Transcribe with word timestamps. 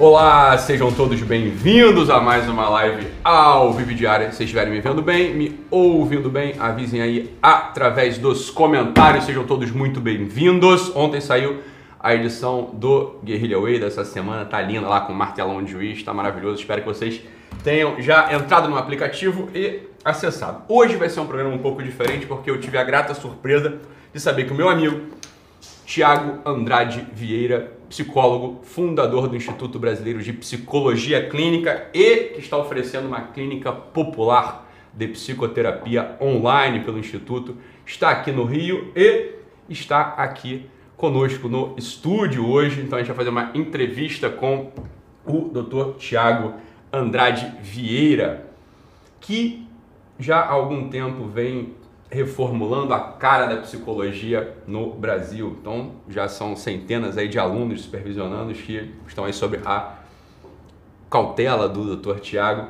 Olá, 0.00 0.56
sejam 0.56 0.92
todos 0.92 1.20
bem-vindos 1.22 2.08
a 2.08 2.20
mais 2.20 2.48
uma 2.48 2.68
live 2.68 3.08
ao 3.24 3.72
vivo 3.72 3.92
diária. 3.92 4.30
Se 4.30 4.44
estiverem 4.44 4.72
me 4.72 4.80
vendo 4.80 5.02
bem, 5.02 5.34
me 5.34 5.58
ouvindo 5.72 6.30
bem, 6.30 6.54
avisem 6.56 7.02
aí 7.02 7.36
através 7.42 8.16
dos 8.16 8.48
comentários. 8.48 9.24
Sejam 9.24 9.42
todos 9.42 9.72
muito 9.72 10.00
bem-vindos. 10.00 10.94
Ontem 10.94 11.20
saiu 11.20 11.58
a 11.98 12.14
edição 12.14 12.70
do 12.74 13.18
Guerrilla 13.24 13.60
Way 13.60 13.80
dessa 13.80 14.04
semana, 14.04 14.44
tá 14.44 14.62
linda 14.62 14.86
lá 14.86 15.00
com 15.00 15.12
martelão 15.12 15.64
de 15.64 15.72
juiz, 15.72 16.00
tá 16.04 16.14
maravilhoso. 16.14 16.60
Espero 16.60 16.80
que 16.82 16.86
vocês 16.86 17.20
tenham 17.64 18.00
já 18.00 18.32
entrado 18.32 18.68
no 18.68 18.78
aplicativo 18.78 19.48
e 19.52 19.80
acessado. 20.04 20.62
Hoje 20.68 20.94
vai 20.94 21.08
ser 21.08 21.18
um 21.18 21.26
programa 21.26 21.52
um 21.52 21.58
pouco 21.58 21.82
diferente 21.82 22.24
porque 22.24 22.48
eu 22.48 22.60
tive 22.60 22.78
a 22.78 22.84
grata 22.84 23.14
surpresa 23.14 23.80
de 24.14 24.20
saber 24.20 24.44
que 24.44 24.52
o 24.52 24.56
meu 24.56 24.68
amigo 24.68 25.08
Tiago 25.84 26.38
Andrade 26.48 27.04
Vieira, 27.12 27.72
psicólogo, 27.88 28.60
fundador 28.62 29.28
do 29.28 29.36
Instituto 29.36 29.78
Brasileiro 29.78 30.22
de 30.22 30.32
Psicologia 30.32 31.28
Clínica 31.28 31.88
e 31.94 32.34
que 32.34 32.40
está 32.40 32.56
oferecendo 32.56 33.08
uma 33.08 33.22
clínica 33.22 33.72
popular 33.72 34.68
de 34.92 35.08
psicoterapia 35.08 36.16
online 36.20 36.80
pelo 36.80 36.98
Instituto, 36.98 37.56
está 37.86 38.10
aqui 38.10 38.32
no 38.32 38.44
Rio 38.44 38.92
e 38.94 39.32
está 39.68 40.14
aqui 40.14 40.66
conosco 40.96 41.48
no 41.48 41.74
estúdio 41.78 42.46
hoje. 42.46 42.80
Então 42.82 42.98
a 42.98 43.00
gente 43.00 43.08
vai 43.08 43.16
fazer 43.16 43.30
uma 43.30 43.50
entrevista 43.54 44.28
com 44.28 44.72
o 45.24 45.48
Dr. 45.48 45.96
Tiago 45.98 46.54
Andrade 46.92 47.52
Vieira, 47.62 48.50
que 49.20 49.66
já 50.18 50.40
há 50.40 50.50
algum 50.50 50.88
tempo 50.88 51.24
vem 51.24 51.74
reformulando 52.10 52.94
a 52.94 53.00
cara 53.00 53.46
da 53.46 53.56
psicologia 53.60 54.56
no 54.66 54.92
Brasil. 54.94 55.56
Então, 55.60 55.92
já 56.08 56.28
são 56.28 56.56
centenas 56.56 57.18
aí 57.18 57.28
de 57.28 57.38
alunos 57.38 57.82
supervisionando 57.82 58.52
que 58.54 58.94
estão 59.06 59.24
aí 59.24 59.32
sob 59.32 59.60
a 59.64 59.98
cautela 61.10 61.68
do 61.68 61.96
Dr. 61.96 62.18
Tiago. 62.20 62.68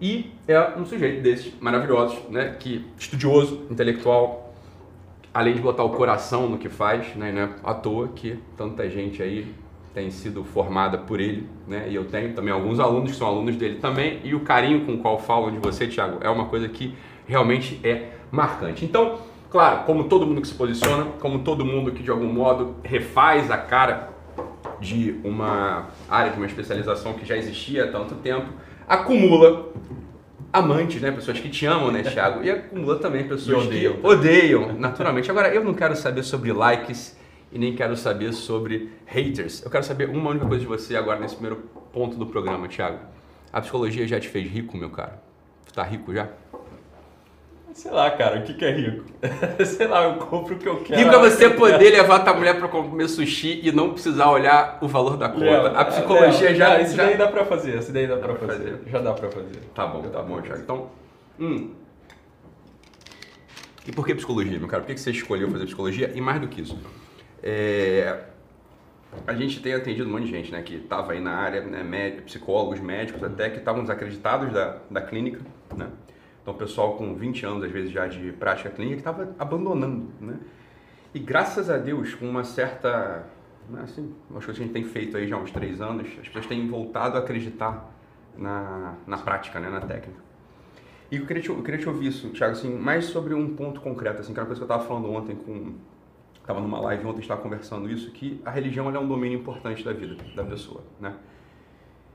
E 0.00 0.32
é 0.48 0.60
um 0.76 0.84
sujeito 0.84 1.22
desses 1.22 1.52
maravilhosos, 1.60 2.18
né, 2.28 2.56
que 2.58 2.84
estudioso, 2.98 3.66
intelectual, 3.70 4.52
além 5.32 5.54
de 5.54 5.60
botar 5.60 5.84
o 5.84 5.90
coração 5.90 6.48
no 6.48 6.58
que 6.58 6.68
faz, 6.68 7.14
né, 7.14 7.30
não 7.30 7.42
é 7.42 7.50
à 7.62 7.72
toa 7.72 8.08
que 8.08 8.36
tanta 8.56 8.88
gente 8.90 9.22
aí 9.22 9.54
tem 9.94 10.10
sido 10.10 10.42
formada 10.42 10.98
por 10.98 11.20
ele, 11.20 11.46
né? 11.68 11.86
E 11.88 11.94
eu 11.94 12.06
tenho 12.06 12.32
também 12.32 12.52
alguns 12.52 12.80
alunos 12.80 13.10
que 13.10 13.16
são 13.16 13.26
alunos 13.26 13.56
dele 13.56 13.78
também, 13.78 14.20
e 14.24 14.34
o 14.34 14.40
carinho 14.40 14.86
com 14.86 14.94
o 14.94 14.98
qual 14.98 15.18
falam 15.18 15.52
de 15.52 15.58
você, 15.58 15.86
Tiago, 15.86 16.18
é 16.22 16.30
uma 16.30 16.46
coisa 16.46 16.66
que 16.68 16.94
realmente 17.26 17.80
é 17.84 18.10
marcante. 18.30 18.84
Então, 18.84 19.18
claro, 19.50 19.84
como 19.84 20.04
todo 20.04 20.26
mundo 20.26 20.40
que 20.40 20.48
se 20.48 20.54
posiciona, 20.54 21.06
como 21.20 21.40
todo 21.40 21.64
mundo 21.64 21.92
que 21.92 22.02
de 22.02 22.10
algum 22.10 22.32
modo 22.32 22.76
refaz 22.82 23.50
a 23.50 23.56
cara 23.58 24.10
de 24.80 25.20
uma 25.22 25.88
área, 26.08 26.32
de 26.32 26.36
uma 26.38 26.46
especialização 26.46 27.14
que 27.14 27.24
já 27.24 27.36
existia 27.36 27.84
há 27.84 27.88
tanto 27.88 28.16
tempo, 28.16 28.48
acumula 28.88 29.68
amantes, 30.52 31.00
né? 31.00 31.10
Pessoas 31.10 31.38
que 31.38 31.48
te 31.48 31.64
amam, 31.66 31.90
né, 31.90 32.02
Thiago? 32.04 32.42
E 32.44 32.50
acumula 32.50 32.98
também 32.98 33.26
pessoas 33.26 33.66
odeiam. 33.66 33.94
que 33.94 34.06
odeiam, 34.06 34.72
naturalmente. 34.74 35.30
Agora, 35.30 35.54
eu 35.54 35.64
não 35.64 35.72
quero 35.74 35.96
saber 35.96 36.22
sobre 36.22 36.52
likes 36.52 37.16
e 37.50 37.58
nem 37.58 37.74
quero 37.74 37.96
saber 37.96 38.32
sobre 38.32 38.90
haters. 39.06 39.62
Eu 39.64 39.70
quero 39.70 39.84
saber 39.84 40.08
uma 40.08 40.30
única 40.30 40.46
coisa 40.46 40.60
de 40.60 40.66
você 40.66 40.96
agora 40.96 41.20
nesse 41.20 41.34
primeiro 41.36 41.62
ponto 41.92 42.16
do 42.16 42.26
programa, 42.26 42.66
Thiago. 42.68 42.98
A 43.52 43.60
psicologia 43.60 44.06
já 44.06 44.18
te 44.18 44.28
fez 44.28 44.50
rico, 44.50 44.76
meu 44.76 44.90
cara? 44.90 45.22
Tu 45.66 45.72
tá 45.74 45.82
rico 45.82 46.12
já? 46.12 46.28
Sei 47.74 47.90
lá, 47.90 48.10
cara, 48.10 48.40
o 48.40 48.42
que, 48.42 48.54
que 48.54 48.64
é 48.64 48.70
rico? 48.70 49.04
Sei 49.64 49.86
lá, 49.86 50.04
eu 50.04 50.16
compro 50.16 50.54
o 50.54 50.58
que 50.58 50.68
eu 50.68 50.82
quero. 50.82 51.00
Rico 51.00 51.14
é 51.14 51.18
você 51.18 51.50
poder 51.50 51.90
levar 51.90 52.20
tua 52.20 52.34
mulher 52.34 52.58
pra 52.58 52.68
comer 52.68 53.08
sushi 53.08 53.60
e 53.62 53.72
não 53.72 53.92
precisar 53.92 54.30
olhar 54.30 54.78
o 54.82 54.88
valor 54.88 55.16
da 55.16 55.28
conta. 55.28 55.70
a 55.70 55.84
psicologia 55.86 56.54
já. 56.54 56.80
Isso 56.80 56.94
já... 56.94 57.04
daí 57.04 57.16
dá 57.16 57.28
pra 57.28 57.44
fazer, 57.44 57.78
isso 57.78 57.92
daí 57.92 58.06
dá, 58.06 58.16
dá 58.16 58.20
pra, 58.20 58.34
pra 58.34 58.48
fazer. 58.48 58.70
fazer. 58.72 58.90
Já 58.90 58.98
dá 58.98 59.12
pra 59.14 59.30
fazer. 59.30 59.58
Tá 59.74 59.86
bom, 59.86 60.02
tá 60.02 60.22
bom, 60.22 60.40
Thiago. 60.42 60.60
Então. 60.60 60.90
Hum. 61.40 61.70
E 63.86 63.92
por 63.92 64.06
que 64.06 64.14
psicologia, 64.14 64.58
meu 64.58 64.68
cara? 64.68 64.82
Por 64.82 64.94
que 64.94 65.00
você 65.00 65.10
escolheu 65.10 65.50
fazer 65.50 65.64
psicologia? 65.64 66.12
E 66.14 66.20
mais 66.20 66.40
do 66.40 66.48
que 66.48 66.60
isso. 66.60 66.78
É... 67.42 68.18
A 69.26 69.34
gente 69.34 69.60
tem 69.60 69.74
atendido 69.74 70.08
um 70.08 70.12
monte 70.12 70.24
de 70.24 70.30
gente, 70.30 70.50
né, 70.50 70.62
que 70.62 70.76
estava 70.76 71.12
aí 71.12 71.20
na 71.20 71.34
área, 71.34 71.60
né, 71.60 72.10
psicólogos, 72.24 72.80
médicos 72.80 73.22
até, 73.22 73.50
que 73.50 73.58
estavam 73.58 73.82
desacreditados 73.82 74.52
da, 74.52 74.78
da 74.90 75.02
clínica, 75.02 75.40
né? 75.76 75.88
Então, 76.42 76.54
o 76.54 76.56
pessoal 76.56 76.96
com 76.96 77.14
20 77.14 77.46
anos, 77.46 77.64
às 77.64 77.70
vezes, 77.70 77.92
já 77.92 78.06
de 78.08 78.32
prática 78.32 78.68
clínica, 78.68 78.98
estava 78.98 79.34
abandonando, 79.38 80.08
né? 80.20 80.38
E 81.14 81.18
graças 81.18 81.70
a 81.70 81.78
Deus, 81.78 82.14
com 82.14 82.28
uma 82.28 82.42
certa, 82.42 83.26
né, 83.68 83.82
assim, 83.82 84.12
acho 84.34 84.46
que 84.46 84.50
a 84.50 84.54
gente 84.54 84.72
tem 84.72 84.82
feito 84.82 85.16
aí 85.16 85.28
já 85.28 85.36
há 85.36 85.38
uns 85.38 85.52
três 85.52 85.80
anos, 85.80 86.08
as 86.18 86.26
pessoas 86.26 86.46
têm 86.46 86.66
voltado 86.68 87.16
a 87.16 87.20
acreditar 87.20 87.94
na, 88.36 88.94
na 89.06 89.18
prática, 89.18 89.60
né, 89.60 89.68
na 89.68 89.80
técnica. 89.80 90.20
E 91.10 91.16
eu 91.16 91.26
queria, 91.26 91.42
te, 91.42 91.50
eu 91.50 91.62
queria 91.62 91.78
te 91.78 91.88
ouvir 91.88 92.08
isso, 92.08 92.30
Thiago, 92.30 92.52
assim, 92.52 92.74
mais 92.74 93.04
sobre 93.04 93.34
um 93.34 93.54
ponto 93.54 93.80
concreto, 93.82 94.20
assim, 94.20 94.32
que 94.32 94.40
era 94.40 94.44
uma 94.44 94.46
coisa 94.46 94.60
que 94.60 94.64
eu 94.64 94.74
estava 94.74 94.88
falando 94.88 95.12
ontem 95.12 95.36
com... 95.36 95.74
Estava 96.40 96.58
numa 96.58 96.80
live 96.80 97.06
ontem, 97.06 97.20
estava 97.20 97.40
conversando 97.40 97.88
isso, 97.88 98.10
que 98.10 98.40
a 98.44 98.50
religião 98.50 98.92
é 98.92 98.98
um 98.98 99.06
domínio 99.06 99.38
importante 99.38 99.84
da 99.84 99.92
vida 99.92 100.16
da 100.34 100.42
pessoa, 100.42 100.82
né? 100.98 101.14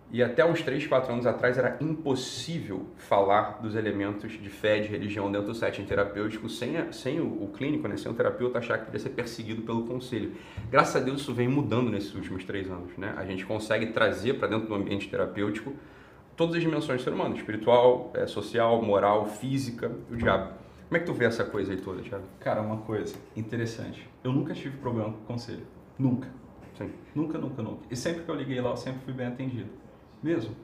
E 0.10 0.24
até 0.24 0.46
uns 0.46 0.62
3, 0.62 0.88
4 0.88 1.12
anos 1.12 1.26
atrás 1.26 1.58
era 1.58 1.78
impossível 1.82 2.86
falar 2.96 3.60
dos 3.62 3.76
elementos 3.76 4.32
de 4.32 4.50
fé, 4.50 4.80
de 4.80 4.88
religião 4.88 5.30
dentro 5.30 5.48
do 5.48 5.54
setting 5.54 5.84
terapêutico 5.84 6.48
sem, 6.48 6.78
a, 6.78 6.94
sem 6.94 7.20
o, 7.20 7.44
o, 7.44 7.50
clínico, 7.50 7.90
né, 7.90 7.98
sem 7.98 8.10
o 8.10 8.16
terapeuta 8.16 8.60
achar 8.60 8.78
que 8.78 8.86
podia 8.86 9.02
ser 9.02 9.10
perseguido 9.10 9.64
pelo 9.64 9.86
conselho. 9.86 10.32
Graças 10.72 10.96
a 10.96 11.04
Deus 11.04 11.22
isso 11.22 11.34
vem 11.34 11.50
mudando 11.50 11.92
nesses 11.92 12.16
últimos 12.16 12.46
três 12.46 12.72
anos. 12.72 12.98
Né? 12.98 13.14
A 13.18 13.26
gente 13.26 13.46
consegue 13.46 13.88
trazer 13.88 14.36
para 14.36 14.48
dentro 14.48 14.68
do 14.68 14.76
ambiente 14.76 15.10
terapêutico 15.10 15.74
todas 16.38 16.56
as 16.56 16.62
dimensões 16.62 17.02
do 17.02 17.04
ser 17.04 17.14
humano, 17.14 17.36
espiritual, 17.36 18.12
é, 18.14 18.26
social, 18.28 18.82
moral, 18.82 19.26
física, 19.26 19.92
o 20.10 20.16
diabo. 20.16 20.54
Como 20.88 20.96
é 20.96 21.00
que 21.02 21.06
tu 21.06 21.14
vê 21.14 21.26
essa 21.26 21.44
coisa 21.44 21.74
aí 21.74 21.82
toda, 21.82 22.02
Thiago? 22.02 22.24
Cara, 22.40 22.62
uma 22.62 22.78
coisa 22.78 23.14
interessante. 23.36 24.08
Eu 24.24 24.32
nunca 24.32 24.54
tive 24.54 24.78
problema 24.78 25.12
com 25.12 25.18
o 25.18 25.26
conselho. 25.26 25.68
Nunca. 26.00 26.30
Sim. 26.78 26.92
Nunca, 27.14 27.38
nunca, 27.38 27.62
nunca. 27.62 27.82
E 27.92 27.96
sempre 27.96 28.24
que 28.24 28.30
eu 28.30 28.36
liguei 28.36 28.62
lá, 28.62 28.70
eu 28.70 28.78
sempre 28.78 29.02
fui 29.04 29.14
bem 29.14 29.28
atendido 29.28 29.68
mesmo. 30.22 30.56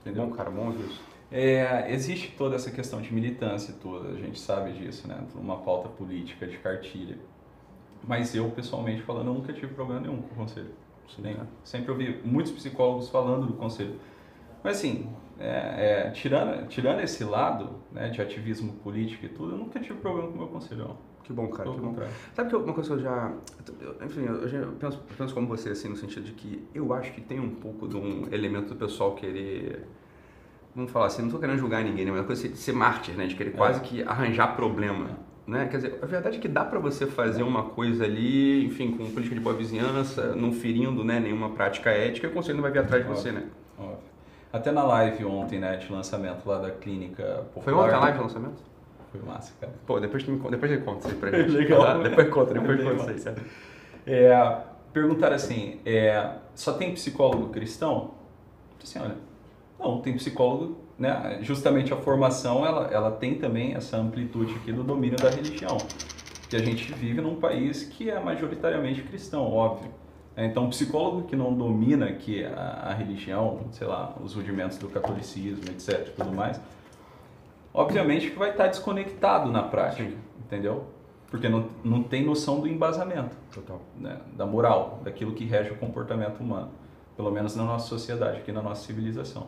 Entendeu? 0.00 0.26
Bom, 0.26 0.32
cara, 0.32 0.50
bom 0.50 0.70
isso. 0.70 1.00
É, 1.30 1.92
existe 1.92 2.34
toda 2.36 2.56
essa 2.56 2.70
questão 2.70 3.02
de 3.02 3.12
militância 3.12 3.74
toda, 3.82 4.08
a 4.10 4.14
gente 4.14 4.38
sabe 4.38 4.72
disso, 4.72 5.06
né? 5.06 5.22
Uma 5.34 5.58
pauta 5.58 5.88
política 5.88 6.46
de 6.46 6.56
cartilha. 6.58 7.18
Mas 8.06 8.34
eu, 8.34 8.50
pessoalmente 8.50 9.02
falando, 9.02 9.34
nunca 9.34 9.52
tive 9.52 9.74
problema 9.74 10.00
nenhum 10.00 10.22
com 10.22 10.34
o 10.34 10.36
conselho. 10.36 10.70
Né? 11.18 11.36
Sempre 11.64 11.90
ouvi 11.90 12.20
muitos 12.24 12.52
psicólogos 12.52 13.08
falando 13.08 13.46
do 13.46 13.54
conselho. 13.54 13.98
Mas 14.62 14.78
assim, 14.78 15.10
é, 15.38 16.06
é, 16.06 16.10
tirando, 16.10 16.66
tirando 16.68 17.00
esse 17.00 17.24
lado 17.24 17.76
né, 17.92 18.08
de 18.08 18.20
ativismo 18.20 18.74
político 18.74 19.26
e 19.26 19.28
tudo, 19.28 19.52
eu 19.52 19.58
nunca 19.58 19.80
tive 19.80 19.98
problema 20.00 20.28
com 20.28 20.34
o 20.34 20.38
meu 20.38 20.48
conselho, 20.48 20.88
não. 20.88 20.96
Que 21.28 21.34
bom, 21.34 21.46
cara. 21.48 21.70
que 21.70 21.78
bom. 21.78 21.94
Sabe 22.32 22.48
que 22.48 22.56
uma 22.56 22.72
coisa 22.72 22.88
que 22.88 22.94
eu 22.94 23.02
já. 23.02 23.30
Enfim, 24.02 24.22
eu, 24.22 24.48
já 24.48 24.66
penso, 24.80 24.98
penso 25.18 25.34
como 25.34 25.46
você, 25.46 25.68
assim, 25.68 25.90
no 25.90 25.96
sentido 25.96 26.24
de 26.24 26.32
que 26.32 26.66
eu 26.74 26.90
acho 26.94 27.12
que 27.12 27.20
tem 27.20 27.38
um 27.38 27.50
pouco 27.50 27.86
de 27.86 27.98
um 27.98 28.26
elemento 28.32 28.68
do 28.70 28.76
pessoal 28.76 29.14
querer. 29.14 29.86
Vamos 30.74 30.90
falar 30.90 31.04
assim, 31.04 31.20
não 31.20 31.28
estou 31.28 31.38
querendo 31.38 31.58
julgar 31.58 31.84
ninguém, 31.84 32.06
né? 32.06 32.12
Mas 32.12 32.20
uma 32.20 32.26
coisa 32.26 32.48
de 32.48 32.56
ser 32.56 32.72
mártir, 32.72 33.14
né? 33.14 33.26
De 33.26 33.34
querer 33.34 33.50
é. 33.50 33.52
quase 33.52 33.82
que 33.82 34.02
arranjar 34.04 34.56
problema. 34.56 35.18
Né? 35.46 35.68
Quer 35.70 35.76
dizer, 35.76 35.98
a 36.00 36.06
verdade 36.06 36.38
é 36.38 36.40
que 36.40 36.48
dá 36.48 36.64
para 36.64 36.78
você 36.78 37.06
fazer 37.06 37.42
uma 37.42 37.64
coisa 37.64 38.04
ali, 38.04 38.64
enfim, 38.64 38.92
com 38.92 39.10
política 39.10 39.34
de 39.34 39.40
boa 39.40 39.54
vizinhança, 39.54 40.34
não 40.34 40.50
ferindo 40.50 41.04
né, 41.04 41.20
nenhuma 41.20 41.50
prática 41.50 41.90
ética, 41.90 42.26
e 42.26 42.30
o 42.30 42.32
conselho 42.32 42.56
não 42.56 42.62
vai 42.62 42.70
vir 42.70 42.78
atrás 42.78 43.02
de 43.02 43.10
você, 43.10 43.32
né? 43.32 43.44
Óbvio. 43.78 43.98
Até 44.50 44.72
na 44.72 44.82
live 44.82 45.24
ontem, 45.26 45.58
né, 45.58 45.76
de 45.76 45.92
lançamento 45.92 46.46
lá 46.46 46.58
da 46.58 46.70
clínica 46.70 47.46
popular. 47.52 47.64
Foi 47.64 47.74
ontem 47.74 47.94
a 47.94 47.98
live 47.98 48.18
de 48.18 48.24
lançamento? 48.24 48.62
Foi 49.10 49.20
massa, 49.22 49.52
cara. 49.60 49.72
Pô, 49.86 49.98
depois, 49.98 50.22
tu 50.22 50.30
me, 50.30 50.50
depois 50.50 50.70
ele 50.70 50.82
conta 50.84 50.98
isso 50.98 51.08
aí 51.08 51.14
pra 51.14 51.30
gente. 51.30 51.50
Legal. 51.50 51.82
Ah, 51.82 51.98
depois 51.98 52.28
conta, 52.28 52.54
depois 52.54 52.82
conta 52.82 53.12
isso 53.12 53.28
aí. 53.28 53.36
É, 54.06 54.58
perguntar 54.92 55.32
assim, 55.32 55.80
é, 55.84 56.32
só 56.54 56.72
tem 56.72 56.92
psicólogo 56.92 57.48
cristão? 57.48 58.14
Assim, 58.82 58.98
olha, 58.98 59.16
não, 59.78 60.00
tem 60.00 60.14
psicólogo, 60.14 60.78
né? 60.98 61.38
Justamente 61.42 61.92
a 61.92 61.96
formação, 61.96 62.64
ela, 62.64 62.88
ela 62.92 63.10
tem 63.10 63.34
também 63.34 63.74
essa 63.74 63.96
amplitude 63.96 64.54
aqui 64.54 64.72
do 64.72 64.82
domínio 64.82 65.18
da 65.18 65.30
religião. 65.30 65.76
Que 66.48 66.56
a 66.56 66.60
gente 66.60 66.92
vive 66.94 67.20
num 67.20 67.36
país 67.36 67.84
que 67.84 68.10
é 68.10 68.18
majoritariamente 68.18 69.02
cristão, 69.02 69.44
óbvio. 69.52 69.90
É, 70.34 70.46
então, 70.46 70.66
um 70.66 70.70
psicólogo 70.70 71.26
que 71.26 71.34
não 71.34 71.52
domina 71.52 72.06
aqui 72.06 72.44
a, 72.44 72.90
a 72.90 72.94
religião, 72.94 73.66
sei 73.72 73.86
lá, 73.86 74.14
os 74.22 74.34
rudimentos 74.34 74.78
do 74.78 74.88
catolicismo, 74.88 75.64
etc, 75.64 76.14
tudo 76.14 76.32
mais, 76.32 76.60
obviamente 77.78 78.30
que 78.30 78.38
vai 78.38 78.50
estar 78.50 78.66
desconectado 78.66 79.50
na 79.50 79.62
prática, 79.62 80.08
Sim. 80.08 80.16
entendeu? 80.40 80.84
Porque 81.30 81.48
não, 81.48 81.68
não 81.84 82.02
tem 82.02 82.24
noção 82.24 82.60
do 82.60 82.66
embasamento, 82.66 83.36
Total. 83.54 83.80
Né? 83.96 84.18
da 84.34 84.44
moral, 84.44 85.00
daquilo 85.04 85.32
que 85.32 85.44
rege 85.44 85.70
o 85.70 85.76
comportamento 85.76 86.40
humano, 86.40 86.70
pelo 87.16 87.30
menos 87.30 87.54
na 87.54 87.64
nossa 87.64 87.86
sociedade, 87.86 88.38
aqui 88.38 88.50
na 88.50 88.62
nossa 88.62 88.84
civilização. 88.84 89.46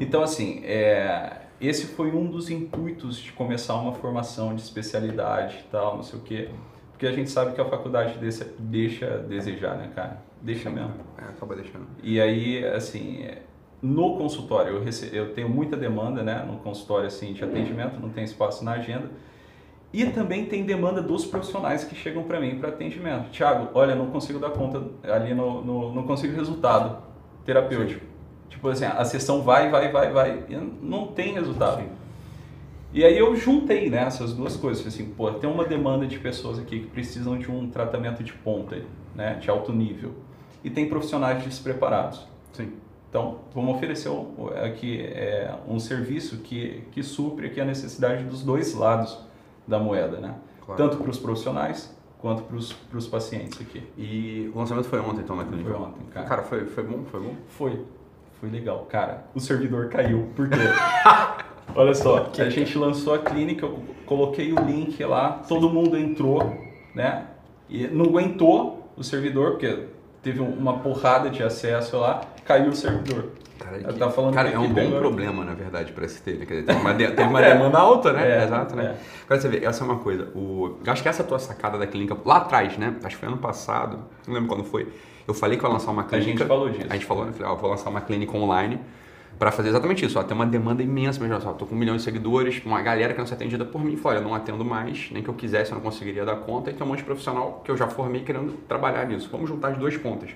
Então, 0.00 0.22
assim, 0.22 0.62
é, 0.64 1.42
esse 1.60 1.86
foi 1.86 2.10
um 2.10 2.26
dos 2.26 2.50
intuitos 2.50 3.18
de 3.18 3.32
começar 3.32 3.74
uma 3.74 3.92
formação 3.92 4.54
de 4.54 4.62
especialidade 4.62 5.64
e 5.66 5.70
tal, 5.70 5.96
não 5.96 6.02
sei 6.02 6.18
o 6.18 6.22
quê, 6.22 6.50
Porque 6.90 7.06
a 7.06 7.12
gente 7.12 7.30
sabe 7.30 7.52
que 7.52 7.60
a 7.60 7.64
faculdade 7.64 8.18
deixa, 8.18 8.46
deixa 8.58 9.14
a 9.14 9.16
desejar, 9.18 9.76
né, 9.76 9.92
cara? 9.94 10.20
Deixa 10.42 10.68
mesmo. 10.70 10.94
É, 11.16 11.22
acaba 11.22 11.54
deixando. 11.54 11.86
E 12.02 12.20
aí, 12.20 12.64
assim, 12.66 13.24
no 13.80 14.16
consultório, 14.16 14.74
eu, 14.74 14.82
rece... 14.82 15.14
eu 15.14 15.32
tenho 15.34 15.48
muita 15.48 15.76
demanda, 15.76 16.22
né, 16.22 16.44
no 16.46 16.58
consultório, 16.58 17.06
assim, 17.06 17.32
de 17.32 17.44
atendimento, 17.44 18.00
não 18.00 18.08
tem 18.08 18.24
espaço 18.24 18.64
na 18.64 18.72
agenda. 18.72 19.10
E 19.92 20.04
também 20.06 20.44
tem 20.44 20.64
demanda 20.64 21.00
dos 21.00 21.24
profissionais 21.24 21.84
que 21.84 21.94
chegam 21.94 22.24
para 22.24 22.38
mim 22.40 22.58
para 22.58 22.68
atendimento. 22.68 23.30
Tiago, 23.30 23.70
olha, 23.72 23.94
não 23.94 24.06
consigo 24.06 24.38
dar 24.38 24.50
conta 24.50 24.82
ali, 25.04 25.32
no, 25.32 25.64
no 25.64 25.94
não 25.94 26.02
consigo 26.02 26.36
resultado 26.36 27.02
terapêutico. 27.44 28.00
Sim. 28.00 28.06
Tipo 28.50 28.68
assim, 28.68 28.84
a 28.84 29.04
sessão 29.04 29.42
vai, 29.42 29.70
vai, 29.70 29.90
vai, 29.90 30.12
vai, 30.12 30.44
e 30.48 30.56
não 30.82 31.06
tem 31.06 31.32
resultado. 31.32 31.82
Sim. 31.82 31.88
E 32.92 33.04
aí 33.04 33.18
eu 33.18 33.34
juntei 33.36 33.88
né, 33.88 34.02
essas 34.02 34.32
duas 34.32 34.56
coisas. 34.56 34.86
Assim, 34.86 35.06
pô, 35.06 35.30
tem 35.32 35.48
uma 35.48 35.64
demanda 35.64 36.06
de 36.06 36.18
pessoas 36.18 36.58
aqui 36.58 36.80
que 36.80 36.86
precisam 36.86 37.38
de 37.38 37.50
um 37.50 37.70
tratamento 37.70 38.22
de 38.22 38.32
ponta, 38.32 38.82
né, 39.14 39.34
de 39.34 39.48
alto 39.48 39.72
nível. 39.72 40.12
E 40.64 40.70
tem 40.70 40.88
profissionais 40.88 41.42
despreparados. 41.42 42.26
Sim. 42.52 42.72
Então, 43.08 43.38
vamos 43.54 43.76
oferecer 43.76 44.10
aqui 44.62 45.00
é, 45.00 45.54
um 45.66 45.80
serviço 45.80 46.38
que, 46.38 46.84
que 46.92 47.02
supre 47.02 47.46
aqui 47.46 47.60
a 47.60 47.64
necessidade 47.64 48.24
dos 48.24 48.42
dois 48.42 48.74
lados 48.74 49.18
da 49.66 49.78
moeda, 49.78 50.18
né? 50.18 50.34
Claro. 50.64 50.82
Tanto 50.82 51.02
para 51.02 51.10
os 51.10 51.18
profissionais 51.18 51.96
quanto 52.18 52.42
para 52.42 52.98
os 52.98 53.06
pacientes 53.06 53.60
aqui. 53.60 53.82
E 53.96 54.50
o 54.54 54.58
lançamento 54.58 54.88
foi 54.88 55.00
ontem, 55.00 55.20
então, 55.20 55.36
na 55.36 55.44
clínica? 55.44 55.70
Foi 55.70 55.80
ontem, 55.80 56.00
cara. 56.12 56.26
Cara, 56.26 56.42
foi, 56.42 56.66
foi 56.66 56.84
bom? 56.84 57.04
Foi 57.04 57.20
bom? 57.20 57.34
Foi. 57.48 57.84
Foi 58.40 58.50
legal. 58.50 58.86
Cara, 58.90 59.24
o 59.34 59.40
servidor 59.40 59.88
caiu. 59.88 60.28
Por 60.36 60.48
quê? 60.48 60.56
Olha 61.74 61.94
só, 61.94 62.30
a 62.38 62.50
gente 62.50 62.76
lançou 62.78 63.14
a 63.14 63.18
clínica, 63.18 63.66
eu 63.66 63.82
coloquei 64.06 64.52
o 64.52 64.60
link 64.60 65.02
lá, 65.04 65.42
todo 65.46 65.68
mundo 65.68 65.96
entrou, 65.96 66.40
né? 66.94 67.26
E 67.68 67.86
não 67.86 68.06
aguentou 68.06 68.90
o 68.96 69.04
servidor, 69.04 69.52
porque 69.52 69.86
teve 70.22 70.40
uma 70.40 70.78
porrada 70.78 71.30
de 71.30 71.42
acesso 71.42 71.98
lá, 71.98 72.22
caiu 72.48 72.70
o 72.70 72.74
servidor. 72.74 73.26
Cara, 73.58 73.78
que, 73.78 73.98
tá 73.98 74.10
falando 74.10 74.34
cara 74.34 74.48
é 74.48 74.58
um 74.58 74.72
bom 74.72 74.80
agora... 74.80 75.00
problema, 75.00 75.44
na 75.44 75.52
verdade, 75.52 75.92
para 75.92 76.06
ter. 76.06 76.38
Né? 76.38 76.46
Tem 76.46 76.76
uma, 76.76 76.94
tem 76.94 77.26
uma 77.26 77.42
é. 77.44 77.52
demanda 77.52 77.78
alta, 77.78 78.12
né? 78.12 78.40
É, 78.40 78.44
Exato, 78.44 78.74
né? 78.74 78.84
É. 78.84 78.96
Agora 79.24 79.40
você 79.40 79.48
vê, 79.48 79.64
essa 79.64 79.84
é 79.84 79.86
uma 79.86 79.98
coisa. 79.98 80.28
O, 80.34 80.78
acho 80.86 81.02
que 81.02 81.08
essa 81.08 81.22
tua 81.22 81.38
sacada 81.38 81.76
da 81.76 81.86
clínica, 81.86 82.16
lá 82.24 82.38
atrás, 82.38 82.78
né? 82.78 82.96
Acho 83.04 83.16
que 83.16 83.20
foi 83.20 83.28
ano 83.28 83.38
passado, 83.38 83.98
não 84.26 84.34
lembro 84.34 84.48
quando 84.48 84.64
foi. 84.64 84.88
Eu 85.26 85.34
falei 85.34 85.58
que 85.58 85.64
eu 85.64 85.68
ia 85.68 85.74
lançar 85.74 85.90
uma 85.90 86.04
clínica. 86.04 86.30
A 86.30 86.38
gente 86.38 86.48
falou 86.48 86.70
disso. 86.70 86.86
A 86.88 86.92
gente 86.94 87.04
falou, 87.04 87.26
né? 87.26 87.32
Falei, 87.32 87.52
ó, 87.52 87.56
vou 87.56 87.68
lançar 87.68 87.90
uma 87.90 88.00
clínica 88.00 88.34
online 88.34 88.80
para 89.38 89.52
fazer 89.52 89.68
exatamente 89.68 90.06
isso. 90.06 90.18
Ó, 90.18 90.22
tem 90.22 90.34
uma 90.34 90.46
demanda 90.46 90.82
imensa, 90.82 91.20
mas 91.20 91.42
só, 91.42 91.52
tô 91.52 91.66
com 91.66 91.74
um 91.74 91.78
milhão 91.78 91.96
de 91.96 92.02
seguidores, 92.02 92.62
uma 92.64 92.80
galera 92.80 93.12
que 93.12 93.18
não 93.18 93.26
se 93.26 93.34
atendida 93.34 93.64
por 93.64 93.84
mim. 93.84 93.96
Falei, 93.96 94.20
eu 94.20 94.22
não 94.22 94.34
atendo 94.34 94.64
mais, 94.64 95.10
nem 95.10 95.22
que 95.22 95.28
eu 95.28 95.34
quisesse, 95.34 95.72
eu 95.72 95.74
não 95.74 95.82
conseguiria 95.82 96.24
dar 96.24 96.36
conta. 96.36 96.70
E 96.70 96.74
tem 96.74 96.86
um 96.86 96.88
monte 96.88 97.00
de 97.00 97.04
profissional 97.04 97.60
que 97.62 97.70
eu 97.70 97.76
já 97.76 97.88
formei 97.88 98.22
querendo 98.22 98.52
trabalhar 98.66 99.04
nisso. 99.06 99.28
Vamos 99.30 99.50
juntar 99.50 99.68
as 99.68 99.76
duas 99.76 99.96
pontas. 99.98 100.30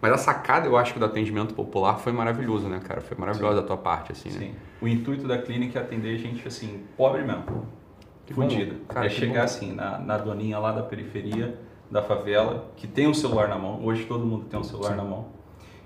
Mas 0.00 0.12
a 0.12 0.18
sacada, 0.18 0.66
eu 0.66 0.76
acho 0.76 0.98
do 0.98 1.04
atendimento 1.04 1.54
popular 1.54 1.98
foi 1.98 2.12
maravilhoso, 2.12 2.68
né, 2.68 2.80
cara? 2.80 3.00
Foi 3.00 3.16
maravilhosa 3.16 3.58
Sim. 3.58 3.64
a 3.64 3.66
tua 3.66 3.76
parte, 3.76 4.12
assim, 4.12 4.30
né? 4.30 4.38
Sim. 4.38 4.54
O 4.80 4.86
intuito 4.86 5.26
da 5.26 5.38
clínica 5.38 5.78
é 5.78 5.82
atender 5.82 6.16
gente, 6.18 6.46
assim, 6.46 6.84
pobre 6.96 7.22
mesmo. 7.22 7.66
Que 8.24 8.34
fudida. 8.34 8.76
Cara, 8.88 9.06
é 9.06 9.08
chegar, 9.10 9.40
bom. 9.40 9.44
assim, 9.44 9.72
na, 9.72 9.98
na 9.98 10.18
doninha 10.18 10.58
lá 10.58 10.72
da 10.72 10.82
periferia, 10.82 11.58
da 11.90 12.02
favela, 12.02 12.70
que 12.76 12.86
tem 12.86 13.08
um 13.08 13.14
celular 13.14 13.48
na 13.48 13.58
mão. 13.58 13.84
Hoje 13.84 14.04
todo 14.04 14.24
mundo 14.24 14.44
tem 14.44 14.58
um 14.58 14.64
celular 14.64 14.90
Sim. 14.90 14.96
na 14.96 15.04
mão. 15.04 15.26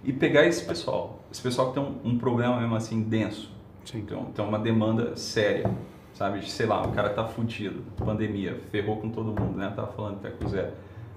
E 0.05 0.13
pegar 0.13 0.45
esse 0.45 0.65
pessoal. 0.65 1.21
Esse 1.31 1.41
pessoal 1.41 1.69
que 1.69 1.75
tem 1.75 1.83
um, 1.83 2.13
um 2.13 2.19
problema 2.19 2.61
mesmo, 2.61 2.75
assim, 2.75 3.03
denso. 3.03 3.51
Sim. 3.85 3.99
Então, 3.99 4.25
tem 4.27 4.45
uma 4.45 4.59
demanda 4.59 5.17
séria 5.17 5.71
sabe? 6.15 6.49
Sei 6.49 6.67
lá, 6.67 6.83
o 6.83 6.93
cara 6.93 7.11
tá 7.11 7.25
fudido, 7.25 7.83
pandemia, 7.97 8.61
ferrou 8.71 8.99
com 8.99 9.11
todo 9.11 9.29
mundo, 9.29 9.57
né? 9.57 9.73
Tava 9.75 9.93
falando 9.93 10.17
até 10.17 10.31
com 10.31 10.45
o 10.45 10.49
Zé 10.49 10.73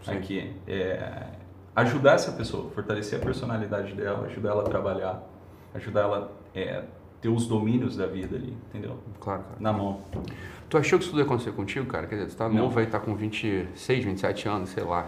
aqui. 0.08 0.54
É, 0.68 1.28
ajudar 1.76 2.14
essa 2.14 2.32
pessoa, 2.32 2.70
fortalecer 2.72 3.20
a 3.20 3.24
personalidade 3.24 3.94
dela, 3.94 4.26
ajudar 4.28 4.50
ela 4.52 4.62
a 4.62 4.66
trabalhar, 4.66 5.24
ajudar 5.74 6.02
ela 6.02 6.32
a 6.56 6.60
é, 6.60 6.84
ter 7.22 7.30
os 7.30 7.48
domínios 7.48 7.98
da 7.98 8.06
vida 8.06 8.36
ali, 8.36 8.56
entendeu? 8.70 8.98
Claro, 9.20 9.44
cara. 9.44 9.56
Na 9.60 9.74
mão. 9.74 10.00
Tu 10.70 10.78
achou 10.78 10.98
que 10.98 11.04
isso 11.04 11.12
tudo 11.12 11.22
ia 11.22 11.26
acontecer 11.26 11.52
contigo, 11.52 11.86
cara? 11.88 12.08
Quer 12.08 12.16
dizer, 12.16 12.30
tu 12.30 12.38
tá 12.38 12.48
novo 12.48 12.80
aí, 12.80 12.86
tá 12.86 13.00
com 13.00 13.16
26, 13.16 14.06
27 14.06 14.48
anos, 14.48 14.70
sei 14.70 14.84
lá. 14.84 15.08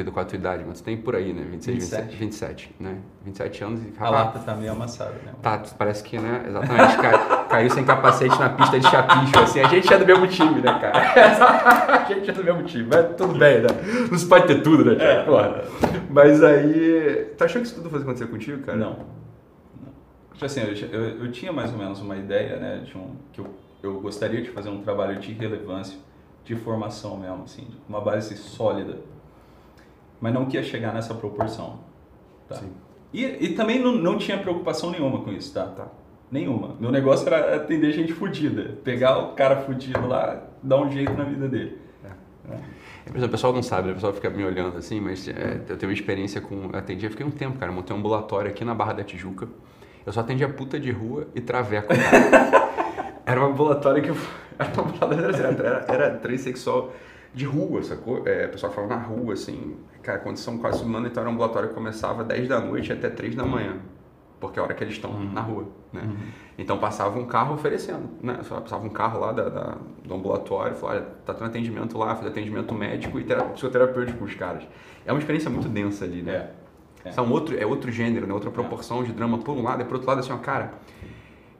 Cuida 0.00 0.10
com 0.10 0.20
a 0.20 0.24
tua 0.24 0.36
idade, 0.36 0.64
mas 0.66 0.80
tu 0.80 0.84
tem 0.84 0.96
por 0.96 1.14
aí, 1.14 1.30
né? 1.30 1.42
26, 1.42 1.78
27, 1.78 2.16
27, 2.16 2.16
27 2.16 2.74
né? 2.80 2.98
27 3.22 3.64
anos 3.64 3.82
e... 3.82 3.92
A 3.98 4.08
lata 4.08 4.38
tá 4.38 4.54
meio 4.54 4.72
amassada, 4.72 5.12
né? 5.26 5.34
Tá, 5.42 5.62
parece 5.76 6.02
que, 6.02 6.18
né? 6.18 6.42
Exatamente. 6.48 6.96
cai, 6.96 7.44
caiu 7.50 7.70
sem 7.70 7.84
capacete 7.84 8.40
na 8.40 8.48
pista 8.48 8.80
de 8.80 8.88
chapicho, 8.88 9.38
assim. 9.38 9.60
A 9.60 9.68
gente 9.68 9.92
é 9.92 9.98
do 9.98 10.06
mesmo 10.06 10.26
time, 10.26 10.62
né, 10.62 10.78
cara? 10.80 10.96
a 12.00 12.04
gente 12.04 12.30
é 12.30 12.32
do 12.32 12.42
mesmo 12.42 12.62
time, 12.62 12.88
mas 12.90 13.14
tudo 13.14 13.38
bem, 13.38 13.60
né? 13.60 13.68
Não 14.10 14.16
se 14.16 14.24
pode 14.24 14.46
ter 14.46 14.62
tudo, 14.62 14.86
né, 14.86 14.94
cara? 14.96 15.10
É, 15.10 15.22
Porra. 15.24 15.64
Mas 16.08 16.42
aí... 16.42 17.34
Tu 17.36 17.44
achou 17.44 17.60
que 17.60 17.66
isso 17.66 17.76
tudo 17.76 17.90
fosse 17.90 18.02
acontecer 18.02 18.26
contigo, 18.28 18.62
cara? 18.62 18.78
Não. 18.78 18.92
não. 18.92 19.06
Tipo 20.32 20.46
assim, 20.46 20.60
eu, 20.62 20.98
eu, 20.98 21.24
eu, 21.24 21.30
tinha 21.30 21.52
mais 21.52 21.70
ou 21.72 21.78
menos 21.78 22.00
uma 22.00 22.16
ideia, 22.16 22.56
né? 22.56 22.82
De 22.86 22.96
um, 22.96 23.16
que 23.34 23.40
eu, 23.42 23.54
eu 23.82 24.00
gostaria 24.00 24.40
de 24.40 24.48
fazer 24.48 24.70
um 24.70 24.80
trabalho 24.80 25.20
de 25.20 25.30
relevância, 25.32 25.98
de 26.42 26.56
formação 26.56 27.18
mesmo, 27.18 27.42
assim. 27.44 27.68
Uma 27.86 28.00
base 28.00 28.34
sólida 28.38 29.10
mas 30.20 30.34
não 30.34 30.46
que 30.46 30.56
ia 30.56 30.62
chegar 30.62 30.92
nessa 30.92 31.14
proporção. 31.14 31.80
Tá? 32.48 32.60
E, 33.12 33.24
e 33.24 33.54
também 33.54 33.80
não, 33.80 33.92
não 33.92 34.18
tinha 34.18 34.38
preocupação 34.38 34.90
nenhuma 34.90 35.22
com 35.22 35.32
isso, 35.32 35.52
tá? 35.54 35.66
tá? 35.66 35.88
Nenhuma. 36.30 36.76
Meu 36.78 36.92
negócio 36.92 37.26
era 37.26 37.56
atender 37.56 37.92
gente 37.92 38.12
fodida. 38.12 38.78
Pegar 38.84 39.18
o 39.18 39.32
cara 39.32 39.56
fodido 39.62 40.06
lá, 40.06 40.44
dar 40.62 40.80
um 40.80 40.90
jeito 40.90 41.12
na 41.14 41.24
vida 41.24 41.48
dele. 41.48 41.78
É. 42.04 42.54
É. 42.54 43.24
O 43.24 43.28
pessoal 43.28 43.52
não 43.52 43.62
sabe, 43.62 43.86
né? 43.86 43.92
o 43.92 43.94
pessoal 43.94 44.12
fica 44.12 44.30
me 44.30 44.44
olhando 44.44 44.76
assim, 44.76 45.00
mas 45.00 45.26
é, 45.26 45.62
eu 45.68 45.76
tenho 45.76 45.90
uma 45.90 45.94
experiência 45.94 46.40
com. 46.40 46.70
Atendi, 46.72 47.08
fiquei 47.08 47.26
um 47.26 47.30
tempo, 47.30 47.58
cara. 47.58 47.72
Montei 47.72 47.96
um 47.96 47.98
ambulatório 47.98 48.50
aqui 48.50 48.64
na 48.64 48.74
Barra 48.74 48.92
da 48.92 49.02
Tijuca. 49.02 49.48
Eu 50.06 50.12
só 50.12 50.20
atendia 50.20 50.48
puta 50.48 50.78
de 50.78 50.90
rua 50.92 51.26
e 51.34 51.40
traveco, 51.40 51.88
cara. 51.88 52.92
era 53.26 53.40
um 53.40 53.50
ambulatório 53.50 54.02
que. 54.02 54.10
Era, 54.60 55.48
era, 55.48 55.84
era 55.88 56.10
transexual 56.18 56.92
de 57.32 57.44
rua, 57.44 57.82
sacou? 57.82 58.26
É, 58.26 58.46
o 58.46 58.50
pessoal 58.50 58.72
fala 58.72 58.88
na 58.88 58.96
rua, 58.96 59.34
assim, 59.34 59.76
cara, 60.02 60.18
condição 60.18 60.58
quase 60.58 60.82
humana, 60.82 61.08
então 61.08 61.22
era 61.22 61.30
ambulatório 61.30 61.68
que 61.68 61.74
começava 61.74 62.24
10 62.24 62.48
da 62.48 62.60
noite 62.60 62.92
até 62.92 63.08
3 63.08 63.34
da 63.34 63.44
manhã, 63.44 63.76
porque 64.40 64.58
é 64.58 64.62
a 64.62 64.64
hora 64.64 64.74
que 64.74 64.82
eles 64.82 64.94
estão 64.94 65.10
uhum. 65.10 65.32
na 65.32 65.40
rua, 65.40 65.66
né? 65.92 66.02
Uhum. 66.02 66.16
Então 66.58 66.78
passava 66.78 67.18
um 67.18 67.26
carro 67.26 67.54
oferecendo, 67.54 68.08
né? 68.22 68.40
Só 68.42 68.60
passava 68.60 68.84
um 68.84 68.90
carro 68.90 69.20
lá 69.20 69.32
da, 69.32 69.48
da 69.48 69.76
do 70.04 70.14
ambulatório, 70.14 70.74
falava, 70.74 70.98
olha, 70.98 71.08
tá 71.24 71.32
tendo 71.32 71.46
atendimento 71.46 71.96
lá, 71.96 72.14
faz 72.14 72.26
atendimento 72.26 72.74
médico 72.74 73.20
e 73.20 73.24
psicoterapêutico 73.24 74.18
com 74.18 74.24
os 74.24 74.34
caras. 74.34 74.64
É 75.06 75.12
uma 75.12 75.18
experiência 75.18 75.48
muito 75.48 75.68
densa 75.68 76.04
ali, 76.04 76.22
né? 76.22 76.50
É. 77.04 77.08
É. 77.08 77.12
São 77.12 77.30
outro, 77.30 77.58
é 77.58 77.64
outro 77.64 77.90
gênero, 77.90 78.26
né? 78.26 78.34
Outra 78.34 78.50
proporção 78.50 79.02
de 79.02 79.12
drama 79.12 79.38
por 79.38 79.56
um 79.56 79.62
lado, 79.62 79.80
e 79.80 79.84
por 79.84 79.94
outro 79.94 80.08
lado, 80.08 80.18
assim, 80.20 80.32
ó, 80.32 80.36
cara 80.36 80.72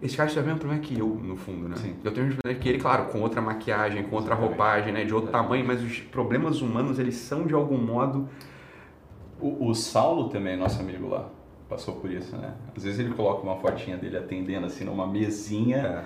esse 0.03 0.17
cara 0.17 0.31
tem 0.31 0.43
o 0.43 0.47
mesmo 0.47 0.59
problema 0.59 0.83
que 0.83 0.99
eu, 0.99 1.07
no 1.07 1.37
fundo, 1.37 1.69
né? 1.69 1.77
Sim. 1.77 1.95
Eu 2.03 2.13
tenho 2.13 2.27
um 2.27 2.31
problema 2.31 2.61
que 2.61 2.69
ele, 2.69 2.79
claro, 2.79 3.07
com 3.07 3.21
outra 3.21 3.41
maquiagem, 3.41 4.03
com 4.05 4.17
outra 4.17 4.35
roupagem, 4.35 4.93
né? 4.93 5.05
De 5.05 5.15
outro 5.15 5.31
tamanho, 5.31 5.65
mas 5.67 5.83
os 5.83 6.01
problemas 6.01 6.63
humanos, 6.63 6.99
eles 6.99 7.17
são 7.17 7.47
de 7.47 7.55
algum 7.55 7.77
modo... 7.77 8.29
O, 9.41 9.69
o 9.69 9.75
Saulo 9.75 10.29
também, 10.29 10.57
nosso 10.57 10.81
amigo 10.81 11.09
lá, 11.09 11.29
passou 11.69 11.97
por 11.97 12.11
isso, 12.11 12.37
né? 12.37 12.53
Às 12.77 12.85
vezes 12.85 13.01
ele 13.01 13.15
coloca 13.15 13.43
uma 13.43 13.57
fotinha 13.57 13.97
dele 13.97 14.19
atendendo, 14.19 14.67
assim, 14.67 14.85
numa 14.85 15.07
mesinha, 15.07 15.77
é. 15.79 16.05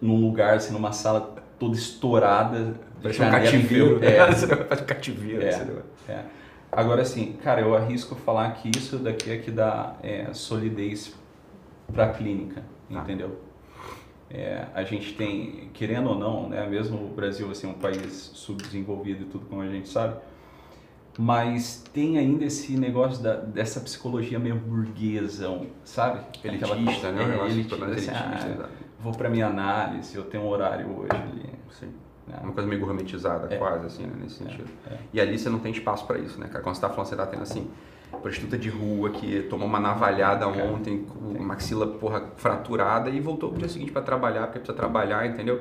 num 0.00 0.20
lugar, 0.20 0.54
assim, 0.54 0.72
numa 0.72 0.92
sala 0.92 1.34
toda 1.58 1.76
estourada. 1.76 2.74
Parece 3.00 3.22
um 3.22 3.30
cativeiro. 3.30 3.98
Né? 4.00 4.16
É. 4.16 4.26
Você 4.26 4.46
faz 4.46 4.80
um 4.80 4.84
cativeiro. 4.84 5.42
É. 5.42 6.12
é. 6.12 6.24
Agora, 6.70 7.02
assim, 7.02 7.34
cara, 7.42 7.60
eu 7.60 7.76
arrisco 7.76 8.14
falar 8.14 8.50
que 8.52 8.70
isso 8.76 8.96
daqui 8.98 9.30
é 9.30 9.36
que 9.36 9.50
dá 9.50 9.94
é, 10.02 10.32
solidez 10.32 11.14
para 11.92 12.04
a 12.06 12.08
clínica. 12.12 12.62
Tá. 12.90 13.02
entendeu? 13.02 13.38
É, 14.30 14.66
a 14.74 14.82
gente 14.82 15.14
tem, 15.14 15.68
querendo 15.74 16.08
ou 16.08 16.18
não, 16.18 16.48
né, 16.48 16.66
mesmo 16.66 16.96
o 16.96 17.08
Brasil 17.08 17.50
assim, 17.50 17.66
um 17.66 17.74
país 17.74 18.30
subdesenvolvido 18.34 19.24
e 19.24 19.26
tudo 19.26 19.44
como 19.44 19.60
a 19.60 19.68
gente 19.68 19.88
sabe, 19.88 20.16
mas 21.18 21.84
tem 21.92 22.16
ainda 22.16 22.46
esse 22.46 22.74
negócio 22.78 23.22
da, 23.22 23.36
dessa 23.36 23.78
psicologia 23.80 24.38
meio 24.38 24.56
burguesa, 24.56 25.60
sabe? 25.84 26.20
Elitista, 26.42 27.08
Aquela, 27.08 27.12
né? 27.12 27.38
É, 27.42 27.50
elitista, 27.50 27.84
assim, 27.84 28.10
ah, 28.10 28.68
vou 28.98 29.12
para 29.12 29.28
minha 29.28 29.48
análise, 29.48 30.16
eu 30.16 30.24
tenho 30.24 30.44
um 30.44 30.48
horário 30.48 30.86
hoje 30.88 31.10
ali. 31.12 31.50
Sim. 31.70 31.92
É. 32.30 32.44
Uma 32.44 32.52
coisa 32.52 32.68
meio 32.68 32.80
gourmetizada, 32.80 33.52
é. 33.52 33.58
quase, 33.58 33.86
assim, 33.86 34.04
né, 34.04 34.12
nesse 34.20 34.42
é, 34.42 34.46
sentido. 34.46 34.68
É. 34.90 34.96
E 35.12 35.20
ali 35.20 35.38
você 35.38 35.48
não 35.48 35.58
tem 35.58 35.72
espaço 35.72 36.06
para 36.06 36.18
isso, 36.18 36.38
né, 36.38 36.46
cara? 36.46 36.62
Quando 36.62 36.76
você 36.76 36.80
tá 36.80 36.88
falando, 36.88 37.06
você 37.06 37.16
tá 37.16 37.26
tendo 37.26 37.42
assim 37.42 37.68
prostituta 38.20 38.58
de 38.58 38.68
rua 38.68 39.10
que 39.10 39.42
tomou 39.42 39.66
uma 39.66 39.80
navalhada 39.80 40.46
ontem, 40.46 41.04
com 41.04 41.42
maxila 41.42 41.86
porra 41.86 42.22
fraturada 42.36 43.10
e 43.10 43.20
voltou 43.20 43.50
pro 43.50 43.58
dia 43.58 43.68
seguinte 43.68 43.90
para 43.90 44.02
trabalhar, 44.02 44.42
porque 44.42 44.58
precisa 44.58 44.76
trabalhar, 44.76 45.26
entendeu? 45.26 45.60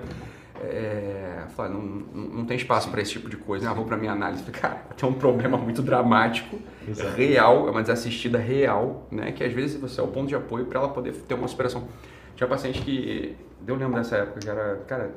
É, 0.63 1.45
falei, 1.55 1.73
não, 1.73 1.81
não 1.81 2.45
tem 2.45 2.55
espaço 2.55 2.89
para 2.91 3.01
esse 3.01 3.13
tipo 3.13 3.27
de 3.27 3.35
coisa. 3.35 3.69
Ah, 3.69 3.73
vou 3.73 3.83
para 3.83 3.97
minha 3.97 4.11
análise. 4.11 4.43
Cara, 4.51 4.75
tem 4.95 5.09
um 5.09 5.13
problema 5.13 5.57
muito 5.57 5.81
dramático, 5.81 6.59
Exato. 6.87 7.15
real, 7.15 7.67
é 7.67 7.71
uma 7.71 7.81
desassistida 7.81 8.37
real, 8.37 9.07
né? 9.09 9.31
Que 9.31 9.43
às 9.43 9.51
vezes 9.51 9.79
você 9.79 9.99
é 9.99 10.03
o 10.03 10.07
ponto 10.07 10.27
de 10.27 10.35
apoio 10.35 10.65
para 10.65 10.79
ela 10.79 10.89
poder 10.89 11.13
ter 11.13 11.33
uma 11.33 11.47
superação. 11.47 11.87
Tinha 12.35 12.47
paciente 12.47 12.81
que, 12.81 13.35
eu 13.65 13.75
lembro 13.75 13.95
dessa 13.95 14.17
época, 14.17 14.39
que 14.39 14.49
era, 14.49 14.75
cara, 14.87 15.15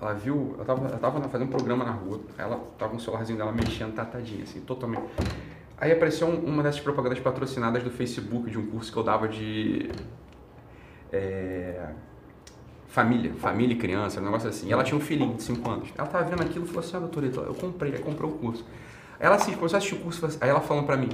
ela 0.00 0.12
viu, 0.14 0.54
eu 0.58 0.64
tava, 0.64 0.88
eu 0.88 0.98
tava 0.98 1.20
fazendo 1.28 1.48
um 1.48 1.50
programa 1.50 1.84
na 1.84 1.92
rua, 1.92 2.20
ela 2.36 2.56
tava 2.78 2.90
com 2.92 2.96
o 2.96 3.00
celularzinho 3.00 3.38
dela 3.38 3.52
mexendo, 3.52 3.94
tatadinha, 3.94 4.42
assim, 4.44 4.60
totalmente. 4.60 5.04
Aí 5.78 5.92
apareceu 5.92 6.26
um- 6.28 6.44
uma 6.44 6.62
dessas 6.62 6.80
propagandas 6.80 7.18
patrocinadas 7.20 7.82
do 7.82 7.90
Facebook 7.90 8.50
de 8.50 8.58
um 8.58 8.66
curso 8.66 8.92
que 8.92 8.98
eu 8.98 9.02
dava 9.02 9.26
de. 9.28 9.90
é, 11.12 11.88
família, 12.88 13.32
família 13.34 13.74
e 13.74 13.78
criança, 13.78 14.20
um 14.20 14.24
negócio 14.24 14.48
assim. 14.48 14.68
E 14.68 14.72
ela 14.72 14.84
tinha 14.84 14.96
um 14.96 15.00
filhinho 15.00 15.34
de 15.34 15.42
5 15.42 15.68
anos. 15.68 15.88
Ela 15.96 16.06
tava 16.06 16.24
vendo 16.24 16.42
aquilo 16.42 16.64
e 16.64 16.68
falou 16.68 16.80
assim: 16.82 16.96
ah, 16.96 17.00
doutor 17.00 17.24
eu 17.24 17.54
comprei, 17.54 17.92
aí 17.94 17.98
comprou 18.00 18.30
o 18.30 18.34
curso. 18.38 18.64
Aí 19.18 19.26
ela 19.26 19.36
assim, 19.36 19.52
começou 19.54 19.76
a 19.76 19.78
assistir 19.78 19.96
o 19.96 20.00
curso, 20.00 20.26
aí 20.40 20.48
ela 20.48 20.60
falando 20.60 20.86
pra 20.86 20.96
mim: 20.96 21.08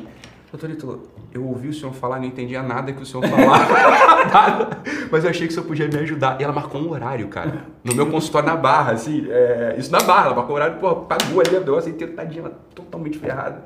Doutor 0.51 0.71
Ítalo, 0.71 1.09
eu 1.33 1.45
ouvi 1.47 1.69
o 1.69 1.73
senhor 1.73 1.93
falar, 1.93 2.19
não 2.19 2.25
entendia 2.25 2.61
nada 2.61 2.93
que 2.93 3.01
o 3.01 3.07
senhor 3.07 3.25
falava, 3.25 4.83
mas 5.11 5.23
eu 5.23 5.31
achei 5.31 5.47
que 5.47 5.53
o 5.53 5.55
senhor 5.55 5.67
podia 5.67 5.87
me 5.87 5.97
ajudar. 5.99 6.41
E 6.41 6.45
ela 6.45 6.53
marcou 6.53 6.81
um 6.81 6.91
horário, 6.91 7.29
cara, 7.29 7.67
no 7.85 7.95
meu 7.95 8.11
consultório 8.11 8.49
na 8.49 8.57
Barra, 8.57 8.93
assim, 8.93 9.29
é, 9.31 9.77
isso 9.79 9.93
na 9.93 10.01
Barra, 10.01 10.27
ela 10.27 10.35
marcou 10.35 10.53
um 10.53 10.57
horário, 10.57 10.79
pô, 10.79 10.97
pagou 10.97 11.41
ali 11.41 11.57
a 11.57 11.61
negócio 11.61 11.89
inteiro, 11.89 12.15
tadinha, 12.15 12.41
ela 12.41 12.59
totalmente 12.75 13.17
ferrada. 13.17 13.65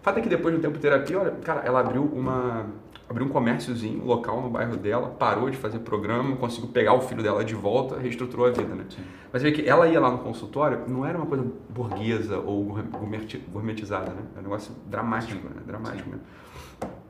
Fato 0.00 0.18
é 0.18 0.22
que 0.22 0.28
depois 0.28 0.54
de 0.54 0.60
um 0.60 0.62
tempo 0.62 0.74
de 0.74 0.80
terapia, 0.80 1.18
olha, 1.18 1.32
cara, 1.42 1.62
ela 1.64 1.80
abriu 1.80 2.04
uma. 2.04 2.66
Abriu 3.08 3.24
um 3.24 3.28
comérciozinho 3.28 4.04
local 4.04 4.42
no 4.42 4.50
bairro 4.50 4.76
dela, 4.76 5.08
parou 5.10 5.48
de 5.48 5.56
fazer 5.56 5.78
programa, 5.78 6.34
conseguiu 6.36 6.70
pegar 6.70 6.92
o 6.94 7.00
filho 7.00 7.22
dela 7.22 7.44
de 7.44 7.54
volta, 7.54 7.96
reestruturou 7.98 8.46
a 8.46 8.50
vida, 8.50 8.74
né? 8.74 8.84
Mas 9.32 9.42
vê 9.42 9.52
que 9.52 9.68
ela 9.68 9.86
ia 9.86 10.00
lá 10.00 10.10
no 10.10 10.18
consultório, 10.18 10.82
não 10.88 11.06
era 11.06 11.16
uma 11.16 11.26
coisa 11.26 11.46
burguesa 11.70 12.38
ou 12.40 12.64
gourmet- 12.64 13.40
gourmetizada, 13.52 14.10
né? 14.10 14.22
Era 14.32 14.40
um 14.40 14.42
negócio 14.42 14.74
dramático, 14.86 15.46
né? 15.48 15.62
Dramático 15.64 16.08
mesmo. 16.08 16.24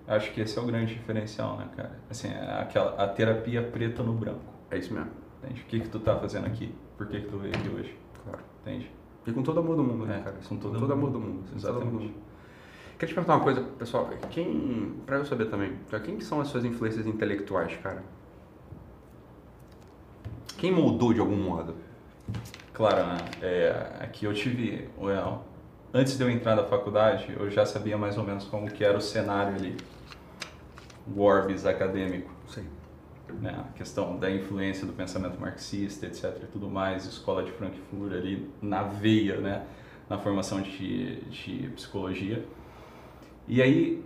Acho 0.06 0.32
que 0.32 0.40
esse 0.42 0.58
é 0.58 0.62
o 0.62 0.66
grande 0.66 0.94
diferencial, 0.94 1.56
né, 1.56 1.66
cara? 1.74 1.98
Assim, 2.10 2.28
é 2.28 2.60
aquela, 2.60 2.90
a 3.02 3.08
terapia 3.08 3.62
preta 3.62 4.02
no 4.02 4.12
branco. 4.12 4.40
É 4.70 4.76
isso 4.78 4.92
mesmo, 4.92 5.10
Entende? 5.42 5.62
O 5.62 5.64
que 5.64 5.80
que 5.80 5.88
tu 5.88 5.98
tá 5.98 6.14
fazendo 6.16 6.46
aqui? 6.46 6.74
Por 6.98 7.06
que 7.06 7.20
que 7.22 7.26
tu 7.28 7.38
veio 7.38 7.54
aqui 7.54 7.68
hoje? 7.70 7.96
claro. 8.22 8.40
Entende? 8.62 8.90
E 9.26 9.32
com 9.32 9.42
todo 9.42 9.58
amor 9.60 9.76
do 9.76 9.82
mundo, 9.82 10.04
né, 10.04 10.18
É, 10.18 10.22
cara? 10.24 10.36
com 10.46 10.56
todo 10.56 10.78
todo 10.78 10.92
amor. 10.92 11.10
do 11.10 11.18
mundo. 11.18 11.38
com 11.38 11.46
todo 11.46 11.56
Exatamente. 11.56 12.14
Queria 12.98 13.08
te 13.08 13.14
perguntar 13.14 13.34
uma 13.36 13.44
coisa, 13.44 13.60
pessoal. 13.78 14.08
Quem, 14.30 14.94
pra 15.04 15.18
eu 15.18 15.24
saber 15.26 15.46
também, 15.46 15.78
quem 16.02 16.16
que 16.16 16.24
são 16.24 16.40
as 16.40 16.48
suas 16.48 16.64
influências 16.64 17.06
intelectuais, 17.06 17.76
cara? 17.82 18.02
Quem 20.56 20.72
moldou 20.72 21.12
de 21.12 21.20
algum 21.20 21.36
modo? 21.36 21.74
Claro, 22.72 23.06
né? 23.06 23.18
É, 23.42 23.96
aqui 24.00 24.24
eu 24.24 24.32
tive... 24.32 24.88
well, 24.98 25.44
antes 25.92 26.16
de 26.16 26.24
eu 26.24 26.30
entrar 26.30 26.56
na 26.56 26.64
faculdade, 26.64 27.34
eu 27.38 27.50
já 27.50 27.66
sabia 27.66 27.98
mais 27.98 28.16
ou 28.16 28.24
menos 28.24 28.44
como 28.44 28.70
que 28.70 28.82
era 28.82 28.96
o 28.96 29.00
cenário 29.00 29.54
ali. 29.54 29.76
O 31.14 31.20
orbis 31.20 31.66
acadêmico. 31.66 32.30
Sei. 32.48 32.64
né, 33.40 33.64
a 33.68 33.72
questão 33.76 34.16
da 34.16 34.30
influência 34.30 34.86
do 34.86 34.92
pensamento 34.94 35.38
marxista, 35.38 36.06
etc, 36.06 36.42
e 36.42 36.46
tudo 36.46 36.68
mais, 36.68 37.04
escola 37.04 37.42
de 37.42 37.52
Frankfurt 37.52 38.12
ali 38.12 38.50
na 38.62 38.84
veia, 38.84 39.36
né, 39.38 39.66
na 40.08 40.16
formação 40.16 40.62
de, 40.62 41.16
de 41.24 41.68
psicologia. 41.74 42.42
E 43.48 43.62
aí 43.62 44.04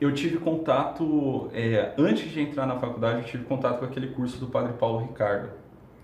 eu 0.00 0.12
tive 0.14 0.38
contato, 0.38 1.50
é, 1.52 1.92
antes 1.98 2.30
de 2.30 2.40
entrar 2.40 2.66
na 2.66 2.78
faculdade, 2.78 3.18
eu 3.20 3.24
tive 3.24 3.44
contato 3.44 3.78
com 3.78 3.84
aquele 3.84 4.08
curso 4.08 4.38
do 4.38 4.46
Padre 4.46 4.72
Paulo 4.74 5.00
Ricardo 5.00 5.50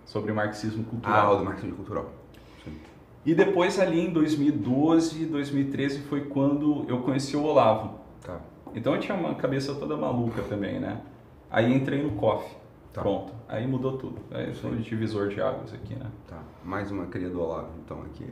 sobre 0.04 0.32
marxismo 0.32 0.84
Ah, 0.86 0.90
cultural. 0.90 1.34
o 1.34 1.38
do 1.38 1.44
marketing 1.44 1.70
cultural. 1.72 2.10
Sim. 2.64 2.72
E 3.24 3.34
depois 3.34 3.78
ali 3.80 4.00
em 4.06 4.12
2012, 4.12 5.26
2013 5.26 6.00
foi 6.02 6.26
quando 6.26 6.84
eu 6.88 7.00
conheci 7.00 7.36
o 7.36 7.42
Olavo. 7.42 7.98
Tá. 8.24 8.40
Então 8.74 8.94
eu 8.94 9.00
tinha 9.00 9.16
uma 9.16 9.34
cabeça 9.34 9.74
toda 9.74 9.96
maluca 9.96 10.42
também, 10.42 10.78
né? 10.78 11.00
Aí 11.50 11.72
entrei 11.74 12.02
no 12.02 12.12
COF. 12.12 12.54
Tá. 12.92 13.00
Pronto. 13.02 13.32
Aí 13.48 13.66
mudou 13.66 13.96
tudo. 13.98 14.20
Aí 14.30 14.54
foi 14.54 14.72
o 14.72 14.76
divisor 14.76 15.28
de 15.28 15.40
águas 15.40 15.72
aqui, 15.72 15.94
né? 15.94 16.06
Tá. 16.26 16.38
Mais 16.64 16.90
uma 16.90 17.06
cria 17.06 17.28
do 17.28 17.40
Olavo, 17.40 17.70
então, 17.84 18.00
aqui. 18.02 18.26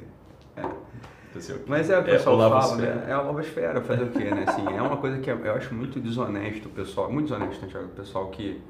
Aconteceu 0.56 1.13
aqui. 1.38 1.64
Mas 1.66 1.90
é 1.90 1.98
o 1.98 2.04
que 2.04 2.10
o 2.10 2.14
É, 2.14 2.16
pessoal 2.16 2.36
Olavo 2.36 2.60
fala, 2.60 2.76
né? 2.76 3.04
É 3.08 3.12
a 3.12 3.80
fazer 3.80 4.04
o 4.04 4.10
quê, 4.10 4.24
né? 4.24 4.44
Assim, 4.46 4.66
é 4.66 4.82
uma 4.82 4.96
coisa 4.96 5.18
que 5.18 5.30
eu 5.30 5.54
acho 5.54 5.74
muito 5.74 6.00
desonesto, 6.00 6.66
o 6.66 6.70
pessoal. 6.70 7.10
Muito 7.10 7.28
desonesto, 7.28 7.64
né, 7.64 7.68
Thiago? 7.70 7.86
O 7.86 7.90
pessoal 7.90 8.28
que. 8.28 8.62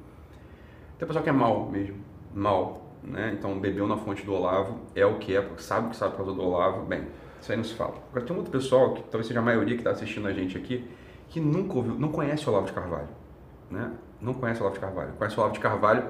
Tem 0.98 1.06
pessoal 1.06 1.22
que 1.22 1.30
é 1.30 1.32
mal 1.32 1.68
mesmo. 1.70 1.96
Mal. 2.34 2.82
Né? 3.02 3.34
Então, 3.38 3.58
bebeu 3.58 3.86
na 3.86 3.96
fonte 3.96 4.24
do 4.24 4.32
Olavo, 4.32 4.78
é 4.94 5.04
o 5.04 5.18
que 5.18 5.36
é, 5.36 5.40
porque 5.40 5.62
sabe 5.62 5.88
o 5.88 5.90
que 5.90 5.96
sabe 5.96 6.12
por 6.12 6.24
causa 6.24 6.32
do 6.32 6.42
Olavo. 6.42 6.86
Bem, 6.86 7.06
isso 7.40 7.52
aí 7.52 7.56
não 7.56 7.64
se 7.64 7.74
fala. 7.74 7.94
Agora, 8.10 8.24
tem 8.24 8.34
um 8.34 8.38
outro 8.38 8.50
pessoal, 8.52 8.94
que 8.94 9.02
talvez 9.02 9.26
seja 9.26 9.40
a 9.40 9.42
maioria 9.42 9.74
que 9.74 9.80
está 9.80 9.90
assistindo 9.90 10.26
a 10.26 10.32
gente 10.32 10.56
aqui, 10.56 10.88
que 11.28 11.38
nunca 11.40 11.74
ouviu, 11.74 11.94
não 11.94 12.08
conhece 12.08 12.46
o 12.46 12.50
Olavo 12.50 12.66
de 12.66 12.72
Carvalho. 12.72 13.08
Né? 13.70 13.90
Não 14.20 14.32
conhece 14.32 14.60
o 14.60 14.62
Olavo 14.62 14.76
de 14.76 14.80
Carvalho. 14.80 15.12
Conhece 15.18 15.36
o 15.36 15.40
Olavo 15.40 15.54
de 15.54 15.60
Carvalho 15.60 16.04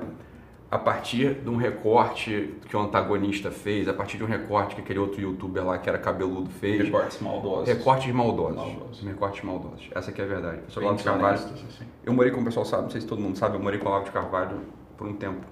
a 0.70 0.78
partir 0.78 1.34
de 1.34 1.48
um 1.48 1.56
recorte 1.56 2.54
que 2.68 2.76
o 2.76 2.80
antagonista 2.80 3.50
fez, 3.50 3.86
a 3.88 3.94
partir 3.94 4.16
de 4.16 4.24
um 4.24 4.26
recorte 4.26 4.74
que 4.74 4.80
aquele 4.80 4.98
outro 4.98 5.20
youtuber 5.20 5.64
lá 5.64 5.78
que 5.78 5.88
era 5.88 5.98
cabeludo 5.98 6.50
fez. 6.50 6.82
Recortes 6.84 7.20
maldosos. 7.20 7.68
Recortes 7.68 8.12
maldosos. 8.12 8.56
Maldosos. 8.56 9.00
Recortes 9.04 9.44
maldosos. 9.44 9.88
Essa 9.94 10.10
que 10.10 10.20
é 10.20 10.24
a 10.24 10.26
verdade. 10.28 10.60
Bem 10.74 10.84
Olavo 10.84 10.98
de 10.98 11.04
Carvalho. 11.04 11.34
assim. 11.38 11.86
Eu 12.04 12.12
morei, 12.12 12.30
como 12.32 12.42
o 12.42 12.44
pessoal 12.46 12.66
sabe, 12.66 12.82
não 12.84 12.90
sei 12.90 13.00
se 13.00 13.06
todo 13.06 13.20
mundo 13.20 13.38
sabe, 13.38 13.56
eu 13.56 13.62
morei 13.62 13.78
com 13.78 13.86
o 13.86 13.88
Olavo 13.90 14.04
de 14.06 14.10
Carvalho 14.10 14.60
por 14.96 15.06
um 15.06 15.12
tempo. 15.14 15.46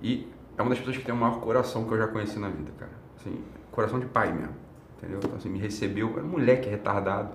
E 0.00 0.26
é 0.56 0.62
uma 0.62 0.70
das 0.70 0.78
pessoas 0.78 0.96
que 0.96 1.04
tem 1.04 1.14
o 1.14 1.18
maior 1.18 1.40
coração 1.40 1.84
que 1.84 1.92
eu 1.92 1.98
já 1.98 2.06
conheci 2.08 2.38
na 2.38 2.48
vida, 2.48 2.70
cara. 2.78 2.92
Assim, 3.18 3.38
coração 3.70 4.00
de 4.00 4.06
pai 4.06 4.32
mesmo. 4.32 4.54
Entendeu? 4.98 5.18
Então, 5.22 5.36
assim, 5.36 5.48
me 5.48 5.58
recebeu, 5.58 6.10
era 6.16 6.24
um 6.24 6.28
moleque 6.28 6.68
retardado. 6.68 7.30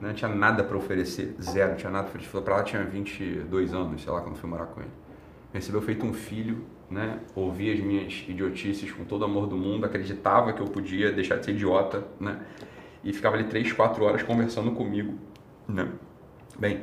né? 0.00 0.08
Não 0.08 0.14
tinha 0.14 0.30
nada 0.32 0.62
pra 0.62 0.76
oferecer, 0.76 1.34
zero, 1.42 1.70
não 1.70 1.76
tinha 1.76 1.90
nada 1.90 2.04
pra 2.04 2.10
oferecer. 2.10 2.30
Falou 2.30 2.44
pra 2.44 2.56
lá, 2.56 2.62
tinha 2.62 2.82
22 2.84 3.74
anos, 3.74 4.02
sei 4.02 4.12
lá, 4.12 4.20
quando 4.20 4.36
fui 4.36 4.48
morar 4.48 4.66
com 4.66 4.80
ele. 4.80 4.90
Recebeu 5.52 5.82
feito 5.82 6.06
um 6.06 6.12
filho, 6.12 6.64
né? 6.90 7.20
Ouvia 7.34 7.72
as 7.72 7.80
minhas 7.80 8.24
idiotices 8.28 8.90
com 8.92 9.04
todo 9.04 9.22
o 9.22 9.24
amor 9.24 9.46
do 9.46 9.56
mundo, 9.56 9.84
acreditava 9.84 10.52
que 10.52 10.60
eu 10.60 10.66
podia 10.66 11.12
deixar 11.12 11.36
de 11.36 11.44
ser 11.44 11.52
idiota, 11.52 12.04
né? 12.18 12.40
E 13.02 13.12
ficava 13.12 13.36
ali 13.36 13.44
3, 13.44 13.72
4 13.72 14.04
horas 14.04 14.22
conversando 14.22 14.72
comigo, 14.72 15.14
né? 15.68 15.88
Bem, 16.58 16.82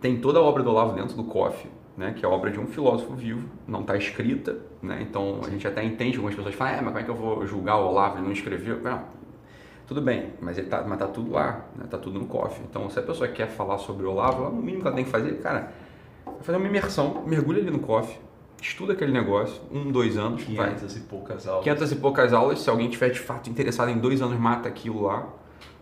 tem 0.00 0.20
toda 0.20 0.38
a 0.38 0.42
obra 0.42 0.62
do 0.62 0.70
Olavo 0.70 0.94
dentro 0.94 1.16
do 1.16 1.24
COF, 1.24 1.68
né? 1.96 2.12
Que 2.16 2.24
é 2.24 2.28
a 2.28 2.30
obra 2.30 2.50
de 2.50 2.58
um 2.58 2.66
filósofo 2.66 3.14
vivo, 3.14 3.48
não 3.66 3.80
está 3.80 3.96
escrita, 3.96 4.58
né? 4.82 4.98
Então 5.02 5.40
a 5.44 5.50
gente 5.50 5.66
até 5.66 5.82
entende 5.84 6.16
algumas 6.16 6.34
pessoas 6.34 6.54
falam, 6.54 6.74
é, 6.74 6.76
mas 6.80 6.86
como 6.86 6.98
é 6.98 7.02
que 7.02 7.10
eu 7.10 7.14
vou 7.14 7.46
julgar 7.46 7.76
o 7.76 7.88
Olavo? 7.88 8.16
Ele 8.16 8.24
não 8.24 8.32
escreveu? 8.32 8.80
Não, 8.80 9.02
tudo 9.86 10.00
bem, 10.00 10.32
mas, 10.40 10.56
ele 10.56 10.68
tá, 10.68 10.82
mas 10.86 10.98
tá 10.98 11.06
tudo 11.06 11.32
lá, 11.32 11.66
né? 11.76 11.84
tá 11.90 11.98
tudo 11.98 12.18
no 12.18 12.26
COF. 12.26 12.62
Então, 12.68 12.88
se 12.88 12.98
a 12.98 13.02
pessoa 13.02 13.28
quer 13.28 13.48
falar 13.48 13.78
sobre 13.78 14.06
o 14.06 14.10
Olavo, 14.10 14.50
no 14.50 14.62
mínimo 14.62 14.80
que 14.80 14.86
ela 14.86 14.96
tem 14.96 15.04
que 15.04 15.10
fazer, 15.10 15.38
cara, 15.42 15.72
fazer 16.42 16.58
uma 16.58 16.66
imersão, 16.66 17.22
mergulha 17.26 17.60
ali 17.60 17.70
no 17.70 17.78
COF, 17.80 18.18
estuda 18.60 18.92
aquele 18.92 19.12
negócio, 19.12 19.60
um, 19.72 19.90
dois 19.90 20.16
anos, 20.16 20.42
vai. 20.44 20.74
500 20.74 20.96
e 20.96 21.00
poucas 21.00 21.46
aulas. 21.48 21.64
500 21.64 21.92
e 21.92 21.96
poucas 21.96 22.32
aulas, 22.32 22.60
se 22.60 22.70
alguém 22.70 22.88
tiver 22.88 23.10
de 23.10 23.18
fato 23.20 23.48
interessado 23.50 23.90
em 23.90 23.98
dois 23.98 24.20
anos, 24.22 24.38
mata 24.38 24.68
aquilo 24.68 25.02
lá, 25.02 25.26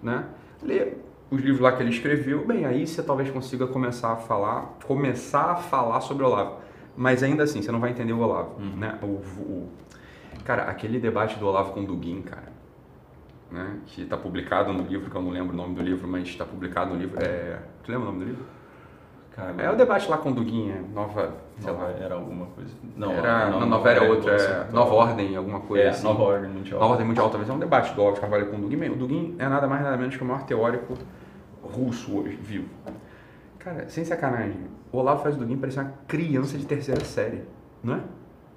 né? 0.02 0.24
Lê 0.62 0.94
os 1.30 1.40
livros 1.40 1.60
lá 1.60 1.72
que 1.72 1.82
ele 1.82 1.90
escreveu, 1.90 2.44
bem, 2.46 2.64
aí 2.64 2.86
você 2.86 3.02
talvez 3.02 3.30
consiga 3.30 3.66
começar 3.66 4.12
a 4.12 4.16
falar, 4.16 4.76
começar 4.84 5.52
a 5.52 5.56
falar 5.56 6.00
sobre 6.00 6.24
o 6.24 6.26
Olavo. 6.26 6.56
Mas 6.96 7.22
ainda 7.22 7.44
assim, 7.44 7.62
você 7.62 7.70
não 7.70 7.78
vai 7.80 7.90
entender 7.90 8.12
o 8.12 8.18
Olavo, 8.20 8.60
né? 8.60 8.98
O, 9.02 9.06
o- 9.06 9.68
cara, 10.44 10.64
aquele 10.64 10.98
debate 10.98 11.38
do 11.38 11.46
Olavo 11.46 11.72
com 11.72 11.80
o 11.80 11.86
Dugin, 11.86 12.22
cara, 12.22 12.52
né? 13.50 13.78
Que 13.86 14.04
tá 14.06 14.16
publicado 14.16 14.72
no 14.72 14.82
livro, 14.84 15.08
que 15.10 15.16
eu 15.16 15.22
não 15.22 15.30
lembro 15.30 15.52
o 15.54 15.56
nome 15.56 15.74
do 15.74 15.82
livro, 15.82 16.08
mas 16.08 16.26
está 16.28 16.44
publicado 16.44 16.92
no 16.94 16.98
livro, 17.00 17.22
é... 17.22 17.58
Tu 17.84 17.92
lembra 17.92 18.08
o 18.08 18.12
nome 18.12 18.24
do 18.24 18.30
livro? 18.30 18.44
Cara, 19.34 19.54
É 19.62 19.70
o 19.70 19.76
debate 19.76 20.08
lá 20.10 20.18
com 20.18 20.30
é 20.30 20.32
nova, 20.92 21.34
sei 21.58 21.72
nova 21.72 21.84
lá. 21.84 21.90
era 22.00 22.14
alguma 22.14 22.46
coisa. 22.46 22.70
Não, 22.96 23.12
era, 23.12 23.48
não, 23.50 23.60
não, 23.60 23.66
nova 23.68 23.90
era 23.90 24.02
outra, 24.02 24.32
Revolução 24.32 24.62
é. 24.68 24.72
Nova 24.72 24.94
Ordem, 24.94 25.36
alguma 25.36 25.60
coisa 25.60 25.84
É, 25.84 25.88
assim. 25.90 26.04
Nova 26.04 26.22
Ordem 26.22 26.50
Mundial. 26.50 26.80
Nova 26.80 26.92
Ordem 26.92 27.06
Mundial 27.06 27.30
talvez 27.30 27.48
é 27.48 27.52
um 27.52 27.58
debate 27.58 27.94
do 27.94 28.00
Olavo 28.00 28.14
de 28.16 28.20
Carvalho 28.20 28.46
com 28.50 28.56
o 28.56 28.60
Dugin. 28.60 28.76
Bem, 28.76 28.90
o 28.90 28.96
Dugin 28.96 29.36
é 29.38 29.48
nada 29.48 29.66
mais 29.68 29.82
nada 29.82 29.96
menos 29.96 30.16
que 30.16 30.22
o 30.22 30.26
maior 30.26 30.42
teórico 30.44 30.94
russo 31.62 32.18
hoje, 32.18 32.36
vivo. 32.36 32.68
Cara, 33.58 33.88
sem 33.88 34.04
sacanagem, 34.04 34.56
o 34.90 34.98
Olavo 34.98 35.22
faz 35.22 35.36
o 35.36 35.38
Dugin 35.38 35.56
parecer 35.58 35.80
uma 35.80 35.92
criança 36.08 36.58
de 36.58 36.66
terceira 36.66 37.04
série, 37.04 37.42
não 37.82 37.94
é? 37.94 38.00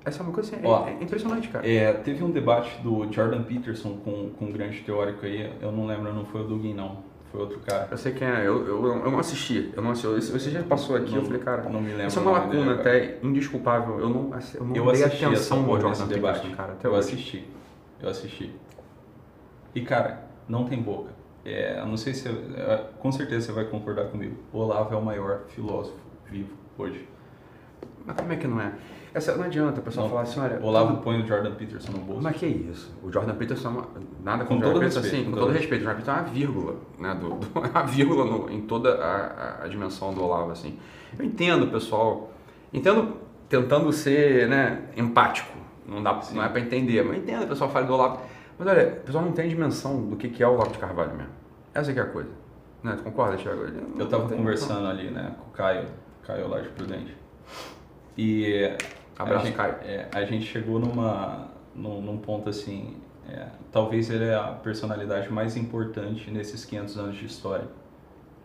Essa 0.05 0.21
é 0.21 0.23
uma 0.23 0.33
coisa 0.33 0.53
assim, 0.53 0.65
é- 0.65 0.67
Ó, 0.67 0.85
é, 0.87 0.93
impressionante, 1.01 1.47
cara. 1.49 1.69
É, 1.69 1.93
teve 1.93 2.23
um 2.23 2.31
debate 2.31 2.81
do 2.81 3.09
Jordan 3.11 3.43
Peterson 3.43 3.97
com, 4.03 4.31
com 4.37 4.45
um 4.45 4.51
grande 4.51 4.81
teórico 4.81 5.25
aí, 5.25 5.53
eu 5.61 5.71
não 5.71 5.85
lembro, 5.85 6.13
não 6.13 6.25
foi 6.25 6.41
o 6.41 6.43
Dugin 6.45 6.73
não, 6.73 6.97
foi 7.33 7.41
outro 7.41 7.59
cara. 7.61 7.87
Eu 7.89 7.97
sei 7.97 8.11
quem 8.13 8.27
é, 8.27 8.41
eu, 8.47 8.65
eu, 8.67 8.85
eu 8.85 9.11
não 9.11 9.17
assisti, 9.19 9.73
eu 9.75 9.81
não 9.81 9.91
assisti. 9.91 10.35
Esse 10.37 10.51
já 10.51 10.61
passou 10.63 10.95
aqui, 10.95 11.09
Não- 11.11 11.17
eu 11.17 11.25
falei, 11.25 11.39
cara, 11.41 11.63
não 11.67 11.81
me 11.81 11.89
lembro 11.89 12.07
isso 12.07 12.19
é 12.19 12.21
uma 12.21 12.31
lacuna 12.31 12.75
até 12.75 13.17
indesculpável. 13.23 13.99
Eu 13.99 14.07
não, 14.09 14.31
eu 14.53 14.63
não 14.65 14.75
Eu 14.75 14.91
dei 14.91 15.03
atenção 15.03 15.59
ao 15.65 15.81
Jordan 15.81 15.89
Peterson, 15.89 16.07
debate. 16.07 16.49
cara, 16.51 16.73
até 16.73 16.87
eu 16.87 16.91
hoje. 16.91 16.99
assisti. 16.99 17.47
Eu 17.99 18.09
assisti. 18.09 18.55
E 19.73 19.81
cara, 19.81 20.25
não 20.47 20.65
tem 20.65 20.79
boca. 20.81 21.09
É, 21.43 21.79
eu 21.79 21.87
não 21.87 21.97
sei 21.97 22.13
se. 22.13 22.29
é, 22.29 22.85
com 22.99 23.11
certeza 23.11 23.47
você 23.47 23.51
vai 23.51 23.65
concordar 23.65 24.05
comigo. 24.05 24.37
Olavo 24.53 24.93
é 24.93 24.97
o 24.97 25.01
maior 25.03 25.41
filósofo 25.47 25.97
vivo 26.29 26.53
hoje. 26.77 27.07
Mas 28.05 28.15
como 28.15 28.31
é 28.31 28.35
que 28.37 28.47
não 28.47 28.61
é? 28.61 28.73
Essa, 29.13 29.35
não 29.35 29.43
adianta 29.45 29.79
o 29.79 29.83
pessoal 29.83 30.05
Não. 30.07 30.11
falar 30.11 30.23
assim, 30.23 30.39
olha... 30.39 30.59
O 30.59 30.65
Olavo 30.65 30.97
põe 30.97 31.21
o 31.21 31.27
Jordan 31.27 31.53
Peterson 31.53 31.91
no 31.91 31.99
bolso. 31.99 32.21
Mas 32.23 32.35
que 32.35 32.47
isso? 32.47 32.91
O 33.03 33.11
Jordan 33.11 33.35
Peterson 33.35 33.67
é 33.67 33.71
uma, 33.71 33.87
nada 34.23 34.43
Com 34.45 34.55
com 34.55 34.61
todo 34.61 34.73
Peterson, 34.73 34.99
respeito, 35.01 35.15
assim, 35.21 35.25
com 35.25 35.37
todo 35.37 35.45
todo 35.47 35.53
respeito. 35.55 35.81
O 35.81 35.83
Jordan 35.85 35.99
Peterson 36.01 36.19
é 36.19 36.23
uma 36.23 36.31
vírgula, 36.33 36.75
né? 36.97 37.15
Do, 37.15 37.29
do- 37.35 37.59
é 37.65 37.69
uma 37.69 37.83
vírgula 37.83 38.25
no- 38.25 38.49
em 38.49 38.61
toda 38.61 38.95
a, 38.95 39.15
a- 39.61 39.63
a 39.65 39.67
dimensão 39.67 40.13
do 40.13 40.23
Olavo, 40.23 40.51
assim. 40.51 40.79
Eu 41.17 41.23
entendo, 41.25 41.67
pessoal. 41.67 42.31
Entendo 42.73 43.17
tentando 43.47 43.91
ser, 43.93 44.47
né, 44.47 44.81
empático, 44.97 45.55
Não, 45.87 46.01
dá, 46.01 46.19
não 46.33 46.43
é 46.43 46.49
para 46.49 46.59
entender, 46.61 47.03
mas 47.03 47.17
entenda, 47.17 47.45
o 47.45 47.47
pessoal 47.49 47.69
fala 47.69 47.85
do 47.85 47.93
Olavo. 47.93 48.19
Mas 48.57 48.67
olha, 48.67 48.87
o 49.01 49.05
pessoal 49.05 49.23
não 49.25 49.31
tem 49.31 49.47
dimensão 49.47 50.01
do 50.09 50.15
que, 50.15 50.27
que 50.29 50.41
é 50.41 50.47
o 50.47 50.53
Olavo 50.53 50.71
de 50.71 50.79
Carvalho 50.79 51.11
mesmo. 51.15 51.31
Essa 51.71 51.91
é 51.91 51.93
que 51.93 51.99
é 51.99 52.03
a 52.03 52.07
coisa. 52.07 52.29
Né? 52.81 52.95
Tu 52.97 53.03
concorda, 53.03 53.37
Thiago? 53.37 53.61
Eu 53.97 54.05
estava 54.05 54.27
conversando 54.27 54.87
ali, 54.87 55.11
né, 55.11 55.35
com 55.39 55.49
o 55.49 55.53
Caio, 55.53 55.85
Caio 56.25 56.47
Laje 56.47 56.69
Prudente. 56.69 57.15
E 58.17 58.75
Abraço, 59.17 59.43
a 59.43 59.45
gente, 59.45 59.55
Caio. 59.55 59.75
É, 59.83 60.07
a 60.11 60.25
gente 60.25 60.45
chegou 60.45 60.79
numa, 60.79 61.47
num, 61.75 62.01
num 62.01 62.17
ponto 62.17 62.49
assim, 62.49 62.97
é, 63.29 63.47
talvez 63.71 64.09
ele 64.09 64.25
é 64.25 64.35
a 64.35 64.47
personalidade 64.47 65.31
mais 65.31 65.55
importante 65.55 66.29
nesses 66.31 66.65
500 66.65 66.97
anos 66.97 67.15
de 67.15 67.25
história, 67.25 67.67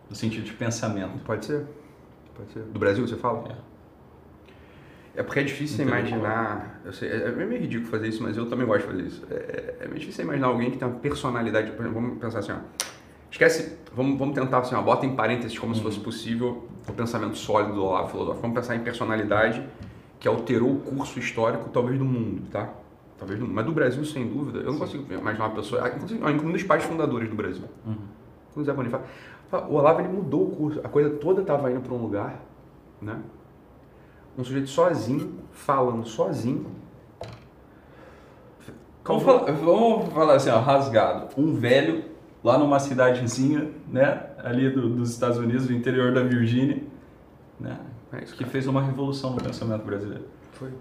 no 0.09 0.15
sentido 0.15 0.43
de 0.43 0.53
pensamento. 0.53 1.23
Pode 1.23 1.45
ser. 1.45 1.65
Pode 2.35 2.51
ser. 2.51 2.63
Do 2.63 2.79
Brasil, 2.79 3.07
você 3.07 3.15
fala? 3.15 3.49
É. 3.49 3.69
É 5.15 5.23
porque 5.23 5.39
é 5.39 5.43
difícil 5.43 5.77
você 5.77 5.83
imaginar. 5.83 6.79
Eu 6.85 6.93
sei, 6.93 7.09
é 7.09 7.27
é 7.27 7.31
meio 7.31 7.59
ridículo 7.59 7.89
fazer 7.89 8.07
isso, 8.07 8.23
mas 8.23 8.37
eu 8.37 8.47
também 8.47 8.65
gosto 8.65 8.81
de 8.81 8.87
fazer 8.87 9.03
isso. 9.03 9.27
É, 9.29 9.75
é 9.81 9.87
meio 9.87 9.99
difícil 9.99 10.13
você 10.13 10.21
imaginar 10.21 10.47
alguém 10.47 10.71
que 10.71 10.77
tem 10.77 10.87
uma 10.87 10.97
personalidade. 10.99 11.71
Por 11.71 11.81
exemplo, 11.81 12.01
vamos 12.01 12.19
pensar 12.19 12.39
assim, 12.39 12.51
ó. 12.51 12.59
Esquece, 13.31 13.77
vamos, 13.93 14.17
vamos 14.17 14.33
tentar 14.33 14.59
assim, 14.59 14.75
ó, 14.75 14.81
bota 14.81 15.05
em 15.05 15.15
parênteses 15.15 15.57
como 15.57 15.75
se 15.75 15.81
fosse 15.81 15.99
possível 15.99 16.67
o 16.87 16.93
pensamento 16.93 17.37
sólido 17.37 17.73
do 17.73 17.83
Olavo 17.83 18.09
filosófico. 18.09 18.41
Vamos 18.41 18.55
pensar 18.55 18.75
em 18.75 18.79
personalidade 18.79 19.63
que 20.19 20.27
alterou 20.27 20.71
o 20.71 20.79
curso 20.79 21.17
histórico, 21.19 21.69
talvez 21.69 21.97
do 21.97 22.05
mundo, 22.05 22.41
tá? 22.51 22.69
Talvez 23.17 23.39
do 23.39 23.45
mundo. 23.45 23.55
Mas 23.55 23.65
do 23.65 23.71
Brasil, 23.71 24.03
sem 24.05 24.27
dúvida, 24.27 24.59
eu 24.59 24.65
não 24.65 24.73
Sim. 24.73 24.79
consigo 24.79 25.13
imaginar 25.13 25.47
uma 25.47 25.55
pessoa, 25.55 25.87
inclusive, 25.87 26.31
incluindo 26.31 26.57
os 26.57 26.63
pais 26.63 26.83
fundadores 26.83 27.29
do 27.29 27.35
Brasil. 27.35 27.65
Uhum. 27.85 27.97
O 28.55 28.63
Zé 28.63 28.73
Bonifácio. 28.73 29.07
O 29.67 29.75
Olavo 29.75 30.01
ele 30.01 30.09
mudou 30.09 30.47
o 30.47 30.51
curso, 30.51 30.79
a 30.83 30.89
coisa 30.89 31.09
toda 31.09 31.41
estava 31.41 31.71
indo 31.71 31.81
para 31.81 31.93
um 31.93 32.01
lugar, 32.01 32.39
né? 33.01 33.19
Um 34.37 34.43
sujeito 34.43 34.69
sozinho, 34.69 35.39
falando 35.51 36.05
sozinho. 36.05 36.67
Vamos 39.03 39.23
falar, 39.23 39.51
vamos 39.51 40.13
falar 40.13 40.35
assim, 40.35 40.51
ó, 40.51 40.59
rasgado. 40.59 41.29
Um 41.35 41.55
velho 41.55 42.05
lá 42.43 42.57
numa 42.57 42.79
cidadezinha, 42.79 43.71
né, 43.87 44.27
ali 44.37 44.69
do, 44.69 44.87
dos 44.87 45.09
Estados 45.09 45.37
Unidos, 45.37 45.67
do 45.67 45.73
interior 45.73 46.13
da 46.13 46.21
Virgínia, 46.21 46.83
né, 47.59 47.79
é 48.13 48.23
isso, 48.23 48.35
que 48.35 48.45
fez 48.45 48.67
uma 48.67 48.81
revolução 48.81 49.31
no 49.31 49.41
pensamento 49.41 49.83
brasileiro. 49.83 50.25
Foi. 50.51 50.71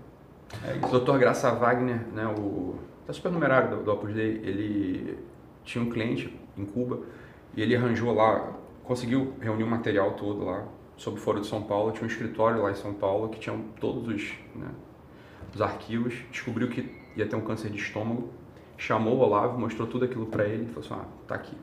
É 0.65 0.77
isso. 0.77 0.97
O 0.97 1.01
Dr. 1.01 1.19
Graça 1.19 1.51
Wagner, 1.51 2.07
né, 2.09 2.27
o 2.27 2.77
tá 3.07 3.13
supernumerário 3.13 3.77
do, 3.77 3.83
do 3.85 3.93
Opus 3.93 4.15
Dei, 4.15 4.41
ele 4.45 5.19
tinha 5.65 5.83
um 5.83 5.91
cliente 5.91 6.35
em 6.57 6.65
Cuba 6.65 7.01
e 7.55 7.63
ele 7.63 7.77
arranjou 7.77 8.15
lá, 8.15 8.53
conseguiu 8.85 9.35
reunir 9.41 9.65
o 9.65 9.67
material 9.67 10.13
todo 10.13 10.45
lá 10.45 10.67
sobre 10.97 11.21
o 11.21 11.23
Foro 11.23 11.41
de 11.41 11.47
São 11.47 11.63
Paulo, 11.63 11.93
tinha 11.93 12.05
um 12.05 12.09
escritório 12.09 12.63
lá 12.63 12.71
em 12.71 12.75
São 12.75 12.93
Paulo 12.95 13.29
que 13.29 13.39
tinha 13.39 13.57
todos 13.79 14.09
os, 14.09 14.33
né, 14.55 14.69
os 15.55 15.61
arquivos, 15.61 16.15
descobriu 16.31 16.69
que 16.69 16.97
ia 17.17 17.27
ter 17.27 17.37
um 17.37 17.43
câncer 17.43 17.71
de 17.71 17.79
estômago 17.79 18.31
chamou 18.79 19.17
o 19.17 19.19
Olavo, 19.19 19.59
mostrou 19.59 19.87
tudo 19.87 20.05
aquilo 20.05 20.27
para 20.27 20.47
ele 20.47 20.63
e 20.63 20.67
falou 20.69 20.81
assim, 20.81 20.95
ah, 20.95 21.05
tá 21.27 21.35
aqui. 21.35 21.57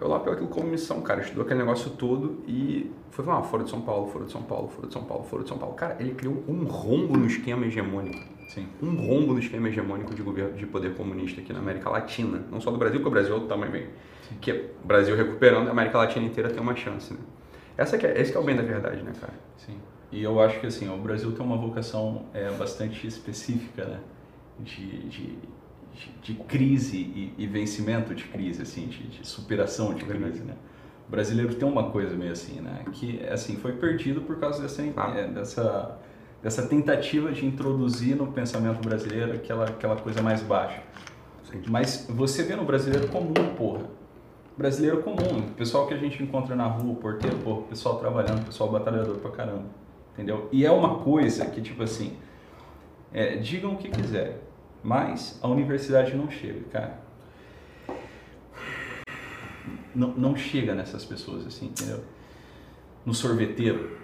Eu 0.00 0.08
lá 0.08 0.18
pegou 0.18 0.34
aquilo 0.34 0.48
como 0.48 0.66
missão, 0.66 1.02
cara, 1.02 1.20
estudou 1.20 1.44
aquele 1.44 1.60
negócio 1.60 1.90
todo 1.90 2.42
e 2.46 2.90
foi 3.10 3.24
falar, 3.24 3.40
ah, 3.40 3.42
fora 3.42 3.64
de 3.64 3.70
São 3.70 3.82
Paulo, 3.82 4.06
fora 4.06 4.24
de 4.24 4.32
São 4.32 4.42
Paulo, 4.42 4.68
fora 4.68 4.86
de 4.86 4.92
São 4.92 5.04
Paulo, 5.04 5.24
fora 5.24 5.42
de 5.42 5.48
São 5.48 5.58
Paulo. 5.58 5.74
Cara, 5.74 5.96
ele 6.00 6.14
criou 6.14 6.42
um 6.48 6.64
rombo 6.64 7.16
no 7.16 7.26
esquema 7.26 7.66
hegemônico. 7.66 8.18
Sim. 8.48 8.66
Um 8.82 8.96
rombo 8.96 9.34
no 9.34 9.38
esquema 9.38 9.68
hegemônico 9.68 10.14
de 10.14 10.22
governo 10.22 10.56
de 10.56 10.66
poder 10.66 10.94
comunista 10.94 11.40
aqui 11.40 11.52
na 11.52 11.58
América 11.58 11.90
Latina. 11.90 12.44
Não 12.50 12.60
só 12.60 12.70
do 12.70 12.78
Brasil, 12.78 13.00
porque 13.00 13.08
o 13.08 13.12
Brasil 13.12 13.40
também 13.46 13.70
vem. 13.70 13.86
Sim. 14.28 14.36
Que 14.40 14.50
é 14.50 14.70
o 14.82 14.86
Brasil 14.86 15.14
recuperando, 15.14 15.68
a 15.68 15.70
América 15.70 15.98
Latina 15.98 16.26
inteira 16.26 16.48
tem 16.48 16.60
uma 16.60 16.74
chance, 16.74 17.12
né? 17.12 17.20
Essa 17.76 17.96
que 17.96 18.06
é, 18.06 18.20
esse 18.20 18.32
que 18.32 18.38
é 18.38 18.40
o 18.40 18.44
bem 18.44 18.56
da 18.56 18.62
verdade, 18.62 19.02
né, 19.02 19.12
cara? 19.20 19.34
Sim. 19.56 19.76
E 20.10 20.22
eu 20.22 20.40
acho 20.40 20.58
que 20.60 20.66
assim, 20.66 20.92
o 20.92 20.96
Brasil 20.96 21.30
tem 21.32 21.44
uma 21.44 21.56
vocação 21.56 22.26
é, 22.34 22.50
bastante 22.50 23.06
específica, 23.06 23.84
né? 23.84 24.00
de, 24.62 25.08
de 25.08 25.38
de, 25.94 26.34
de 26.34 26.34
crise 26.44 26.96
e, 26.96 27.34
e, 27.36 27.46
vencimento 27.46 28.14
de 28.14 28.24
crise, 28.24 28.62
assim, 28.62 28.86
de, 28.86 29.06
de 29.08 29.26
superação 29.26 29.94
de 29.94 30.04
crise, 30.04 30.40
né? 30.42 30.54
O 31.08 31.10
brasileiro 31.10 31.54
tem 31.54 31.68
uma 31.68 31.90
coisa 31.90 32.14
meio 32.16 32.32
assim, 32.32 32.60
né? 32.60 32.84
Que, 32.92 33.24
assim, 33.26 33.56
foi 33.56 33.72
perdido 33.72 34.20
por 34.20 34.38
causa 34.38 34.62
dessa, 34.62 34.82
ah. 34.96 35.14
é, 35.16 35.26
dessa, 35.26 35.98
dessa 36.42 36.66
tentativa 36.66 37.32
de 37.32 37.44
introduzir 37.44 38.16
no 38.16 38.28
pensamento 38.28 38.80
brasileiro 38.80 39.32
aquela, 39.32 39.64
aquela 39.64 39.96
coisa 39.96 40.22
mais 40.22 40.42
baixa. 40.42 40.82
Sim. 41.50 41.62
Mas 41.68 42.06
você 42.08 42.44
vê 42.44 42.54
no 42.54 42.64
brasileiro 42.64 43.08
comum, 43.08 43.34
porra. 43.56 43.84
Brasileiro 44.56 45.02
comum, 45.02 45.38
o 45.38 45.54
pessoal 45.54 45.86
que 45.86 45.94
a 45.94 45.96
gente 45.96 46.22
encontra 46.22 46.54
na 46.54 46.66
rua, 46.66 46.94
porteiro, 46.94 47.36
porra, 47.38 47.62
pessoal 47.62 47.98
trabalhando, 47.98 48.44
pessoal 48.44 48.70
batalhador 48.70 49.16
pra 49.16 49.30
caramba. 49.30 49.64
Entendeu? 50.12 50.48
E 50.52 50.66
é 50.66 50.70
uma 50.70 50.98
coisa 50.98 51.46
que, 51.46 51.62
tipo 51.62 51.82
assim, 51.82 52.16
é, 53.12 53.36
digam 53.36 53.72
o 53.72 53.76
que 53.76 53.88
quiserem 53.88 54.34
mas 54.82 55.38
a 55.42 55.48
universidade 55.48 56.16
não 56.16 56.30
chega, 56.30 56.60
cara. 56.70 56.98
Não, 59.94 60.08
não 60.08 60.36
chega 60.36 60.74
nessas 60.74 61.04
pessoas 61.04 61.46
assim, 61.46 61.66
entendeu? 61.66 62.02
No 63.04 63.12
sorveteiro, 63.12 63.98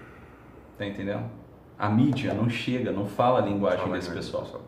tá 0.76 0.84
entendendo? 0.84 1.30
A 1.78 1.88
mídia 1.88 2.34
não 2.34 2.48
chega, 2.48 2.90
não 2.90 3.06
fala 3.06 3.40
a 3.40 3.42
linguagem 3.42 3.80
fala 3.80 3.96
desse 3.96 4.10
pessoal. 4.10 4.44
pessoal. 4.44 4.62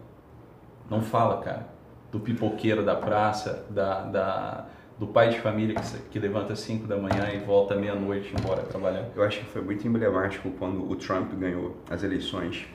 Não 0.88 1.02
fala, 1.02 1.42
cara. 1.42 1.68
Do 2.10 2.20
pipoqueiro 2.20 2.84
da 2.84 2.94
praça, 2.94 3.66
da, 3.70 4.02
da, 4.02 4.66
do 4.98 5.06
pai 5.06 5.30
de 5.30 5.40
família 5.40 5.74
que, 5.74 5.98
que 6.10 6.18
levanta 6.18 6.54
5 6.54 6.86
da 6.86 6.96
manhã 6.96 7.30
e 7.34 7.38
volta 7.38 7.74
meia-noite 7.74 8.34
embora 8.38 8.62
trabalhar. 8.62 9.08
Eu 9.14 9.22
acho 9.22 9.40
que 9.40 9.46
foi 9.46 9.62
muito 9.62 9.86
emblemático 9.86 10.50
quando 10.58 10.90
o 10.90 10.96
Trump 10.96 11.32
ganhou 11.34 11.76
as 11.90 12.02
eleições. 12.02 12.66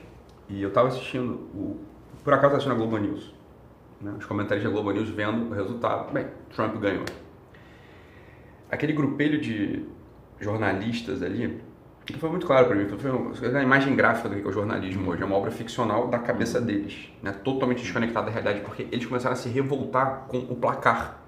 E 0.48 0.62
eu 0.62 0.68
estava 0.68 0.88
assistindo 0.88 1.32
o 1.54 1.80
por 2.24 2.32
acaso 2.32 2.54
assistindo 2.54 2.72
a 2.72 2.76
Globo 2.76 2.96
News. 2.96 3.32
Né? 4.00 4.12
Os 4.18 4.24
comentários 4.24 4.64
da 4.64 4.70
Globo 4.70 4.90
News 4.90 5.10
vendo 5.10 5.50
o 5.50 5.54
resultado. 5.54 6.12
Bem, 6.12 6.26
Trump 6.54 6.76
ganhou. 6.76 7.04
Aquele 8.70 8.94
grupelho 8.94 9.40
de 9.40 9.84
jornalistas 10.40 11.22
ali, 11.22 11.60
que 12.04 12.18
foi 12.18 12.30
muito 12.30 12.46
claro 12.46 12.66
para 12.66 12.74
mim, 12.74 12.86
foi 12.98 13.10
uma 13.50 13.62
imagem 13.62 13.94
gráfica 13.94 14.28
do 14.28 14.34
que 14.34 14.42
é 14.42 14.48
o 14.48 14.52
jornalismo 14.52 15.10
hoje, 15.10 15.22
é 15.22 15.24
uma 15.24 15.36
obra 15.36 15.50
ficcional 15.50 16.08
da 16.08 16.18
cabeça 16.18 16.60
deles, 16.60 17.10
né? 17.22 17.32
totalmente 17.32 17.82
desconectada 17.82 18.26
da 18.26 18.32
realidade, 18.32 18.60
porque 18.60 18.88
eles 18.90 19.06
começaram 19.06 19.34
a 19.34 19.36
se 19.36 19.48
revoltar 19.48 20.24
com 20.28 20.38
o 20.38 20.56
placar 20.56 21.20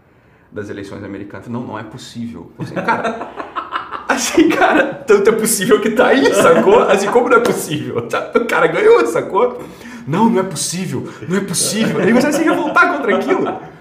das 0.50 0.68
eleições 0.70 1.04
americanas. 1.04 1.48
Não, 1.48 1.62
não 1.62 1.78
é 1.78 1.82
possível. 1.82 2.52
Assim, 2.58 2.74
cara, 2.74 3.30
assim, 4.08 4.48
cara, 4.48 4.94
tanto 5.06 5.30
é 5.30 5.32
possível 5.32 5.80
que 5.80 5.90
tá 5.90 6.08
aí, 6.08 6.34
sacou? 6.34 6.80
Assim, 6.80 7.10
como 7.10 7.28
não 7.28 7.36
é 7.36 7.40
possível? 7.40 8.08
Tá, 8.08 8.32
o 8.34 8.44
cara 8.46 8.66
ganhou, 8.66 9.06
sacou? 9.06 9.62
Não, 10.06 10.28
não 10.28 10.40
é 10.40 10.42
possível, 10.42 11.08
não 11.28 11.36
é 11.36 11.40
possível. 11.40 12.00
Ele 12.00 12.16
a 12.16 12.32
se 12.32 12.42
revoltar 12.42 12.92
contra 12.92 13.16
aquilo. 13.16 13.76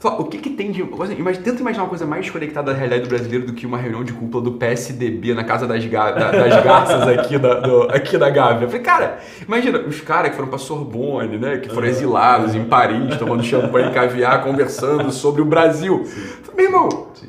Fala, 0.00 0.18
o 0.18 0.24
que, 0.24 0.38
que 0.38 0.48
tem 0.48 0.72
de. 0.72 0.80
Imagina, 0.80 1.44
tenta 1.44 1.60
imaginar 1.60 1.82
uma 1.82 1.88
coisa 1.90 2.06
mais 2.06 2.22
desconectada 2.22 2.72
da 2.72 2.78
realidade 2.78 3.02
do 3.02 3.10
brasileiro 3.10 3.44
do 3.44 3.52
que 3.52 3.66
uma 3.66 3.76
reunião 3.76 4.02
de 4.02 4.14
cúpula 4.14 4.42
do 4.42 4.52
PSDB 4.52 5.34
na 5.34 5.44
casa 5.44 5.66
das, 5.66 5.84
ga, 5.84 6.12
da, 6.12 6.30
das 6.30 6.64
garças 6.64 7.06
aqui 7.06 7.36
da, 7.36 7.60
do, 7.60 7.82
aqui 7.82 8.16
da 8.16 8.30
Gávea. 8.30 8.64
Eu 8.64 8.68
falei, 8.70 8.82
cara, 8.82 9.18
imagina, 9.46 9.78
os 9.78 10.00
caras 10.00 10.30
que 10.30 10.36
foram 10.36 10.48
pra 10.48 10.58
Sorbonne, 10.58 11.36
né? 11.36 11.58
Que 11.58 11.68
foram 11.68 11.86
exilados 11.86 12.54
em 12.54 12.64
Paris, 12.64 13.14
tomando 13.18 13.44
champanhe 13.44 13.90
e 13.90 13.92
caviar, 13.92 14.42
conversando 14.42 15.12
sobre 15.12 15.42
o 15.42 15.44
Brasil. 15.44 16.02
Falei, 16.04 16.54
meu 16.56 16.64
irmão, 16.64 17.08
Sim. 17.12 17.28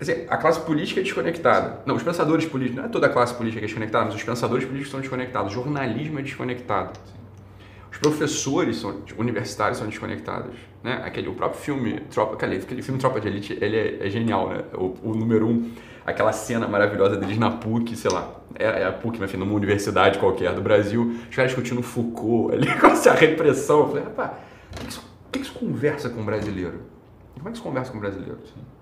Assim, 0.00 0.26
a 0.28 0.36
classe 0.36 0.60
política 0.60 1.00
é 1.00 1.02
desconectada. 1.02 1.80
Não, 1.86 1.94
os 1.94 2.02
pensadores 2.02 2.46
políticos, 2.46 2.78
não 2.78 2.84
é 2.84 2.88
toda 2.88 3.06
a 3.06 3.10
classe 3.10 3.32
política 3.34 3.60
que 3.60 3.66
é 3.66 3.68
desconectada, 3.68 4.06
mas 4.06 4.14
os 4.14 4.22
pensadores 4.22 4.64
políticos 4.64 4.90
são 4.90 5.00
desconectados. 5.00 5.52
O 5.52 5.54
jornalismo 5.54 6.18
é 6.18 6.22
desconectado. 6.22 6.98
Os 7.94 7.98
professores 7.98 8.78
são, 8.78 9.02
universitários 9.16 9.78
são 9.78 9.86
desconectados. 9.86 10.56
Né? 10.82 11.00
Aquele, 11.04 11.28
o 11.28 11.34
próprio 11.34 11.60
filme, 11.60 12.00
Tropa, 12.10 12.34
aquele, 12.34 12.56
aquele 12.56 12.82
filme 12.82 12.98
Tropa 12.98 13.20
de 13.20 13.28
Elite, 13.28 13.56
ele 13.60 13.76
é, 13.76 14.06
é 14.06 14.10
genial, 14.10 14.48
né? 14.48 14.64
O, 14.74 14.96
o, 15.10 15.14
número 15.14 15.46
um, 15.46 15.70
aquela 16.04 16.32
cena 16.32 16.66
maravilhosa 16.66 17.16
deles 17.16 17.38
na 17.38 17.52
PUC, 17.52 17.96
sei 17.96 18.10
lá, 18.10 18.34
é, 18.56 18.64
é 18.64 18.84
a 18.84 18.92
PUC, 18.92 19.22
enfim, 19.22 19.36
numa 19.36 19.54
universidade 19.54 20.18
qualquer 20.18 20.52
do 20.52 20.60
Brasil, 20.60 21.16
os 21.30 21.36
caras 21.36 21.52
discutindo 21.52 21.82
Foucault, 21.82 22.52
ali, 22.52 22.66
com 22.80 22.88
essa 22.88 23.12
repressão. 23.12 23.78
Eu 23.78 23.88
falei, 23.88 24.04
rapaz, 24.04 24.30
o 24.32 24.76
que, 24.76 24.84
que, 24.84 24.90
isso, 24.90 25.00
o 25.00 25.30
que, 25.30 25.38
que 25.38 25.44
isso 25.44 25.54
conversa 25.54 26.10
com 26.10 26.20
o 26.20 26.24
brasileiro? 26.24 26.80
Como 27.36 27.48
é 27.48 27.52
que 27.52 27.58
isso 27.58 27.64
conversa 27.66 27.92
com 27.92 27.98
o 27.98 28.00
brasileiro? 28.00 28.40
Assim? 28.42 28.73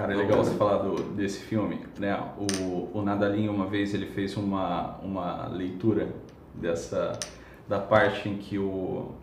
Cara, 0.00 0.14
é 0.14 0.16
legal 0.16 0.42
você 0.42 0.54
falar 0.56 0.78
do, 0.78 0.94
desse 1.12 1.40
filme, 1.40 1.78
né? 1.98 2.18
O, 2.38 2.88
o 2.98 3.02
Nadalinho 3.02 3.52
uma 3.52 3.66
vez 3.66 3.92
ele 3.92 4.06
fez 4.06 4.34
uma, 4.34 4.96
uma 5.02 5.46
leitura 5.48 6.08
dessa 6.54 7.20
da 7.68 7.78
parte 7.78 8.26
em 8.26 8.38
que 8.38 8.58
o, 8.58 9.14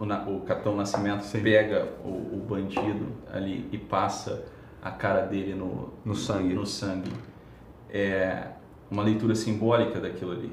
o, 0.00 0.04
o 0.04 0.40
Capitão 0.40 0.74
Nascimento 0.74 1.22
Sim. 1.22 1.40
pega 1.40 1.88
o, 2.04 2.08
o, 2.08 2.44
bandido 2.48 3.12
ali 3.32 3.68
e 3.70 3.78
passa 3.78 4.44
a 4.82 4.90
cara 4.90 5.20
dele 5.20 5.54
no, 5.54 5.92
no 6.04 6.16
sangue. 6.16 6.52
No 6.52 6.66
sangue. 6.66 7.12
É 7.88 8.48
uma 8.90 9.04
leitura 9.04 9.36
simbólica 9.36 10.00
daquilo 10.00 10.32
ali, 10.32 10.52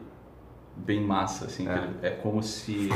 bem 0.76 1.02
massa, 1.02 1.46
assim. 1.46 1.68
É, 1.68 1.90
é 2.04 2.10
como 2.12 2.44
se 2.44 2.88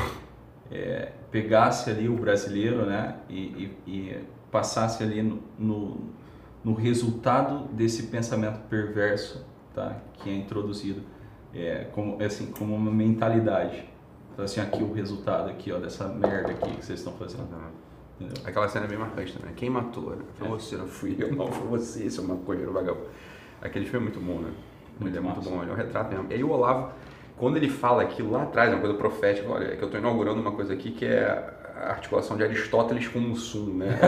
é, 0.72 1.14
pegasse 1.32 1.90
ali 1.90 2.08
o 2.08 2.16
brasileiro, 2.16 2.86
né? 2.86 3.16
E, 3.28 3.40
e, 3.40 3.78
e 3.88 4.24
passasse 4.52 5.02
ali 5.02 5.24
no, 5.24 5.42
no 5.58 6.14
no 6.66 6.74
resultado 6.74 7.68
desse 7.68 8.08
pensamento 8.08 8.60
perverso 8.68 9.46
tá? 9.76 9.98
que 10.16 10.32
é 10.32 10.34
introduzido 10.34 11.04
é, 11.54 11.88
como, 11.94 12.22
assim, 12.24 12.48
como 12.48 12.76
uma 12.76 12.92
mentalidade. 12.92 13.88
Então, 14.34 14.44
assim, 14.44 14.60
aqui 14.60 14.84
o 14.84 14.92
resultado 14.92 15.48
aqui, 15.50 15.72
ó, 15.72 15.78
dessa 15.78 16.08
merda 16.08 16.52
aqui 16.52 16.72
que 16.72 16.84
vocês 16.84 17.00
estão 17.00 17.14
fazendo. 17.14 17.48
Entendeu? 18.20 18.44
Aquela 18.44 18.68
cena 18.68 18.86
é 18.86 18.88
bem 18.88 18.98
marcante 18.98 19.38
também. 19.38 19.54
Quem 19.54 19.70
matou? 19.70 20.16
Né? 20.16 20.24
Foi 20.40 20.48
é. 20.48 20.52
você, 20.52 20.76
não 20.76 20.88
fui 20.88 21.16
eu, 21.20 21.34
não 21.36 21.48
foi 21.48 21.68
você, 21.68 22.10
seu 22.10 22.24
maconheiro 22.24 22.74
vagabundo. 22.74 23.08
Aquele 23.62 23.86
filme 23.86 24.08
é 24.08 24.12
muito 24.12 24.20
bom, 24.20 24.40
né? 24.40 24.52
Muito 25.00 25.14
ele 25.14 25.18
é 25.18 25.22
muito 25.22 25.42
bom, 25.42 25.62
ele 25.62 25.70
é 25.70 25.74
um 25.74 25.78
retrato 25.78 26.10
mesmo. 26.10 26.28
E 26.32 26.34
aí 26.34 26.44
o 26.44 26.50
Olavo, 26.50 26.92
quando 27.38 27.58
ele 27.58 27.70
fala 27.70 28.02
aquilo 28.02 28.32
lá 28.32 28.44
atrás, 28.44 28.72
é 28.72 28.74
uma 28.74 28.82
coisa 28.82 28.98
profética, 28.98 29.48
olha, 29.50 29.66
é 29.66 29.76
que 29.76 29.84
eu 29.84 29.88
estou 29.88 30.00
inaugurando 30.00 30.42
uma 30.42 30.52
coisa 30.52 30.74
aqui 30.74 30.92
que 30.92 31.06
é 31.06 31.55
a 31.76 31.90
articulação 31.90 32.38
de 32.38 32.44
Aristóteles 32.44 33.08
com 33.08 33.20
Mussum, 33.20 33.74
né? 33.76 34.00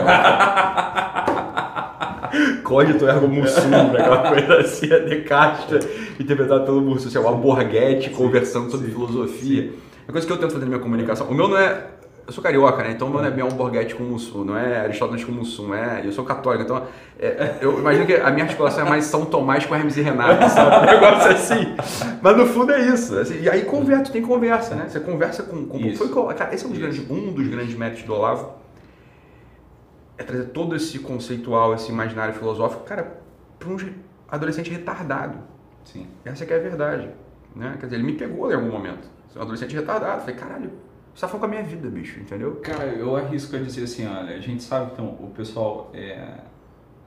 Código 2.64 3.06
ergo 3.06 3.28
Mussum, 3.28 3.68
né? 3.68 4.00
aquela 4.00 4.28
coisa 4.30 4.58
assim, 4.58 4.92
a 4.92 4.98
Descartes 4.98 5.88
interpretado 6.18 6.64
pelo 6.64 6.80
Mussum, 6.80 7.08
assim, 7.08 7.18
o 7.18 7.28
Alborguete 7.28 8.10
conversando 8.10 8.70
sobre 8.70 8.86
sim, 8.86 8.92
filosofia. 8.92 9.62
Sim. 9.62 9.78
É 10.06 10.12
coisa 10.12 10.26
que 10.26 10.32
eu 10.32 10.38
tento 10.38 10.52
fazer 10.52 10.64
na 10.64 10.70
minha 10.70 10.80
comunicação. 10.80 11.28
O 11.28 11.34
meu 11.34 11.48
não 11.48 11.58
é 11.58 11.97
eu 12.28 12.32
sou 12.32 12.44
carioca, 12.44 12.82
né? 12.82 12.90
Então 12.90 13.08
meu 13.08 13.20
não 13.20 13.26
é 13.26 13.30
Bion 13.30 13.48
Borghetti 13.48 13.94
com 13.94 14.02
Mussum, 14.02 14.44
não 14.44 14.54
é 14.54 14.82
Aristóteles 14.82 15.24
com 15.24 15.32
Mussum, 15.32 15.72
é, 15.72 16.02
eu 16.04 16.12
sou 16.12 16.26
católico, 16.26 16.62
então 16.62 16.86
é, 17.18 17.54
eu 17.62 17.78
imagino 17.78 18.04
que 18.04 18.14
a 18.14 18.30
minha 18.30 18.44
articulação 18.44 18.86
é 18.86 18.88
mais 18.90 19.06
São 19.06 19.24
Tomás 19.24 19.64
com 19.64 19.74
Hermes 19.74 19.96
e 19.96 20.02
Renato, 20.02 20.46
sabe? 20.50 20.76
Um 20.76 20.92
negócio 20.92 21.30
assim. 21.30 21.74
Mas 22.20 22.36
no 22.36 22.44
fundo 22.44 22.72
é 22.72 22.80
isso. 22.80 23.18
Assim, 23.18 23.40
e 23.40 23.48
aí 23.48 23.62
conversa, 23.62 24.12
tem 24.12 24.20
conversa, 24.20 24.74
né? 24.74 24.90
Você 24.90 25.00
conversa 25.00 25.42
com. 25.42 25.64
com 25.64 25.78
foi, 25.96 26.34
cara, 26.34 26.54
esse 26.54 26.66
é 26.66 26.68
um 26.68 26.70
dos, 26.70 26.78
grandes, 26.78 27.10
um 27.10 27.32
dos 27.32 27.48
grandes 27.48 27.74
méritos 27.74 28.02
do 28.02 28.12
Olavo. 28.12 28.58
É 30.18 30.22
trazer 30.22 30.48
todo 30.48 30.76
esse 30.76 30.98
conceitual, 30.98 31.74
esse 31.74 31.90
imaginário 31.90 32.34
filosófico, 32.34 32.84
cara, 32.84 33.20
para 33.58 33.70
um 33.70 33.76
adolescente 34.30 34.68
retardado. 34.68 35.38
Sim. 35.82 36.06
Essa 36.26 36.44
que 36.44 36.52
é 36.52 36.56
a 36.56 36.60
verdade. 36.60 37.08
Né? 37.56 37.76
Quer 37.80 37.86
dizer, 37.86 37.96
ele 37.96 38.04
me 38.04 38.12
pegou 38.12 38.50
em 38.50 38.54
algum 38.54 38.70
momento. 38.70 39.08
Um 39.34 39.40
adolescente 39.40 39.74
retardado. 39.74 40.20
Falei, 40.20 40.34
caralho 40.34 40.87
você 41.18 41.26
tá 41.26 41.36
com 41.36 41.44
a 41.46 41.48
minha 41.48 41.64
vida, 41.64 41.90
bicho, 41.90 42.20
entendeu? 42.20 42.60
Cara, 42.62 42.84
eu 42.84 43.16
arrisco 43.16 43.56
a 43.56 43.58
dizer 43.58 43.82
assim, 43.82 44.06
olha, 44.06 44.36
a 44.36 44.40
gente 44.40 44.62
sabe 44.62 44.86
que 44.86 44.92
então, 44.92 45.08
o 45.08 45.32
pessoal. 45.34 45.90
É... 45.92 46.42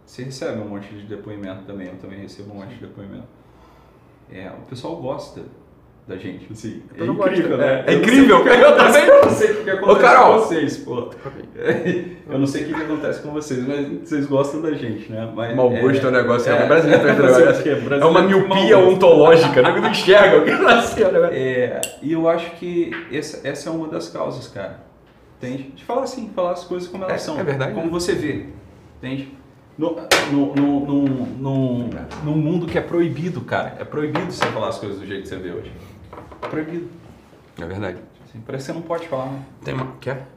Você 0.05 0.23
recebe 0.23 0.59
um 0.59 0.67
monte 0.67 0.93
de 0.93 1.05
depoimento 1.05 1.63
também, 1.63 1.87
eu 1.87 1.97
também 1.97 2.19
recebo 2.19 2.51
um 2.51 2.55
monte 2.55 2.73
de 2.73 2.81
depoimento. 2.81 3.27
É, 4.29 4.49
o 4.49 4.63
pessoal 4.63 4.97
gosta 4.97 5.45
da 6.11 6.17
gente, 6.17 6.47
assim. 6.51 6.81
É 6.97 7.05
incrível, 7.05 7.57
né? 7.57 7.83
É, 7.87 7.93
incrível, 7.93 8.45
eu, 8.45 8.75
também 8.75 9.07
não 9.07 9.29
sei 9.29 9.51
o 9.51 9.63
que 9.63 9.69
acontece 9.69 10.15
com 10.15 10.31
vocês, 10.33 10.77
pô. 10.77 11.09
Eu 12.31 12.39
não 12.39 12.47
sei 12.47 12.63
o 12.63 12.67
que, 12.67 12.73
acontece 12.73 13.21
com 13.21 13.31
vocês, 13.31 13.67
mas 13.67 13.87
vocês 14.07 14.25
gostam 14.25 14.61
da 14.61 14.71
gente, 14.71 15.11
né? 15.11 15.29
Mas, 15.35 15.53
Mau 15.53 15.69
gosto 15.69 16.05
é, 16.05 16.09
o 16.09 16.11
negócio, 16.11 16.49
é, 16.49 16.63
é 16.63 16.65
brasileiro, 16.65 17.03
é, 17.09 17.13
brasileiro, 17.13 17.95
é 17.95 18.05
uma 18.05 18.21
miopia 18.21 18.77
ontológica, 18.77 19.61
né? 19.61 19.79
Não 19.79 19.89
enxerga 19.89 20.39
o 20.39 20.45
que 20.45 20.51
nasceu, 20.63 21.11
né? 21.11 21.29
É, 21.33 21.81
e 22.01 22.13
eu 22.13 22.29
acho 22.29 22.51
que 22.51 22.91
essa, 23.11 23.45
essa 23.47 23.69
é 23.69 23.71
uma 23.71 23.87
das 23.87 24.07
causas, 24.07 24.47
cara. 24.47 24.79
Entende? 25.37 25.71
De 25.75 25.83
falar 25.83 26.03
assim, 26.03 26.29
falar 26.33 26.51
as 26.51 26.63
coisas 26.63 26.87
como 26.87 27.03
elas 27.03 27.15
é, 27.15 27.17
são. 27.17 27.39
É 27.39 27.43
verdade. 27.43 27.73
Como 27.73 27.89
você 27.89 28.13
vê. 28.13 28.45
Entende? 28.97 29.33
No, 29.77 29.95
no, 30.31 30.55
no, 30.55 30.79
no, 30.85 31.05
no, 31.07 31.89
no 32.23 32.31
mundo 32.31 32.67
que 32.67 32.77
é 32.77 32.81
proibido, 32.81 33.41
cara. 33.41 33.75
É 33.79 33.83
proibido 33.83 34.31
você 34.31 34.45
falar 34.47 34.69
as 34.69 34.77
coisas 34.77 34.99
do 34.99 35.05
jeito 35.05 35.23
que 35.23 35.29
você 35.29 35.37
vê 35.37 35.51
hoje. 35.51 35.71
Proibido. 36.49 36.89
É 37.59 37.65
verdade. 37.65 37.97
Assim, 38.23 38.41
parece 38.45 38.65
que 38.65 38.71
você 38.71 38.79
não 38.79 38.81
pode 38.81 39.07
falar, 39.07 39.27
né? 39.27 39.43
Tem 39.63 39.73
uma... 39.73 39.93
Quer? 39.99 40.27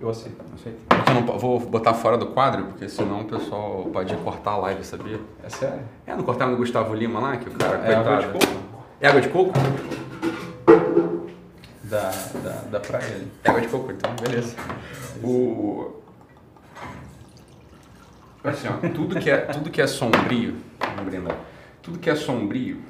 Eu 0.00 0.10
aceito. 0.10 0.36
aceito. 0.54 0.78
Eu 1.08 1.14
não, 1.14 1.38
vou 1.38 1.58
botar 1.58 1.94
fora 1.94 2.18
do 2.18 2.26
quadro, 2.26 2.66
porque 2.66 2.88
senão 2.88 3.22
o 3.22 3.24
pessoal 3.24 3.88
pode 3.92 4.14
cortar 4.18 4.52
a 4.52 4.56
live, 4.58 4.84
sabia? 4.84 5.18
É 5.42 5.48
sério? 5.48 5.80
É, 6.06 6.14
não 6.14 6.22
cortaram 6.22 6.52
no 6.52 6.58
Gustavo 6.58 6.94
Lima 6.94 7.18
lá, 7.18 7.36
que 7.38 7.48
o 7.48 7.52
cara, 7.52 7.78
é 7.78 7.94
coitado. 7.94 8.08
água 8.08 8.18
de 8.18 8.32
coco? 8.32 8.62
É 9.00 9.08
água 9.08 9.20
de 9.20 9.28
coco? 9.30 9.52
Da, 11.84 12.10
da, 12.42 12.50
da 12.70 12.80
praia 12.80 13.14
ali. 13.14 13.32
É 13.42 13.48
água 13.48 13.60
de 13.60 13.68
coco, 13.68 13.90
então, 13.90 14.14
beleza. 14.20 14.54
O... 15.24 16.02
Assim, 18.44 18.68
ó, 18.68 18.88
tudo 18.90 19.18
que 19.18 19.30
é, 19.30 19.38
tudo 19.38 19.70
que 19.70 19.80
é 19.80 19.86
sombrio, 19.86 20.56
Brenda, 21.04 21.34
tudo 21.82 21.98
que 21.98 22.10
é 22.10 22.14
sombrio 22.14 22.82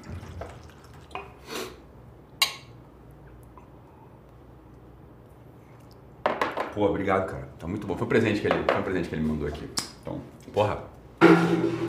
Pô, 6.77 6.85
obrigado, 6.85 7.25
cara. 7.25 7.49
Tá 7.59 7.67
muito 7.67 7.87
bom. 7.87 7.97
Foi 7.97 8.05
um 8.05 8.09
presente 8.11 8.39
que 8.39 8.47
ele, 8.47 8.63
foi 8.69 8.79
um 8.79 8.83
presente 8.83 9.09
que 9.09 9.15
ele 9.15 9.23
me 9.23 9.31
mandou 9.31 9.49
aqui. 9.49 9.67
Então, 10.03 10.21
porra. 10.53 10.81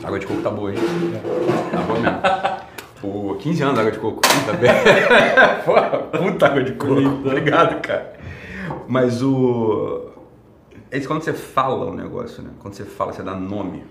Água 0.02 0.18
de 0.18 0.26
coco 0.26 0.40
tá 0.40 0.50
boa, 0.50 0.72
hein? 0.72 0.78
Tá 1.70 1.82
boa 1.82 2.00
mesmo. 2.00 2.18
Pô, 2.98 3.34
15 3.34 3.62
anos 3.64 3.78
água 3.78 3.92
de 3.92 3.98
coco. 3.98 4.22
Tá 4.22 4.54
bem. 4.54 4.70
porra, 5.66 5.98
puta 5.98 6.46
água 6.46 6.64
de 6.64 6.72
coco. 6.72 7.02
Obrigado, 7.02 7.82
cara. 7.82 8.14
Mas 8.88 9.22
o. 9.22 10.08
É 10.90 10.96
isso 10.96 11.06
quando 11.06 11.22
você 11.22 11.34
fala 11.34 11.84
o 11.84 11.94
negócio, 11.94 12.42
né? 12.42 12.48
Quando 12.58 12.72
você 12.72 12.86
fala, 12.86 13.12
você 13.12 13.22
dá 13.22 13.34
nome 13.34 13.84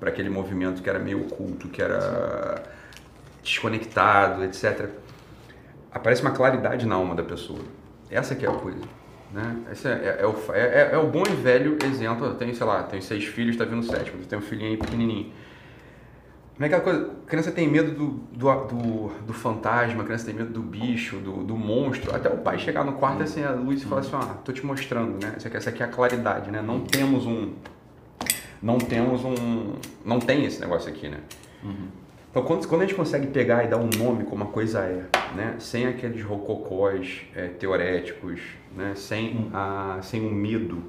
para 0.00 0.08
aquele 0.08 0.28
movimento 0.28 0.82
que 0.82 0.90
era 0.90 0.98
meio 0.98 1.20
oculto, 1.20 1.68
que 1.68 1.80
era 1.80 2.64
desconectado, 3.44 4.42
etc. 4.42 4.88
Aparece 5.92 6.20
uma 6.20 6.32
claridade 6.32 6.84
na 6.84 6.96
alma 6.96 7.14
da 7.14 7.22
pessoa. 7.22 7.60
Essa 8.10 8.34
que 8.34 8.44
é 8.44 8.48
a 8.48 8.52
coisa. 8.54 9.01
Né? 9.32 9.56
Esse 9.72 9.88
é, 9.88 9.92
é, 9.92 10.18
é, 10.20 10.26
o, 10.26 10.52
é, 10.52 10.60
é, 10.60 10.90
é, 10.92 10.98
o 10.98 11.06
bom 11.06 11.22
e 11.26 11.34
velho 11.34 11.78
exemplo. 11.84 12.26
Eu 12.26 12.34
tenho, 12.34 12.54
sei 12.54 12.66
lá, 12.66 12.82
tenho 12.82 13.02
seis 13.02 13.24
filhos, 13.24 13.54
está 13.54 13.64
vindo 13.64 13.80
o 13.80 13.82
sétimo. 13.82 14.20
Eu 14.20 14.26
tenho 14.26 14.42
um 14.42 14.44
filhinho 14.44 14.70
aí 14.70 14.76
pequenininho. 14.76 15.32
Não 16.58 16.66
é 16.66 16.68
aquela 16.68 16.82
coisa, 16.82 17.10
a 17.26 17.28
criança 17.28 17.50
tem 17.50 17.66
medo 17.66 17.92
do, 17.92 18.08
do, 18.30 18.54
do, 18.66 19.08
do, 19.26 19.32
fantasma, 19.32 20.04
criança 20.04 20.26
tem 20.26 20.34
medo 20.34 20.52
do 20.52 20.60
bicho, 20.60 21.16
do, 21.16 21.42
do 21.42 21.56
monstro. 21.56 22.14
Até 22.14 22.28
o 22.28 22.36
pai 22.36 22.58
chegar 22.58 22.84
no 22.84 22.92
quarto 22.92 23.22
assim, 23.22 23.42
a 23.42 23.52
luz 23.52 23.82
e 23.82 23.86
falar 23.86 24.02
assim, 24.02 24.10
ah, 24.14 24.36
tô 24.44 24.52
te 24.52 24.64
mostrando, 24.64 25.20
né? 25.24 25.32
Essa 25.36 25.48
aqui, 25.48 25.56
essa 25.56 25.70
aqui 25.70 25.82
é 25.82 25.86
a 25.86 25.88
claridade, 25.88 26.50
né? 26.50 26.60
Não 26.60 26.80
temos 26.80 27.26
um... 27.26 27.54
Não 28.62 28.78
temos 28.78 29.24
um... 29.24 29.74
Não 30.04 30.20
tem 30.20 30.44
esse 30.44 30.60
negócio 30.60 30.90
aqui, 30.90 31.08
né? 31.08 31.18
Uhum. 31.64 31.88
Então, 32.32 32.42
quando, 32.44 32.66
quando 32.66 32.80
a 32.80 32.86
gente 32.86 32.96
consegue 32.96 33.26
pegar 33.26 33.62
e 33.62 33.68
dar 33.68 33.76
um 33.76 33.90
nome 33.98 34.24
como 34.24 34.42
a 34.42 34.46
coisa 34.46 34.78
é, 34.80 35.04
né? 35.36 35.54
sem 35.58 35.86
aqueles 35.86 36.24
rococós 36.24 37.20
é, 37.36 37.48
teoréticos, 37.48 38.40
né? 38.74 38.94
sem, 38.96 39.50
a, 39.52 39.98
sem 40.00 40.24
um 40.24 40.32
medo, 40.32 40.82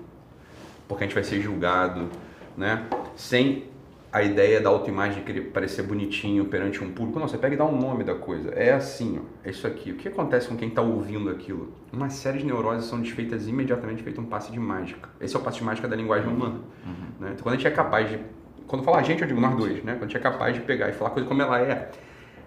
porque 0.88 1.03
a 1.03 1.08
gente 1.08 1.13
vai 1.13 1.23
ser 1.25 1.41
julgado, 1.41 2.08
né? 2.56 2.88
sem 3.17 3.65
a 4.10 4.23
ideia 4.23 4.62
da 4.62 4.69
autoimagem 4.69 5.19
de 5.19 5.25
querer 5.25 5.41
parecer 5.49 5.84
bonitinho 5.84 6.45
perante 6.45 6.82
um 6.82 6.93
público. 6.93 7.19
Não, 7.19 7.27
você 7.27 7.38
pega 7.38 7.56
e 7.56 7.58
dá 7.58 7.65
um 7.65 7.77
nome 7.77 8.06
da 8.06 8.15
coisa. 8.15 8.51
É 8.51 8.71
assim, 8.71 9.19
ó, 9.19 9.45
é 9.45 9.49
isso 9.49 9.67
aqui. 9.67 9.91
O 9.91 9.95
que 9.95 10.08
acontece 10.08 10.47
com 10.47 10.56
quem 10.56 10.69
está 10.69 10.82
ouvindo 10.82 11.29
aquilo? 11.29 11.73
Uma 11.91 12.10
série 12.10 12.38
de 12.38 12.45
neuroses 12.45 12.86
são 12.86 13.01
desfeitas 13.01 13.49
imediatamente, 13.49 14.01
feito 14.01 14.21
um 14.21 14.25
passe 14.25 14.49
de 14.49 14.60
mágica. 14.62 15.10
Esse 15.19 15.36
é 15.36 15.39
o 15.39 15.41
passe 15.41 15.58
de 15.58 15.65
mágica 15.65 15.89
da 15.89 15.95
linguagem 15.97 16.32
humana. 16.32 16.62
Uhum. 16.86 16.93
Né? 17.19 17.32
Então, 17.34 17.43
quando 17.43 17.56
a 17.56 17.58
gente 17.58 17.67
é 17.67 17.71
capaz 17.71 18.10
de 18.10 18.19
quando 18.67 18.84
fala 18.84 18.99
a 18.99 19.04
gente, 19.04 19.21
eu 19.21 19.28
digo 19.28 19.39
nós 19.39 19.56
dois, 19.56 19.84
né? 19.84 19.93
Quando 19.93 20.04
a 20.04 20.08
gente 20.08 20.17
é 20.17 20.19
capaz 20.19 20.54
de 20.54 20.62
pegar 20.62 20.89
e 20.89 20.93
falar 20.93 21.12
a 21.12 21.13
coisa 21.13 21.28
como 21.28 21.41
ela 21.41 21.60
é. 21.60 21.89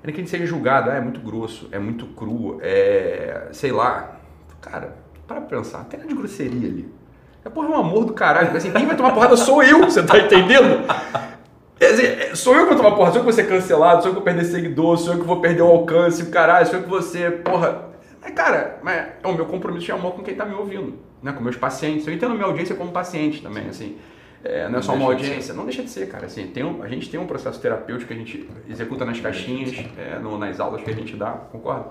É 0.03 0.13
que 0.13 0.21
a 0.21 0.23
gente 0.23 0.31
seja 0.31 0.47
julgado, 0.47 0.91
ah, 0.91 0.95
é 0.95 1.01
muito 1.01 1.21
grosso, 1.21 1.69
é 1.73 1.79
muito 1.79 2.07
cru, 2.07 2.59
é. 2.63 3.49
sei 3.53 3.73
lá. 3.73 4.19
Cara, 4.61 4.97
para 5.27 5.41
pensar, 5.41 5.81
até 5.81 5.97
de 5.97 6.15
grosseria 6.15 6.69
ali. 6.69 6.93
É 7.45 7.49
porra, 7.49 7.69
é 7.69 7.71
um 7.71 7.77
amor 7.77 8.05
do 8.05 8.13
caralho. 8.13 8.57
Assim, 8.57 8.73
quem 8.73 8.87
vai 8.87 8.97
tomar 8.97 9.13
porrada 9.13 9.37
sou 9.37 9.63
eu, 9.63 9.81
você 9.81 10.03
tá 10.03 10.19
entendendo? 10.19 10.85
É, 11.79 12.31
é, 12.31 12.35
sou 12.35 12.55
eu 12.55 12.63
que 12.63 12.75
vou 12.75 12.83
tomar 12.83 12.97
porrada, 12.97 13.13
sou 13.13 13.21
eu 13.21 13.27
que 13.27 13.33
vou 13.33 13.33
ser 13.33 13.49
cancelado, 13.49 14.03
sou 14.03 14.11
eu 14.11 14.15
que 14.15 14.21
vou 14.21 14.25
perder 14.25 14.45
seguidor, 14.45 14.97
sou 14.97 15.13
eu 15.15 15.21
que 15.21 15.27
vou 15.27 15.41
perder 15.41 15.63
o 15.63 15.67
alcance, 15.67 16.25
caralho, 16.27 16.67
sou 16.67 16.79
eu 16.79 16.83
que 16.83 17.03
ser, 17.03 17.43
porra. 17.43 17.87
Mas, 18.23 18.33
cara, 18.33 18.79
mas 18.83 18.97
é 19.23 19.29
o 19.29 19.35
meu 19.35 19.47
compromisso 19.47 19.87
de 19.87 19.93
amor 19.93 20.15
com 20.15 20.23
quem 20.23 20.35
tá 20.35 20.45
me 20.45 20.55
ouvindo, 20.55 20.99
né? 21.23 21.33
Com 21.33 21.45
meus 21.45 21.57
pacientes. 21.57 22.07
Eu 22.07 22.15
entendo 22.15 22.35
minha 22.35 22.47
audiência 22.47 22.75
como 22.75 22.91
paciente 22.91 23.43
também, 23.43 23.69
assim. 23.69 23.97
É, 24.49 24.69
não 24.69 24.79
é 24.79 24.83
só 24.83 24.95
uma 24.95 25.07
audiência, 25.07 25.53
não 25.53 25.65
deixa 25.65 25.83
de 25.83 25.91
ser, 25.91 26.09
cara. 26.09 26.27
Assim, 26.27 26.47
tem 26.47 26.65
um, 26.65 26.83
a 26.83 26.89
gente 26.89 27.11
tem 27.11 27.19
um 27.19 27.27
processo 27.27 27.61
terapêutico 27.61 28.09
que 28.09 28.15
a 28.15 28.17
gente 28.17 28.49
executa 28.69 29.05
nas 29.05 29.19
caixinhas, 29.19 29.75
é, 29.99 30.19
no, 30.21 30.39
nas 30.39 30.61
aulas 30.61 30.83
que 30.83 30.91
a 30.91 30.95
gente 30.95 31.17
dá, 31.17 31.33
concorda? 31.33 31.91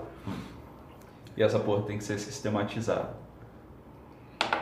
E 1.36 1.42
essa 1.42 1.58
porra 1.58 1.82
tem 1.82 1.98
que 1.98 2.04
ser 2.04 2.18
sistematizada. 2.18 3.10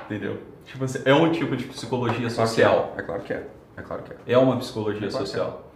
Entendeu? 0.07 0.41
Tipo 0.65 0.85
assim, 0.85 1.01
é 1.05 1.15
um 1.15 1.31
tipo 1.31 1.57
de 1.57 1.65
psicologia 1.67 2.27
é 2.27 2.31
social. 2.31 2.95
É. 2.97 3.01
é. 3.01 3.03
claro 3.05 3.23
que 3.23 3.33
é. 3.33 3.47
É 3.77 3.83
claro 3.83 4.03
que 4.03 4.13
é. 4.13 4.35
É 4.35 4.39
uma 4.39 4.57
psicologia 4.57 5.07
é 5.07 5.11
social. 5.11 5.71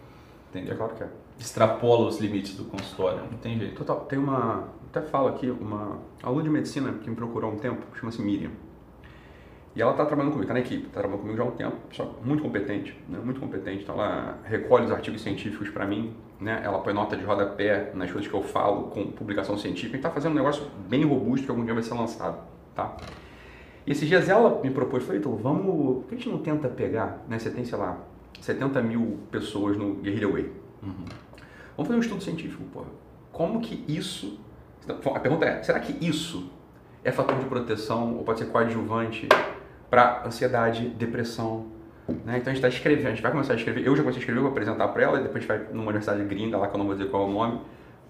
É. 0.53 0.57
Entendeu? 0.57 0.73
É 0.73 0.77
claro 0.77 0.93
que 0.95 1.03
é. 1.03 1.07
Extrapola 1.39 2.07
os 2.09 2.19
limites 2.19 2.55
do 2.55 2.65
consultório, 2.65 3.21
não 3.31 3.37
tem 3.37 3.57
jeito. 3.57 3.75
Total. 3.75 4.01
Tem 4.01 4.19
uma. 4.19 4.67
Até 4.89 5.01
falo 5.01 5.29
aqui, 5.29 5.49
uma 5.49 5.99
aluna 6.21 6.43
de 6.43 6.49
medicina 6.49 6.91
que 6.93 7.09
me 7.09 7.15
procurou 7.15 7.49
há 7.49 7.53
um 7.53 7.57
tempo, 7.57 7.81
chama-se 7.95 8.21
Miriam. 8.21 8.51
E 9.75 9.81
ela 9.81 9.91
está 9.91 10.05
trabalhando 10.05 10.31
comigo, 10.33 10.51
está 10.51 10.53
na 10.53 10.59
equipe, 10.61 10.87
está 10.87 10.99
trabalhando 10.99 11.21
comigo 11.21 11.37
já 11.37 11.43
há 11.43 11.47
um 11.47 11.51
tempo, 11.51 11.75
pessoa 11.89 12.15
muito 12.23 12.41
competente, 12.41 12.97
né? 13.07 13.19
muito 13.23 13.39
competente. 13.39 13.83
Então 13.83 13.95
ela 13.95 14.39
recolhe 14.43 14.85
os 14.85 14.91
artigos 14.91 15.21
científicos 15.21 15.69
para 15.69 15.85
mim, 15.85 16.15
né? 16.39 16.61
ela 16.63 16.79
põe 16.79 16.93
nota 16.93 17.15
de 17.15 17.23
rodapé 17.23 17.91
nas 17.93 18.11
coisas 18.11 18.29
que 18.29 18.35
eu 18.35 18.41
falo 18.41 18.85
com 18.87 19.11
publicação 19.11 19.57
científica 19.57 19.95
e 19.95 19.99
está 19.99 20.09
fazendo 20.09 20.31
um 20.31 20.35
negócio 20.35 20.65
bem 20.87 21.05
robusto 21.05 21.45
que 21.45 21.51
algum 21.51 21.63
dia 21.63 21.73
vai 21.73 21.83
ser 21.83 21.93
lançado. 21.93 22.39
Tá? 22.75 22.97
E 23.85 23.91
esses 23.91 24.07
dias 24.07 24.27
ela 24.27 24.59
me 24.61 24.71
propôs, 24.71 25.03
falei, 25.03 25.19
então 25.19 25.35
vamos, 25.35 26.03
por 26.03 26.09
que 26.09 26.15
a 26.15 26.17
gente 26.17 26.29
não 26.29 26.39
tenta 26.39 26.67
pegar, 26.67 27.23
né? 27.27 27.37
você 27.37 27.51
tem, 27.51 27.63
sei 27.63 27.77
lá, 27.77 27.99
70 28.41 28.81
mil 28.81 29.19
pessoas 29.29 29.77
no 29.77 29.95
Guerrilla 29.95 30.31
Way. 30.31 30.51
Uhum. 30.81 31.05
Vamos 31.77 31.87
fazer 31.87 31.95
um 31.95 31.99
estudo 31.99 32.23
científico, 32.23 32.63
porra. 32.73 32.87
Como 33.31 33.61
que 33.61 33.85
isso... 33.87 34.39
A 34.87 35.19
pergunta 35.19 35.45
é, 35.45 35.61
será 35.61 35.79
que 35.79 36.03
isso 36.03 36.49
é 37.03 37.11
fator 37.11 37.37
de 37.37 37.45
proteção 37.45 38.17
ou 38.17 38.23
pode 38.23 38.39
ser 38.39 38.45
coadjuvante 38.47 39.29
para 39.89 40.23
ansiedade, 40.25 40.87
depressão. 40.89 41.67
Né? 42.07 42.37
Então 42.37 42.51
a 42.51 42.55
gente 42.55 42.55
está 42.55 42.67
escrevendo, 42.67 43.07
a 43.07 43.09
gente 43.11 43.21
vai 43.21 43.31
começar 43.31 43.53
a 43.53 43.55
escrever. 43.55 43.85
Eu 43.85 43.95
já 43.95 44.01
comecei 44.01 44.19
a 44.19 44.21
escrever, 44.21 44.41
vou 44.41 44.51
apresentar 44.51 44.87
para 44.89 45.03
ela, 45.03 45.19
e 45.19 45.23
depois 45.23 45.37
a 45.37 45.39
gente 45.39 45.47
vai 45.47 45.73
numa 45.73 45.83
universidade 45.83 46.23
gringa 46.23 46.57
lá, 46.57 46.67
que 46.67 46.75
eu 46.75 46.77
não 46.77 46.85
vou 46.85 46.95
dizer 46.95 47.09
qual 47.09 47.23
é 47.23 47.25
o 47.25 47.31
nome, 47.31 47.61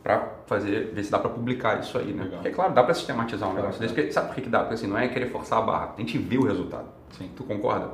para 0.02 0.28
fazer, 0.46 0.92
ver 0.94 1.04
se 1.04 1.12
dá 1.12 1.20
para 1.20 1.30
publicar 1.30 1.80
isso 1.80 1.98
aí, 1.98 2.14
né? 2.14 2.24
Legal. 2.24 2.40
Porque, 2.40 2.50
claro, 2.52 2.74
dá 2.74 2.84
para 2.84 2.94
sistematizar 2.94 3.50
um 3.50 3.52
Claro, 3.52 3.68
negócio 3.68 3.82
desse, 3.82 3.94
porque 3.94 4.12
sabe 4.12 4.28
por 4.28 4.36
que, 4.36 4.42
que 4.42 4.50
dá? 4.50 4.60
Porque 4.60 4.76
assim, 4.76 4.88
não 4.88 4.98
é 4.98 5.08
querer 5.08 5.28
forçar 5.28 5.60
a 5.60 5.62
barra, 5.62 5.94
a 5.98 6.00
gente 6.00 6.18
vê 6.18 6.38
o 6.38 6.46
resultado. 6.46 6.88
Sim. 7.18 7.30
Tu 7.36 7.44
concorda? 7.44 7.92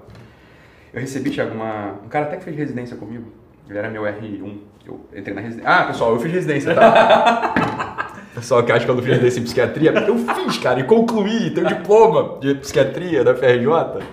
Eu 0.93 1.01
recebi, 1.01 1.31
Thiago, 1.31 1.55
uma... 1.55 1.93
um 2.03 2.07
cara 2.07 2.25
até 2.25 2.37
que 2.37 2.43
fez 2.43 2.55
residência 2.55 2.95
comigo. 2.95 3.31
Ele 3.67 3.77
era 3.77 3.89
meu 3.89 4.03
R1. 4.03 4.59
Eu 4.85 5.01
entrei 5.15 5.33
na 5.33 5.41
residência. 5.41 5.69
Ah, 5.69 5.85
pessoal, 5.85 6.11
eu 6.11 6.19
fiz 6.19 6.31
residência, 6.31 6.75
tá? 6.75 7.95
pessoal 8.35 8.63
que 8.63 8.71
acha 8.71 8.85
que 8.85 8.91
eu 8.91 8.95
não 8.95 9.01
fiz 9.01 9.11
residência 9.11 9.39
em 9.39 9.43
psiquiatria, 9.43 9.91
eu 9.91 10.17
fiz, 10.17 10.57
cara, 10.57 10.79
e 10.79 10.83
concluí, 10.83 11.51
tenho 11.51 11.67
diploma 11.67 12.37
de 12.39 12.55
psiquiatria 12.55 13.23
da 13.23 13.33
FRJ. 13.33 14.03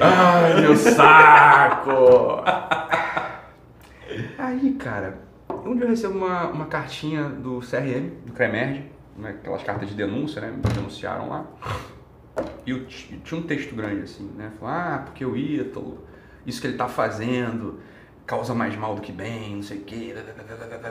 Ai, 0.00 0.60
meu 0.60 0.76
saco! 0.76 2.42
Aí, 4.36 4.72
cara, 4.72 5.20
um 5.64 5.74
dia 5.76 5.84
eu 5.84 5.88
recebo 5.88 6.18
uma, 6.18 6.48
uma 6.48 6.66
cartinha 6.66 7.24
do 7.24 7.60
CRM, 7.60 8.10
do 8.26 8.32
CREMERG, 8.32 8.84
né, 9.16 9.30
aquelas 9.30 9.62
cartas 9.62 9.88
de 9.88 9.94
denúncia, 9.94 10.40
né? 10.40 10.50
Me 10.50 10.60
denunciaram 10.74 11.28
lá. 11.28 11.46
E 12.66 12.70
eu 12.70 12.86
tinha 12.86 13.40
um 13.40 13.44
texto 13.44 13.74
grande 13.74 14.02
assim, 14.02 14.30
né? 14.36 14.50
Falou, 14.58 14.74
ah, 14.74 15.02
porque 15.04 15.24
o 15.24 15.36
Ítalo, 15.36 16.04
isso 16.44 16.60
que 16.60 16.66
ele 16.66 16.76
tá 16.76 16.88
fazendo 16.88 17.78
causa 18.26 18.54
mais 18.54 18.74
mal 18.74 18.94
do 18.94 19.00
que 19.00 19.12
bem, 19.12 19.56
não 19.56 19.62
sei 19.62 19.78
o 19.78 19.82
quê. 19.82 20.14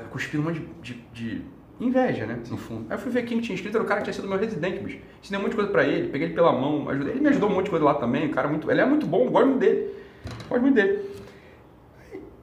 Cuspindo 0.10 0.43
um 0.43 0.46
monte 0.46 0.62
de, 0.82 0.93
de, 0.93 1.02
de 1.13 1.41
inveja, 1.86 2.26
né? 2.26 2.39
No 2.50 2.58
fundo. 2.58 2.86
Aí 2.89 2.96
eu 2.96 3.00
fui 3.00 3.12
ver 3.12 3.24
quem 3.24 3.39
tinha 3.39 3.56
escrito, 3.56 3.76
era 3.76 3.84
o 3.84 3.88
cara 3.88 4.02
que 4.02 4.06
tinha 4.06 4.13
sido 4.13 4.28
meu 4.28 4.38
residente, 4.38 4.84
bicho. 4.84 5.00
Ensinei 5.22 5.39
um 5.39 5.43
monte 5.43 5.52
de 5.52 5.58
coisa 5.58 5.72
pra 5.72 5.84
ele, 5.84 6.10
peguei 6.10 6.28
ele 6.28 6.36
pela 6.36 6.52
mão, 6.52 6.89
ajudei. 6.89 7.13
Ele 7.13 7.22
me 7.22 7.30
ajudou 7.30 7.50
um 7.50 7.54
monte 7.54 7.65
de 7.65 7.72
coisa 7.72 7.86
lá 7.86 7.93
também, 7.96 8.28
o 8.28 8.32
cara 8.32 8.48
é 8.48 8.52
muito. 8.52 8.69
Ele 8.69 8.82
é 8.82 8.86
muito 8.86 9.06
bom, 9.06 9.30
gosto 9.30 9.48
muito 9.48 9.60
dele. 9.60 9.89
Gosto 10.50 10.62
muito 10.62 10.76
dele. 10.76 11.13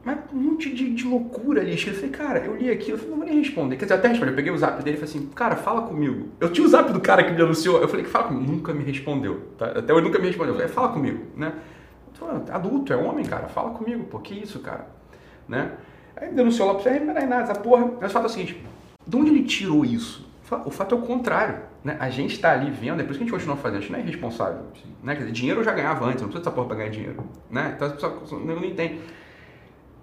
Mas 0.03 0.19
um 0.33 0.37
monte 0.37 0.73
de, 0.73 0.95
de 0.95 1.07
loucura 1.07 1.61
ali. 1.61 1.73
Eu 1.73 1.95
falei, 1.95 2.11
cara, 2.11 2.39
eu 2.39 2.57
li 2.57 2.71
aquilo, 2.71 2.93
eu 2.93 2.99
falei, 2.99 3.11
não 3.11 3.19
vou 3.19 3.27
nem 3.27 3.39
responder. 3.39 3.77
Quer 3.77 3.85
dizer, 3.85 3.95
até 3.95 4.09
respondi. 4.09 4.31
Eu 4.31 4.37
peguei 4.37 4.51
o 4.51 4.57
zap 4.57 4.83
dele 4.83 4.97
e 4.97 5.01
falei 5.01 5.15
assim, 5.15 5.27
cara, 5.35 5.57
fala 5.57 5.83
comigo. 5.83 6.29
Eu 6.41 6.51
tinha 6.51 6.67
o 6.67 6.71
zap 6.71 6.91
do 6.93 7.01
cara 7.01 7.23
que 7.23 7.33
me 7.33 7.43
anunciou. 7.43 7.81
Eu 7.81 7.89
falei, 7.89 8.07
fala 8.07 8.29
comigo. 8.29 8.51
Nunca 8.51 8.73
me 8.73 8.83
respondeu. 8.83 9.43
Tá? 9.59 9.67
Até 9.67 9.93
hoje 9.93 10.05
nunca 10.05 10.19
me 10.19 10.27
respondeu. 10.27 10.55
Eu 10.55 10.59
falei, 10.59 10.73
fala 10.73 10.89
comigo, 10.89 11.25
né? 11.37 11.53
Falei, 12.15 12.43
adulto, 12.51 12.93
é 12.93 12.97
homem, 12.97 13.25
cara. 13.25 13.49
Fala 13.49 13.71
comigo, 13.71 14.05
pô, 14.05 14.19
que 14.19 14.35
isso, 14.35 14.61
cara? 14.61 14.87
Né? 15.47 15.73
Aí 16.17 16.33
denunciou 16.33 16.69
lá 16.69 16.75
pra 16.75 16.83
você, 16.83 16.99
não 16.99 17.17
é 17.17 17.27
nada, 17.27 17.43
essa 17.43 17.55
porra. 17.55 17.91
Mas 18.01 18.11
o 18.11 18.13
fato 18.13 18.25
é 18.25 18.27
o 18.27 18.31
seguinte, 18.31 18.63
de 19.07 19.17
onde 19.17 19.31
ele 19.31 19.43
tirou 19.45 19.85
isso? 19.85 20.29
O 20.65 20.71
fato 20.71 20.95
é 20.95 20.99
o 20.99 21.03
contrário. 21.03 21.71
Né? 21.83 21.97
A 21.99 22.11
gente 22.11 22.35
está 22.35 22.53
ali 22.53 22.71
vendo, 22.71 23.01
é 23.01 23.05
por 23.05 23.11
isso 23.11 23.19
que 23.19 23.25
a 23.25 23.27
gente 23.27 23.31
continua 23.31 23.57
fazendo, 23.57 23.79
a 23.79 23.81
gente 23.81 23.93
não 23.93 23.99
é 23.99 24.03
irresponsável. 24.03 24.63
Né? 25.03 25.15
Quer 25.15 25.21
dizer, 25.21 25.33
dinheiro 25.33 25.61
eu 25.61 25.65
já 25.65 25.73
ganhava 25.73 26.05
antes, 26.05 26.21
não 26.21 26.29
precisa 26.29 26.41
dessa 26.41 26.51
porra 26.51 26.67
pra 26.67 26.77
ganhar 26.77 26.91
dinheiro. 26.91 27.25
Né? 27.49 27.73
Então 27.75 27.89
as 27.89 27.95
pessoas 27.95 28.31
não, 28.45 28.65
entendem. 28.65 29.01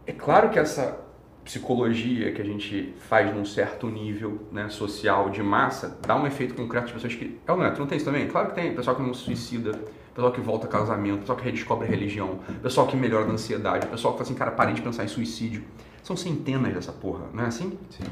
É 0.05 0.11
claro 0.11 0.49
que 0.49 0.57
essa 0.57 1.05
psicologia 1.43 2.31
que 2.33 2.41
a 2.41 2.45
gente 2.45 2.93
faz 2.97 3.33
num 3.33 3.45
certo 3.45 3.87
nível 3.87 4.47
né, 4.51 4.67
social 4.69 5.29
de 5.29 5.41
massa 5.41 5.97
dá 6.05 6.15
um 6.15 6.25
efeito 6.25 6.53
concreto 6.55 6.87
de 6.87 6.93
pessoas 6.93 7.13
que. 7.13 7.39
É 7.45 7.51
ou 7.51 7.57
não 7.57 7.65
é? 7.65 7.77
Não 7.77 7.85
tem 7.85 7.97
isso 7.97 8.05
também? 8.05 8.27
Claro 8.27 8.49
que 8.49 8.55
tem. 8.55 8.73
Pessoal 8.73 8.95
que 8.95 9.01
não 9.01 9.13
se 9.13 9.23
suicida, 9.23 9.71
pessoal 10.15 10.31
que 10.31 10.41
volta 10.41 10.65
a 10.65 10.69
casamento, 10.69 11.19
pessoal 11.19 11.37
que 11.37 11.45
redescobre 11.45 11.87
a 11.87 11.89
religião, 11.89 12.39
pessoal 12.61 12.87
que 12.87 12.97
melhora 12.97 13.25
da 13.25 13.33
ansiedade, 13.33 13.85
pessoal 13.87 14.13
que 14.13 14.19
fala 14.19 14.29
assim, 14.29 14.37
cara, 14.37 14.51
parei 14.51 14.73
de 14.73 14.81
pensar 14.81 15.03
em 15.03 15.07
suicídio. 15.07 15.63
São 16.01 16.15
centenas 16.15 16.73
dessa 16.73 16.91
porra, 16.91 17.25
não 17.33 17.43
é 17.43 17.47
assim? 17.47 17.77
Sim. 17.89 18.05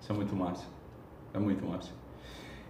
Isso 0.00 0.12
é 0.12 0.14
muito 0.14 0.34
massa. 0.34 0.66
É 1.32 1.38
muito 1.38 1.64
massa. 1.64 1.90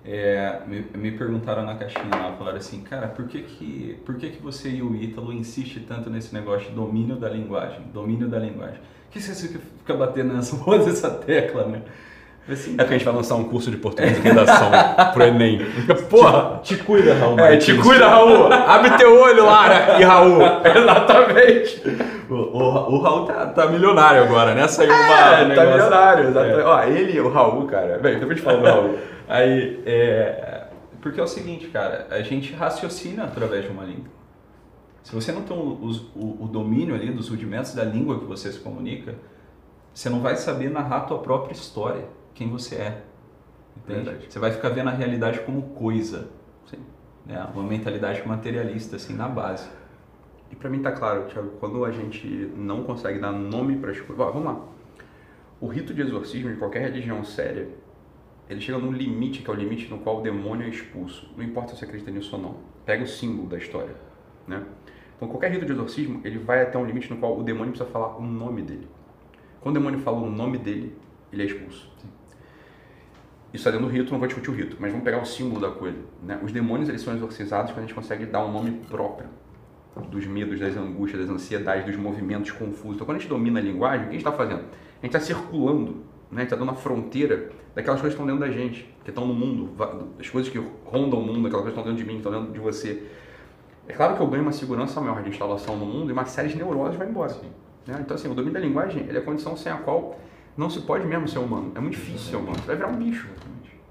É, 0.05 0.63
me, 0.67 0.81
me 0.97 1.13
perguntaram 1.13 1.63
na 1.63 1.75
caixinha 1.75 2.09
lá, 2.11 2.33
falaram 2.33 2.57
assim, 2.57 2.81
cara, 2.83 3.09
por 3.09 3.27
que 3.27 3.43
que, 3.43 4.01
por 4.05 4.17
que 4.17 4.31
que 4.31 4.43
você 4.43 4.71
e 4.71 4.83
o 4.83 4.95
Ítalo 4.97 5.33
insiste 5.33 5.81
tanto 5.81 6.09
nesse 6.09 6.33
negócio 6.33 6.71
de 6.71 6.75
domínio 6.75 7.17
da 7.17 7.29
linguagem? 7.29 7.83
Domínio 7.93 8.29
da 8.29 8.39
linguagem. 8.39 8.79
Por 8.79 9.13
que 9.13 9.21
você 9.21 9.49
fica 9.59 9.95
batendo 9.95 10.33
nessa 10.33 10.57
voz 10.57 10.87
dessa 10.87 11.11
tecla, 11.11 11.67
né? 11.67 11.83
Assim, 12.49 12.75
É 12.79 12.85
que 12.85 12.91
a 12.95 12.99
gente 12.99 13.05
vai 13.05 13.15
lançar 13.15 13.37
um 13.37 13.45
curso 13.45 13.71
de 13.71 13.77
português 13.77 14.19
e 14.19 14.21
redação 14.23 14.71
pro 15.13 15.23
Enem. 15.23 15.61
Porra! 16.09 16.61
te 16.63 16.77
cuida, 16.79 17.15
Raul. 17.15 17.39
É, 17.39 17.57
te 17.57 17.77
cuida, 17.79 18.09
Raul! 18.09 18.53
Abre 18.53 18.91
teu 18.97 19.21
olho, 19.21 19.45
Lara 19.47 20.01
e 20.01 20.05
Raul! 20.05 20.39
Exatamente! 20.65 21.83
O, 22.29 22.35
o, 22.35 22.95
o 22.95 23.03
Raul 23.03 23.27
tá, 23.27 23.47
tá 23.47 23.67
milionário 23.67 24.23
agora, 24.23 24.55
né? 24.55 24.67
Saiu 24.69 24.91
uma. 24.93 24.97
É, 24.99 25.55
tá 25.55 25.65
milionário, 25.65 26.29
exatamente. 26.29 26.61
É. 26.61 26.65
Ó, 26.65 26.83
ele 26.85 27.13
e 27.13 27.21
o 27.21 27.29
Raul, 27.31 27.67
cara. 27.67 27.99
Bem, 27.99 28.19
depois 28.19 28.39
te 28.39 28.43
falo 28.43 28.59
do 28.59 28.65
Raul. 28.67 28.99
Aí, 29.29 29.81
é, 29.87 30.65
porque 31.01 31.21
é 31.21 31.23
o 31.23 31.27
seguinte, 31.29 31.67
cara, 31.69 32.07
a 32.11 32.21
gente 32.21 32.53
raciocina 32.53 33.25
através 33.25 33.65
de 33.65 33.71
uma 33.71 33.85
língua. 33.85 34.11
Se 35.03 35.15
você 35.15 35.31
não 35.33 35.43
tem 35.43 35.57
o, 35.57 35.61
o- 36.17 36.45
o 36.45 36.49
domínio 36.49 36.95
ali 36.95 37.11
dos 37.11 37.29
rudimentos 37.29 37.75
da 37.75 37.85
língua 37.85 38.19
que 38.19 38.25
você 38.27 38.51
se 38.53 38.59
comunica, 38.59 39.15
você 39.95 40.09
não 40.11 40.21
vai 40.21 40.37
saber 40.37 40.69
narrar 40.71 40.99
a 40.99 41.01
tua 41.01 41.19
própria 41.19 41.53
história, 41.53 42.05
quem 42.35 42.49
você 42.49 42.77
é. 42.77 43.03
Entende? 43.77 44.05
Verdade. 44.05 44.27
Você 44.29 44.39
vai 44.39 44.51
ficar 44.51 44.71
vendo 44.71 44.89
a 44.89 44.93
realidade 44.93 45.41
como 45.41 45.63
coisa, 45.71 46.29
Sim. 46.67 46.79
né? 47.25 47.47
Uma 47.55 47.65
mentalidade 47.65 48.27
materialista, 48.27 48.97
assim, 48.97 49.15
na 49.15 49.29
base. 49.29 49.69
E 50.51 50.57
pra 50.57 50.69
mim 50.69 50.83
tá 50.83 50.93
claro, 50.93 51.27
Thiago, 51.27 51.51
quando 51.61 51.85
a 51.85 51.93
gente 51.93 52.27
não 52.57 52.83
consegue 52.83 53.19
dar 53.19 53.33
nome 53.33 53.77
para 53.77 53.91
as 53.91 54.01
coisas. 54.01 54.17
Vamos 54.17 54.45
lá. 54.45 54.61
O 55.61 55.69
rito 55.69 55.95
de 55.95 56.03
exorcismo 56.03 56.51
de 56.51 56.57
qualquer 56.57 56.83
religião 56.83 57.23
séria, 57.23 57.69
ele 58.49 58.61
chega 58.61 58.79
num 58.79 58.93
limite, 58.93 59.43
que 59.43 59.51
é 59.51 59.53
o 59.53 59.57
limite 59.57 59.89
no 59.89 59.99
qual 59.99 60.19
o 60.19 60.23
demônio 60.23 60.67
é 60.67 60.69
expulso. 60.69 61.31
Não 61.37 61.45
importa 61.45 61.73
se 61.73 61.79
você 61.79 61.85
acredita 61.85 62.11
nisso 62.11 62.35
ou 62.35 62.43
não. 62.43 62.57
Pega 62.85 63.05
o 63.05 63.07
símbolo 63.07 63.49
da 63.49 63.59
história, 63.59 63.95
né? 64.47 64.65
Então, 65.17 65.29
qualquer 65.29 65.53
rito 65.53 65.67
de 65.67 65.73
exorcismo, 65.73 66.21
ele 66.25 66.39
vai 66.39 66.63
até 66.63 66.79
um 66.79 66.85
limite 66.85 67.11
no 67.13 67.21
qual 67.21 67.39
o 67.39 67.43
demônio 67.43 67.73
precisa 67.73 67.89
falar 67.91 68.17
o 68.17 68.23
nome 68.23 68.63
dele. 68.63 68.89
Quando 69.61 69.77
o 69.77 69.79
demônio 69.79 70.01
fala 70.01 70.17
o 70.17 70.31
nome 70.31 70.57
dele, 70.57 70.97
ele 71.31 71.43
é 71.43 71.45
expulso. 71.45 71.93
Isso 73.53 73.69
é 73.69 73.73
dentro 73.73 73.87
do 73.87 73.93
rito, 73.93 74.13
não 74.13 74.19
vou 74.19 74.29
discutir 74.29 74.51
o 74.51 74.55
rito, 74.55 74.77
mas 74.79 74.91
vamos 74.91 75.05
pegar 75.05 75.21
o 75.21 75.25
símbolo 75.25 75.61
da 75.61 75.71
coisa. 75.71 75.99
Né? 76.23 76.39
Os 76.43 76.53
demônios 76.53 76.89
eles 76.89 77.03
são 77.03 77.15
exorcizados 77.15 77.73
quando 77.73 77.79
a 77.79 77.87
gente 77.87 77.95
consegue 77.95 78.25
dar 78.27 78.45
um 78.45 78.53
nome 78.53 78.71
próprio 78.89 79.29
dos 80.09 80.25
medos, 80.25 80.61
das 80.61 80.77
angústias, 80.77 81.21
das 81.21 81.31
ansiedades, 81.31 81.85
dos 81.85 81.97
movimentos 81.97 82.53
confusos. 82.53 82.95
Então, 82.95 83.07
quando 83.07 83.17
a 83.17 83.21
gente 83.21 83.29
domina 83.29 83.59
a 83.59 83.63
linguagem, 83.63 84.03
o 84.03 84.03
que 84.05 84.09
a 84.11 84.13
gente 84.13 84.27
está 84.27 84.33
fazendo? 84.33 84.61
A 84.61 85.07
gente 85.07 85.17
está 85.17 85.21
circulando, 85.21 85.97
né? 86.31 86.37
a 86.37 86.41
gente 86.41 86.45
está 86.45 86.57
dando 86.57 86.71
a 86.71 86.75
fronteira 86.75 87.51
daquelas 87.75 88.01
coisas 88.01 88.17
que 88.17 88.23
estão 88.23 88.27
dentro 88.27 88.41
da 88.41 88.51
gente, 88.51 88.89
que 89.05 89.11
estão 89.11 89.27
no 89.27 89.35
mundo, 89.35 89.71
das 90.17 90.29
coisas 90.29 90.51
que 90.51 90.59
rondam 90.85 91.21
o 91.21 91.25
mundo, 91.25 91.47
aquelas 91.47 91.65
coisas 91.65 91.75
que 91.75 91.81
estão 91.81 91.85
dentro 91.85 91.97
de 91.97 92.05
mim, 92.05 92.21
que 92.21 92.27
estão 92.27 92.33
dentro 92.33 92.53
de 92.53 92.61
você. 92.61 93.03
É 93.89 93.93
claro 93.93 94.15
que 94.15 94.23
eu 94.23 94.27
ganho 94.29 94.43
uma 94.43 94.53
segurança 94.53 95.01
maior 95.01 95.23
de 95.23 95.31
instalação 95.31 95.77
no 95.77 95.85
mundo 95.85 96.11
e 96.11 96.13
uma 96.13 96.25
série 96.25 96.49
de 96.49 96.57
neuroses 96.57 96.97
vai 96.97 97.09
embora. 97.09 97.35
né? 97.87 97.99
Então, 98.01 98.15
assim, 98.15 98.29
o 98.29 98.35
domínio 98.35 98.55
da 98.55 98.61
linguagem 98.61 99.07
é 99.09 99.17
a 99.17 99.21
condição 99.21 99.57
sem 99.57 99.73
a 99.73 99.77
qual 99.77 100.17
não 100.57 100.69
se 100.69 100.81
pode 100.81 101.07
mesmo 101.07 101.29
ser 101.29 101.39
humano. 101.39 101.73
É 101.75 101.81
muito 101.81 101.95
difícil 101.95 102.31
ser 102.31 102.37
humano. 102.37 102.59
Você 102.59 102.67
vai 102.67 102.77
virar 102.77 102.89
um 102.89 102.97
bicho. 102.97 103.29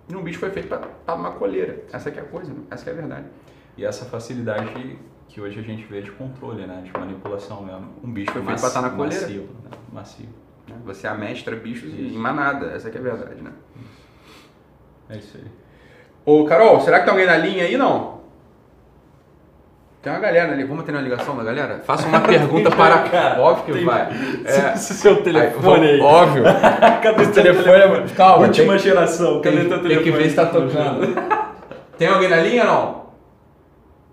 E 0.07 0.15
um 0.15 0.23
bicho 0.23 0.39
foi 0.39 0.49
feito 0.49 0.67
para 0.67 0.87
estar 0.87 1.15
numa 1.15 1.31
coleira. 1.31 1.83
Essa 1.93 2.09
é 2.09 2.19
a 2.19 2.23
coisa, 2.23 2.51
né? 2.51 2.61
essa 2.71 2.83
que 2.83 2.89
é 2.89 2.93
a 2.93 2.95
verdade. 2.95 3.25
E 3.77 3.85
essa 3.85 4.05
facilidade 4.05 4.97
que 5.27 5.39
hoje 5.39 5.59
a 5.59 5.61
gente 5.61 5.83
vê 5.85 6.01
de 6.01 6.11
controle, 6.11 6.65
né? 6.65 6.81
De 6.83 6.91
manipulação 6.91 7.63
mesmo. 7.63 7.89
Um 8.03 8.11
bicho 8.11 8.31
foi 8.31 8.43
feito 8.43 8.59
para 8.59 8.67
estar 8.67 8.81
na 8.81 8.89
coleira. 8.89 9.21
Massivo, 9.21 9.53
né? 9.63 9.69
Massivo. 9.93 10.33
né? 10.67 10.75
Você 10.85 11.07
amestra 11.07 11.55
bichos 11.55 11.93
Isso. 11.93 12.01
em 12.01 12.17
manada. 12.17 12.67
Essa 12.67 12.89
é 12.89 12.97
a 12.97 13.01
verdade, 13.01 13.41
né? 13.41 13.51
É 15.09 15.17
isso 15.17 15.37
aí. 15.37 15.45
Ô, 16.25 16.45
Carol, 16.45 16.81
será 16.81 16.99
que 16.99 17.05
tem 17.05 17.11
alguém 17.11 17.27
na 17.27 17.37
linha 17.37 17.63
aí, 17.63 17.77
não? 17.77 18.18
Tem 20.01 20.13
uma 20.13 20.19
galera 20.19 20.53
ali. 20.53 20.63
Vamos 20.63 20.85
ter 20.85 20.91
uma 20.91 21.01
ligação 21.01 21.35
da 21.35 21.43
galera? 21.43 21.79
Faça 21.79 22.07
uma 22.07 22.21
pergunta 22.21 22.71
para... 22.71 22.99
Cara, 23.09 23.41
Óbvio 23.41 23.65
que 23.65 23.71
tem- 23.73 23.85
vai. 23.85 24.09
É. 24.45 24.75
Se 24.75 24.93
seu 24.95 25.21
telefone 25.21 25.87
aí. 25.87 25.99
Óbvio. 26.01 26.43
Cadê 27.03 27.23
O 27.23 27.31
telefone 27.31 27.77
é... 27.77 28.05
Calma, 28.15 28.45
Última 28.45 28.73
tem, 28.73 28.79
geração. 28.79 29.41
Cadê 29.41 29.57
tem, 29.57 29.67
teu 29.67 29.79
tem 29.79 29.89
telefone? 29.89 30.03
que 30.11 30.17
ver 30.17 30.29
se 30.29 30.35
tá 30.35 30.45
tocando. 30.45 31.15
tem 31.97 32.07
alguém 32.07 32.29
na 32.29 32.37
linha, 32.37 32.63
não? 32.63 33.05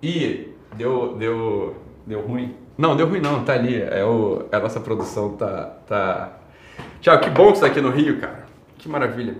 Ih, 0.02 0.52
deu... 0.74 1.14
deu... 1.16 1.76
Deu 2.06 2.20
ruim? 2.20 2.54
Não, 2.78 2.94
deu 2.96 3.08
ruim 3.08 3.20
não, 3.20 3.42
tá 3.42 3.54
ali. 3.54 3.80
É 3.82 4.04
o, 4.04 4.44
a 4.52 4.58
nossa 4.60 4.78
produção 4.78 5.30
tá, 5.36 5.72
tá. 5.88 6.32
Tiago, 7.00 7.22
que 7.22 7.30
bom 7.30 7.50
que 7.50 7.58
você 7.58 7.64
tá 7.64 7.66
aqui 7.68 7.80
no 7.80 7.90
Rio, 7.90 8.20
cara. 8.20 8.44
Que 8.78 8.88
maravilha. 8.88 9.34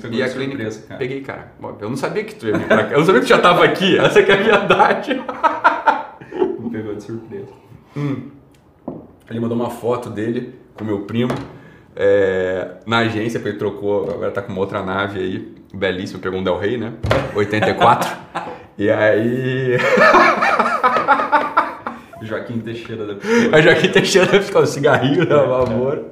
Pegou 0.00 0.16
E 0.18 0.22
a 0.22 0.28
clínica. 0.28 0.50
surpresa, 0.52 0.82
cara. 0.86 0.98
Peguei, 0.98 1.20
cara. 1.22 1.52
Eu 1.80 1.88
não 1.90 1.96
sabia 1.96 2.22
que 2.24 2.34
tu 2.36 2.46
ia 2.46 2.56
vir 2.56 2.66
pra 2.68 2.84
cá. 2.84 2.92
Eu 2.92 2.98
não 3.00 3.06
sabia 3.06 3.20
que 3.20 3.26
tu 3.26 3.30
já 3.30 3.38
tava 3.38 3.64
aqui. 3.64 3.98
Essa 3.98 4.20
é 4.20 4.32
a 4.32 4.36
verdade. 4.36 5.14
Me 6.60 6.70
pegou 6.70 6.94
de 6.94 7.02
surpresa. 7.02 7.48
Ele 9.28 9.40
mandou 9.40 9.56
uma 9.56 9.70
foto 9.70 10.08
dele 10.08 10.54
com 10.74 10.84
meu 10.84 11.00
primo 11.00 11.32
é, 11.96 12.74
na 12.86 12.98
agência, 12.98 13.40
porque 13.40 13.50
ele 13.50 13.58
trocou, 13.58 14.08
agora 14.10 14.30
tá 14.30 14.40
com 14.40 14.52
uma 14.52 14.60
outra 14.60 14.82
nave 14.82 15.18
aí, 15.18 15.54
belíssimo, 15.74 16.20
pegou 16.20 16.38
um 16.38 16.44
Del 16.44 16.58
Rey, 16.58 16.76
né? 16.78 16.92
84. 17.34 18.08
e 18.78 18.88
aí. 18.90 19.76
Joaquim 22.22 22.60
Teixeira 22.60 23.04
da 23.06 23.14
Pessoa. 23.16 23.50
A 23.56 23.60
Joaquim 23.60 23.88
Teixeira 23.88 24.40
ficou 24.40 24.62
um 24.62 24.66
cigarrinho, 24.66 25.26
né? 25.26 25.34
Amor. 25.34 26.10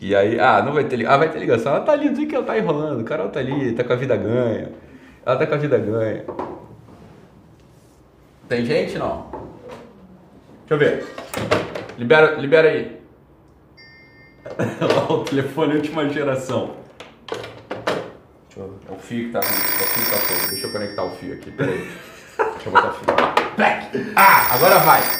E 0.00 0.16
aí, 0.16 0.40
ah, 0.40 0.62
não 0.62 0.72
vai 0.72 0.84
ter 0.84 0.96
ligação. 0.96 1.14
Ah, 1.14 1.18
vai 1.18 1.28
ter 1.28 1.38
ligação. 1.38 1.74
Ela 1.74 1.84
tá 1.84 1.92
ali, 1.92 2.08
não 2.08 2.16
sei 2.16 2.24
o 2.24 2.28
que 2.28 2.34
ela 2.34 2.46
tá 2.46 2.58
enrolando. 2.58 3.04
Carol 3.04 3.28
tá 3.28 3.38
ali, 3.38 3.72
tá 3.72 3.84
com 3.84 3.92
a 3.92 3.96
vida 3.96 4.16
ganha. 4.16 4.72
Ela 5.26 5.36
tá 5.36 5.46
com 5.46 5.54
a 5.54 5.58
vida 5.58 5.78
ganha. 5.78 6.24
Tem 8.48 8.64
gente 8.64 8.98
não? 8.98 9.30
Deixa 10.66 10.70
eu 10.70 10.78
ver. 10.78 11.06
Libera, 11.98 12.34
libera 12.36 12.68
aí. 12.68 13.00
o 15.10 15.18
telefone 15.18 15.76
última 15.76 16.08
geração. 16.08 16.76
É 18.56 18.92
o 18.92 18.98
fio 18.98 19.26
que 19.26 19.32
tá, 19.32 19.38
é 19.38 19.42
o 19.42 19.44
fio 19.44 20.04
que 20.04 20.10
tá 20.10 20.18
todo. 20.26 20.50
Deixa 20.50 20.66
eu 20.66 20.72
conectar 20.72 21.04
o 21.04 21.10
fio 21.10 21.34
aqui, 21.34 21.50
peraí. 21.50 21.90
Deixa 22.36 22.66
eu 22.66 22.72
botar 22.72 22.88
o 22.88 22.94
fio. 22.94 23.06
Black! 23.56 24.12
Ah, 24.16 24.54
agora 24.54 24.78
vai! 24.78 25.19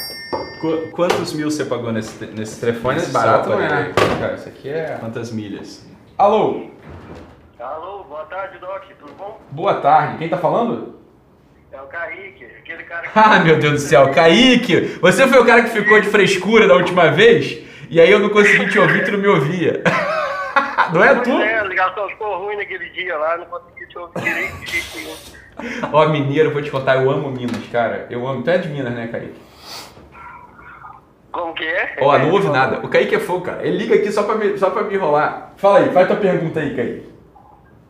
Qu 0.61 0.91
quantos 0.91 1.33
mil 1.33 1.49
você 1.49 1.65
pagou 1.65 1.91
nesse, 1.91 2.23
nesse 2.23 2.59
telefone? 2.61 2.99
Nesse 2.99 3.11
barato 3.11 3.49
não 3.49 3.59
é. 3.59 3.91
Cara, 4.19 4.35
isso 4.35 4.47
aqui 4.47 4.69
é... 4.69 4.95
Quantas 4.99 5.31
milhas? 5.31 5.83
Alô? 6.15 6.67
Alô, 7.59 8.03
boa 8.03 8.25
tarde, 8.25 8.59
Doc, 8.59 8.83
tudo 8.99 9.11
bom? 9.17 9.41
Boa 9.49 9.81
tarde, 9.81 10.19
quem 10.19 10.29
tá 10.29 10.37
falando? 10.37 10.99
É 11.71 11.81
o 11.81 11.87
Kaique, 11.87 12.45
aquele 12.45 12.83
cara 12.83 13.01
que... 13.09 13.19
Ah, 13.19 13.39
meu 13.39 13.57
Deus 13.57 13.73
do 13.73 13.79
céu, 13.79 14.11
Kaique! 14.11 14.99
Você 15.01 15.27
foi 15.27 15.39
o 15.39 15.45
cara 15.45 15.63
que 15.63 15.71
ficou 15.71 15.99
de 15.99 16.09
frescura 16.09 16.67
da 16.67 16.75
última 16.75 17.09
vez? 17.09 17.63
E 17.89 17.99
aí 17.99 18.11
eu 18.11 18.19
não 18.19 18.29
consegui 18.29 18.69
te 18.69 18.77
ouvir, 18.77 19.03
tu 19.03 19.13
não 19.13 19.19
me 19.19 19.27
ouvia. 19.27 19.81
Não 20.93 21.01
é 21.01 21.15
pois 21.15 21.27
tu? 21.27 21.31
É, 21.31 21.59
a 21.59 21.63
ligação 21.63 22.09
ficou 22.09 22.37
ruim 22.43 22.57
naquele 22.57 22.89
dia 22.89 23.15
lá, 23.17 23.37
não 23.37 23.45
consegui 23.45 23.87
te 23.87 23.97
ouvir 23.97 24.19
direito 24.21 24.57
de 24.57 24.71
jeito 24.71 24.97
nenhum. 24.97 25.89
Ó, 25.93 26.09
mineiro, 26.09 26.51
vou 26.51 26.61
te 26.61 26.69
contar, 26.69 26.97
eu 26.97 27.09
amo 27.09 27.31
Minas, 27.31 27.65
cara. 27.71 28.07
Eu 28.09 28.27
amo. 28.27 28.43
Tu 28.43 28.49
é 28.49 28.57
de 28.57 28.67
Minas, 28.67 28.93
né, 28.93 29.07
Kaique? 29.07 29.33
Como 31.31 31.53
que 31.53 31.63
é? 31.63 31.95
Ó, 32.01 32.17
não 32.17 32.31
ouve 32.31 32.49
nada. 32.49 32.85
O 32.85 32.89
Kaique 32.89 33.15
é 33.15 33.19
fogo, 33.19 33.45
cara. 33.45 33.65
Ele 33.65 33.77
liga 33.77 33.95
aqui 33.95 34.11
só 34.11 34.23
pra, 34.23 34.35
me, 34.35 34.57
só 34.57 34.69
pra 34.69 34.83
me 34.83 34.93
enrolar. 34.95 35.53
Fala 35.57 35.79
aí, 35.79 35.89
faz 35.93 36.07
tua 36.07 36.17
pergunta 36.17 36.59
aí, 36.59 36.75
Kaique. 36.75 37.09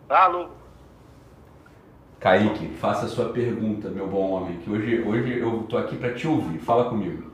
Alô? 0.10 0.48
Kaique, 2.20 2.68
faça 2.80 3.06
a 3.06 3.10
sua 3.10 3.30
pergunta, 3.30 3.90
meu 3.90 4.06
bom 4.06 4.30
homem, 4.32 4.58
que 4.60 4.70
hoje, 4.70 5.02
hoje 5.02 5.40
eu 5.40 5.66
tô 5.68 5.78
aqui 5.78 5.98
pra 5.98 6.14
te 6.14 6.28
ouvir. 6.28 6.60
Fala 6.60 6.86
comigo. 6.90 7.32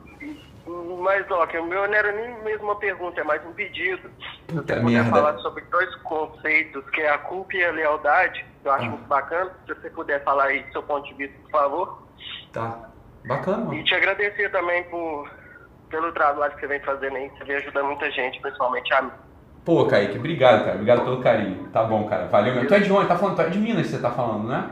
Mas, 1.02 1.26
Doc, 1.26 1.50
o 1.54 1.62
meu 1.64 1.86
não 1.86 1.94
era 1.94 2.10
nem 2.12 2.42
mesmo 2.42 2.64
uma 2.64 2.76
pergunta, 2.76 3.20
é 3.20 3.24
mais 3.24 3.44
um 3.46 3.52
pedido. 3.52 4.10
Puta 4.46 4.74
você 4.76 4.80
merda. 4.80 5.10
falar 5.10 5.38
sobre 5.38 5.62
dois 5.70 5.94
conceitos, 5.96 6.82
que 6.90 7.00
é 7.02 7.10
a 7.10 7.18
culpa 7.18 7.54
e 7.54 7.64
a 7.64 7.70
lealdade, 7.70 8.44
que 8.62 8.68
eu 8.68 8.72
acho 8.72 8.84
Ah. 8.86 8.90
muito 8.90 9.06
bacana. 9.06 9.50
Se 9.66 9.74
você 9.74 9.90
puder 9.90 10.22
falar 10.24 10.44
aí 10.44 10.62
do 10.64 10.72
seu 10.72 10.82
ponto 10.82 11.06
de 11.06 11.14
vista, 11.14 11.36
por 11.44 11.50
favor. 11.50 12.02
Tá. 12.52 12.88
Bacana, 13.26 13.62
E 13.64 13.66
mano. 13.66 13.84
te 13.84 13.94
agradecer 13.94 14.50
também 14.50 14.84
por, 14.84 15.30
pelo 15.88 16.12
trabalho 16.12 16.52
que 16.54 16.60
você 16.60 16.66
vem 16.66 16.80
fazendo 16.80 17.16
aí. 17.16 17.30
Você 17.36 17.44
vem 17.44 17.56
ajudando 17.56 17.86
muita 17.86 18.10
gente, 18.10 18.40
principalmente 18.40 18.92
a 18.94 19.02
mim. 19.02 19.10
Pô, 19.64 19.84
Kaique, 19.86 20.18
obrigado, 20.18 20.60
cara. 20.60 20.72
Obrigado 20.74 21.02
pelo 21.04 21.20
carinho. 21.22 21.68
Tá 21.72 21.82
bom, 21.84 22.04
cara. 22.08 22.26
Valeu 22.26 22.54
mesmo. 22.54 22.68
Tu 22.68 22.74
é 22.74 22.80
de 22.80 22.92
onde? 22.92 23.06
Tá 23.08 23.16
falando, 23.16 23.36
tu 23.36 23.42
é 23.42 23.48
de 23.48 23.58
Minas 23.58 23.86
que 23.86 23.92
você 23.92 24.00
tá 24.00 24.10
falando, 24.10 24.48
né? 24.48 24.70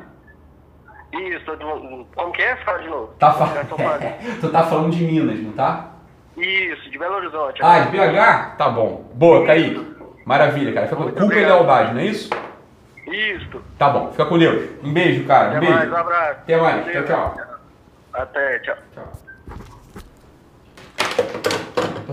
Isso, 1.12 1.44
do- 1.56 2.06
como 2.14 2.32
que 2.32 2.42
é? 2.42 2.56
Fala 2.56 2.78
de 2.78 2.88
novo. 2.88 3.12
Tá 3.18 3.32
falando. 3.32 3.68
tu 4.40 4.48
tá 4.50 4.62
falando 4.64 4.90
de 4.90 5.04
Minas, 5.04 5.38
não 5.40 5.52
tá? 5.52 5.90
Isso, 6.36 6.90
de 6.90 6.98
Belo 6.98 7.14
Horizonte. 7.16 7.62
Ah, 7.62 7.80
de 7.80 7.90
BH? 7.90 8.56
Tá 8.58 8.68
bom. 8.68 9.10
Boa, 9.14 9.46
Kaique. 9.46 9.94
Maravilha, 10.26 10.72
cara. 10.72 10.86
Fica 10.88 10.96
com 11.02 11.10
culpa 11.12 11.34
e 11.34 11.44
lealdade, 11.44 11.92
não 11.94 12.00
é 12.00 12.04
isso? 12.06 12.28
Isso. 13.06 13.62
Tá 13.78 13.88
bom. 13.88 14.10
Fica 14.10 14.26
com 14.26 14.38
Deus. 14.38 14.68
Um 14.82 14.92
beijo, 14.92 15.24
cara. 15.26 15.46
Um 15.46 15.50
Até 15.52 15.60
beijo. 15.60 15.74
mais, 15.74 15.92
um 15.92 15.96
abraço. 15.96 16.40
Até 16.42 16.56
mais. 16.56 16.84
Tchau, 16.84 16.92
Valeu. 16.92 17.06
tchau. 17.06 17.36
Até, 18.12 18.58
tchau. 18.60 18.76
Tchau. 18.94 19.25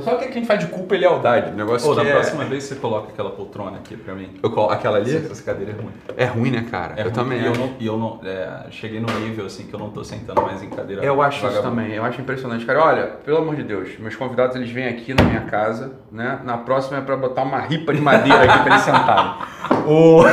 Pessoal, 0.04 0.18
o 0.18 0.20
que 0.20 0.26
é 0.26 0.28
que 0.28 0.34
a 0.34 0.36
gente 0.36 0.48
faz 0.48 0.60
de 0.60 0.68
culpa 0.68 0.96
e 0.96 0.98
lealdade? 1.00 1.52
O 1.52 1.56
negócio 1.56 1.90
Ô, 1.90 1.96
que 1.96 2.04
da 2.04 2.10
é... 2.10 2.12
próxima 2.12 2.44
vez 2.44 2.66
você 2.66 2.76
coloca 2.76 3.08
aquela 3.14 3.30
poltrona 3.32 3.78
aqui 3.78 3.96
pra 3.96 4.14
mim. 4.14 4.38
Eu 4.44 4.52
colo- 4.52 4.70
Aquela 4.70 4.98
ali? 4.98 5.16
Essa 5.16 5.42
cadeira 5.44 5.72
é 5.72 5.76
ruim. 5.76 5.92
É 6.18 6.26
ruim, 6.26 6.52
né, 6.52 6.66
cara? 6.70 6.96
É 6.98 7.02
eu 7.02 7.06
ruim, 7.06 7.14
também 7.14 7.42
E 7.42 7.46
eu 7.46 7.54
não, 7.56 7.74
e 7.80 7.86
eu 7.88 7.98
não 7.98 8.20
é, 8.22 8.66
cheguei 8.70 9.00
num 9.00 9.08
nível 9.22 9.46
assim 9.46 9.66
que 9.66 9.74
eu 9.74 9.80
não 9.80 9.90
tô 9.92 10.04
sentando 10.04 10.42
mais 10.42 10.62
em 10.62 10.70
cadeira. 10.70 11.02
Eu 11.02 11.22
acho 11.22 11.38
isso 11.38 11.48
vagabunda. 11.48 11.70
também, 11.70 11.96
eu 11.96 12.04
acho 12.04 12.20
impressionante. 12.20 12.66
Cara, 12.66 12.84
olha, 12.84 13.08
pelo 13.24 13.38
amor 13.38 13.56
de 13.56 13.64
Deus, 13.64 13.98
meus 13.98 14.16
convidados 14.18 14.58
eles 14.58 14.70
vêm 14.70 14.88
aqui 14.88 15.14
na 15.14 15.24
minha 15.24 15.42
casa, 15.42 15.94
né? 16.12 16.42
Na 16.44 16.58
próxima 16.58 16.98
é 16.98 17.02
pra 17.02 17.16
botar 17.16 17.44
uma 17.44 17.60
ripa 17.60 17.94
de 17.94 18.02
madeira 18.02 18.44
aqui 18.44 18.60
pra 18.64 18.74
eles 18.74 18.82
sentarem. 18.84 19.34
O... 19.88 20.24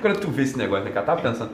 Quando 0.00 0.20
tu 0.20 0.30
vê 0.30 0.42
esse 0.42 0.56
negócio, 0.56 0.84
né, 0.84 0.90
cara? 0.90 1.04
Tava 1.06 1.20
pensando. 1.20 1.50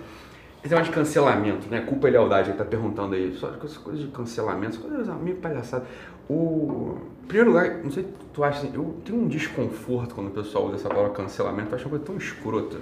Esse 0.64 0.72
negócio 0.72 0.92
de 0.92 0.98
cancelamento, 0.98 1.68
né? 1.68 1.82
Culpa 1.82 2.08
e 2.08 2.10
lealdade, 2.10 2.48
ele 2.48 2.56
tá 2.56 2.64
perguntando 2.64 3.14
aí. 3.14 3.34
Só 3.34 3.48
essas 3.50 3.76
coisas 3.76 4.02
de 4.02 4.08
cancelamento, 4.08 4.78
essas 4.78 4.90
coisas 4.90 5.20
meio 5.20 5.36
palhaçada. 5.36 5.84
O... 6.26 6.96
Em 7.22 7.26
primeiro 7.26 7.50
lugar, 7.50 7.84
não 7.84 7.90
sei 7.90 8.04
se 8.04 8.08
tu 8.32 8.42
acha 8.42 8.60
assim, 8.60 8.70
eu 8.74 8.96
tenho 9.04 9.18
um 9.18 9.28
desconforto 9.28 10.14
quando 10.14 10.28
o 10.28 10.30
pessoal 10.30 10.66
usa 10.66 10.76
essa 10.76 10.88
palavra 10.88 11.10
cancelamento, 11.10 11.70
eu 11.70 11.74
acho 11.74 11.84
uma 11.84 11.90
coisa 11.90 12.04
tão 12.06 12.16
escrota. 12.16 12.78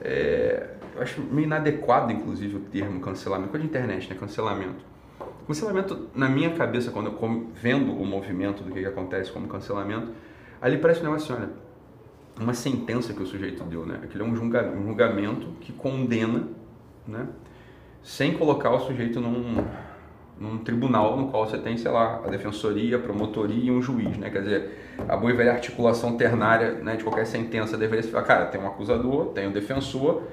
É, 0.00 0.70
eu 0.96 1.02
acho 1.02 1.20
meio 1.20 1.46
inadequado, 1.46 2.12
inclusive, 2.12 2.56
o 2.56 2.60
termo 2.60 3.00
cancelamento. 3.00 3.50
Coisa 3.50 3.64
de 3.64 3.70
internet, 3.70 4.10
né? 4.10 4.16
Cancelamento. 4.18 4.84
Cancelamento, 5.46 6.08
na 6.16 6.28
minha 6.28 6.50
cabeça, 6.50 6.90
quando 6.90 7.06
eu 7.06 7.12
com- 7.12 7.46
vendo 7.54 7.92
o 7.92 8.04
movimento 8.04 8.64
do 8.64 8.72
que, 8.72 8.80
que 8.80 8.86
acontece 8.86 9.30
como 9.30 9.46
cancelamento, 9.46 10.08
ali 10.60 10.78
parece 10.78 11.00
um 11.00 11.04
negócio 11.04 11.32
assim, 11.32 11.44
olha, 11.44 11.52
uma 12.40 12.54
sentença 12.54 13.12
que 13.12 13.22
o 13.22 13.26
sujeito 13.26 13.62
deu, 13.62 13.86
né? 13.86 14.00
Aquilo 14.02 14.24
é 14.24 14.26
um 14.26 14.34
julgamento 14.34 15.46
que 15.60 15.72
condena, 15.72 16.48
né? 17.06 17.26
Sem 18.02 18.34
colocar 18.34 18.70
o 18.70 18.80
sujeito 18.80 19.20
num, 19.20 19.64
num 20.38 20.58
tribunal 20.58 21.16
no 21.16 21.28
qual 21.28 21.48
você 21.48 21.58
tem, 21.58 21.76
sei 21.76 21.90
lá, 21.90 22.22
a 22.24 22.28
defensoria, 22.28 22.96
a 22.96 23.00
promotoria 23.00 23.64
e 23.64 23.70
um 23.70 23.80
juiz, 23.80 24.16
né? 24.18 24.30
Quer 24.30 24.42
dizer, 24.42 24.94
a 25.08 25.16
boa 25.16 25.32
e 25.32 25.36
velha 25.36 25.52
articulação 25.52 26.16
ternária 26.16 26.72
né, 26.74 26.96
de 26.96 27.04
qualquer 27.04 27.26
sentença 27.26 27.76
deveria 27.76 28.02
ser, 28.02 28.22
cara, 28.24 28.46
tem 28.46 28.60
um 28.60 28.66
acusador, 28.66 29.26
tem 29.28 29.48
um 29.48 29.52
defensor, 29.52 30.24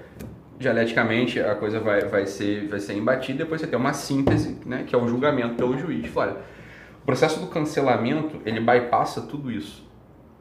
dialeticamente 0.59 1.39
a 1.39 1.55
coisa 1.55 1.79
vai, 1.79 2.01
vai, 2.01 2.25
ser, 2.25 2.67
vai 2.67 2.79
ser 2.79 2.93
embatida, 2.93 3.39
depois 3.39 3.61
você 3.61 3.67
tem 3.67 3.77
uma 3.77 3.93
síntese, 3.93 4.57
né, 4.65 4.83
que 4.85 4.95
é 4.95 4.97
o 4.97 5.07
julgamento 5.07 5.55
pelo 5.55 5.77
juiz. 5.77 6.11
Olha, 6.15 6.37
o 7.01 7.05
processo 7.05 7.39
do 7.39 7.47
cancelamento, 7.47 8.39
ele 8.45 8.59
bypassa 8.59 9.21
tudo 9.21 9.51
isso. 9.51 9.89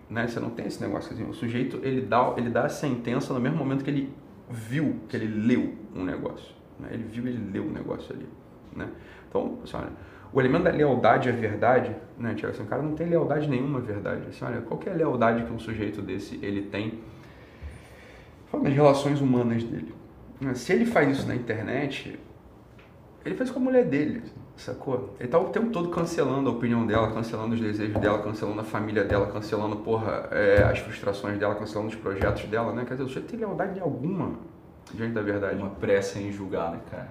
Né? 0.08 0.26
Você 0.26 0.40
não 0.40 0.50
tem 0.50 0.66
esse 0.66 0.80
negócio 0.82 1.12
assim, 1.12 1.24
o 1.24 1.32
sujeito 1.32 1.80
ele 1.82 2.02
dá, 2.02 2.34
ele 2.36 2.50
dá 2.50 2.64
a 2.64 2.68
sentença 2.68 3.32
no 3.32 3.40
mesmo 3.40 3.56
momento 3.56 3.84
que 3.84 3.90
ele 3.90 4.12
viu, 4.50 5.00
que 5.08 5.16
ele 5.16 5.26
leu 5.26 5.74
um 5.94 6.04
negócio. 6.04 6.54
Né? 6.78 6.88
Ele 6.92 7.04
viu, 7.04 7.26
ele 7.26 7.50
leu 7.52 7.64
um 7.64 7.70
negócio 7.70 8.14
ali. 8.14 8.26
Né? 8.74 8.88
Então, 9.28 9.58
assim, 9.62 9.76
olha, 9.76 9.90
o 10.32 10.40
elemento 10.40 10.64
da 10.64 10.70
lealdade 10.70 11.28
à 11.28 11.32
verdade, 11.32 11.94
né, 12.18 12.34
Tiago? 12.34 12.54
Assim, 12.54 12.64
o 12.64 12.66
cara 12.66 12.82
não 12.82 12.94
tem 12.94 13.08
lealdade 13.08 13.48
nenhuma 13.48 13.78
à 13.78 13.82
verdade. 13.82 14.22
Assim, 14.28 14.44
olha, 14.44 14.60
qual 14.60 14.80
é 14.86 14.90
a 14.90 14.94
lealdade 14.94 15.44
que 15.44 15.52
um 15.52 15.58
sujeito 15.58 16.02
desse 16.02 16.38
ele 16.42 16.62
tem 16.62 17.00
das 18.58 18.74
relações 18.74 19.20
humanas 19.20 19.62
dele. 19.62 19.94
Né? 20.40 20.54
Se 20.54 20.72
ele 20.72 20.86
faz 20.86 21.18
isso 21.18 21.28
na 21.28 21.34
internet, 21.34 22.18
ele 23.24 23.34
faz 23.36 23.50
com 23.50 23.60
a 23.60 23.62
mulher 23.62 23.84
dele, 23.84 24.22
sacou? 24.60 25.14
Ele 25.18 25.28
tá 25.28 25.38
o 25.38 25.50
tempo 25.50 25.70
todo 25.70 25.88
cancelando 25.88 26.48
a 26.48 26.52
opinião 26.52 26.86
dela, 26.86 27.12
cancelando 27.12 27.54
os 27.54 27.60
desejos 27.60 27.98
dela, 27.98 28.22
cancelando 28.22 28.60
a 28.60 28.64
família 28.64 29.04
dela, 29.04 29.26
cancelando, 29.26 29.76
porra, 29.76 30.28
é, 30.30 30.62
as 30.62 30.78
frustrações 30.78 31.38
dela, 31.38 31.54
cancelando 31.54 31.88
os 31.88 31.96
projetos 31.96 32.44
dela, 32.44 32.72
né? 32.72 32.84
Quer 32.84 32.94
dizer, 32.94 33.04
o 33.04 33.08
sujeito 33.08 33.28
tem 33.28 33.38
lealdade 33.38 33.80
alguma 33.80 34.32
diante 34.92 35.12
da 35.12 35.22
verdade. 35.22 35.56
Uma 35.56 35.70
pressa 35.70 36.18
em 36.18 36.30
julgar, 36.30 36.72
né, 36.72 36.80
cara? 36.90 37.08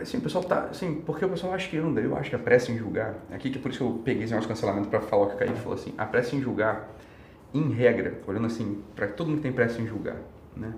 Assim, 0.00 0.18
o 0.18 0.20
pessoal 0.20 0.44
tá, 0.44 0.68
assim, 0.70 1.02
porque 1.04 1.24
o 1.24 1.28
pessoal 1.28 1.52
acha 1.54 1.68
que 1.68 1.76
anda, 1.76 2.00
eu 2.00 2.16
acho 2.16 2.30
que 2.30 2.36
a 2.36 2.38
pressa 2.38 2.70
em 2.70 2.78
julgar, 2.78 3.14
aqui 3.32 3.50
que 3.50 3.58
é 3.58 3.60
por 3.60 3.70
isso 3.70 3.78
que 3.78 3.84
eu 3.84 4.00
peguei 4.04 4.22
esse 4.24 4.32
negócio 4.32 4.48
de 4.48 4.54
cancelamento 4.54 4.88
pra 4.88 5.00
falar 5.00 5.24
o 5.24 5.26
que 5.28 5.34
o 5.34 5.38
Kaique 5.38 5.58
falou 5.58 5.74
assim, 5.74 5.92
a 5.98 6.06
pressa 6.06 6.36
em 6.36 6.40
julgar, 6.40 6.88
em 7.52 7.70
regra, 7.70 8.20
olhando 8.26 8.46
assim, 8.46 8.82
pra 8.94 9.08
todo 9.08 9.26
mundo 9.26 9.38
que 9.38 9.42
tem 9.42 9.52
pressa 9.52 9.82
em 9.82 9.86
julgar, 9.86 10.16
né? 10.56 10.72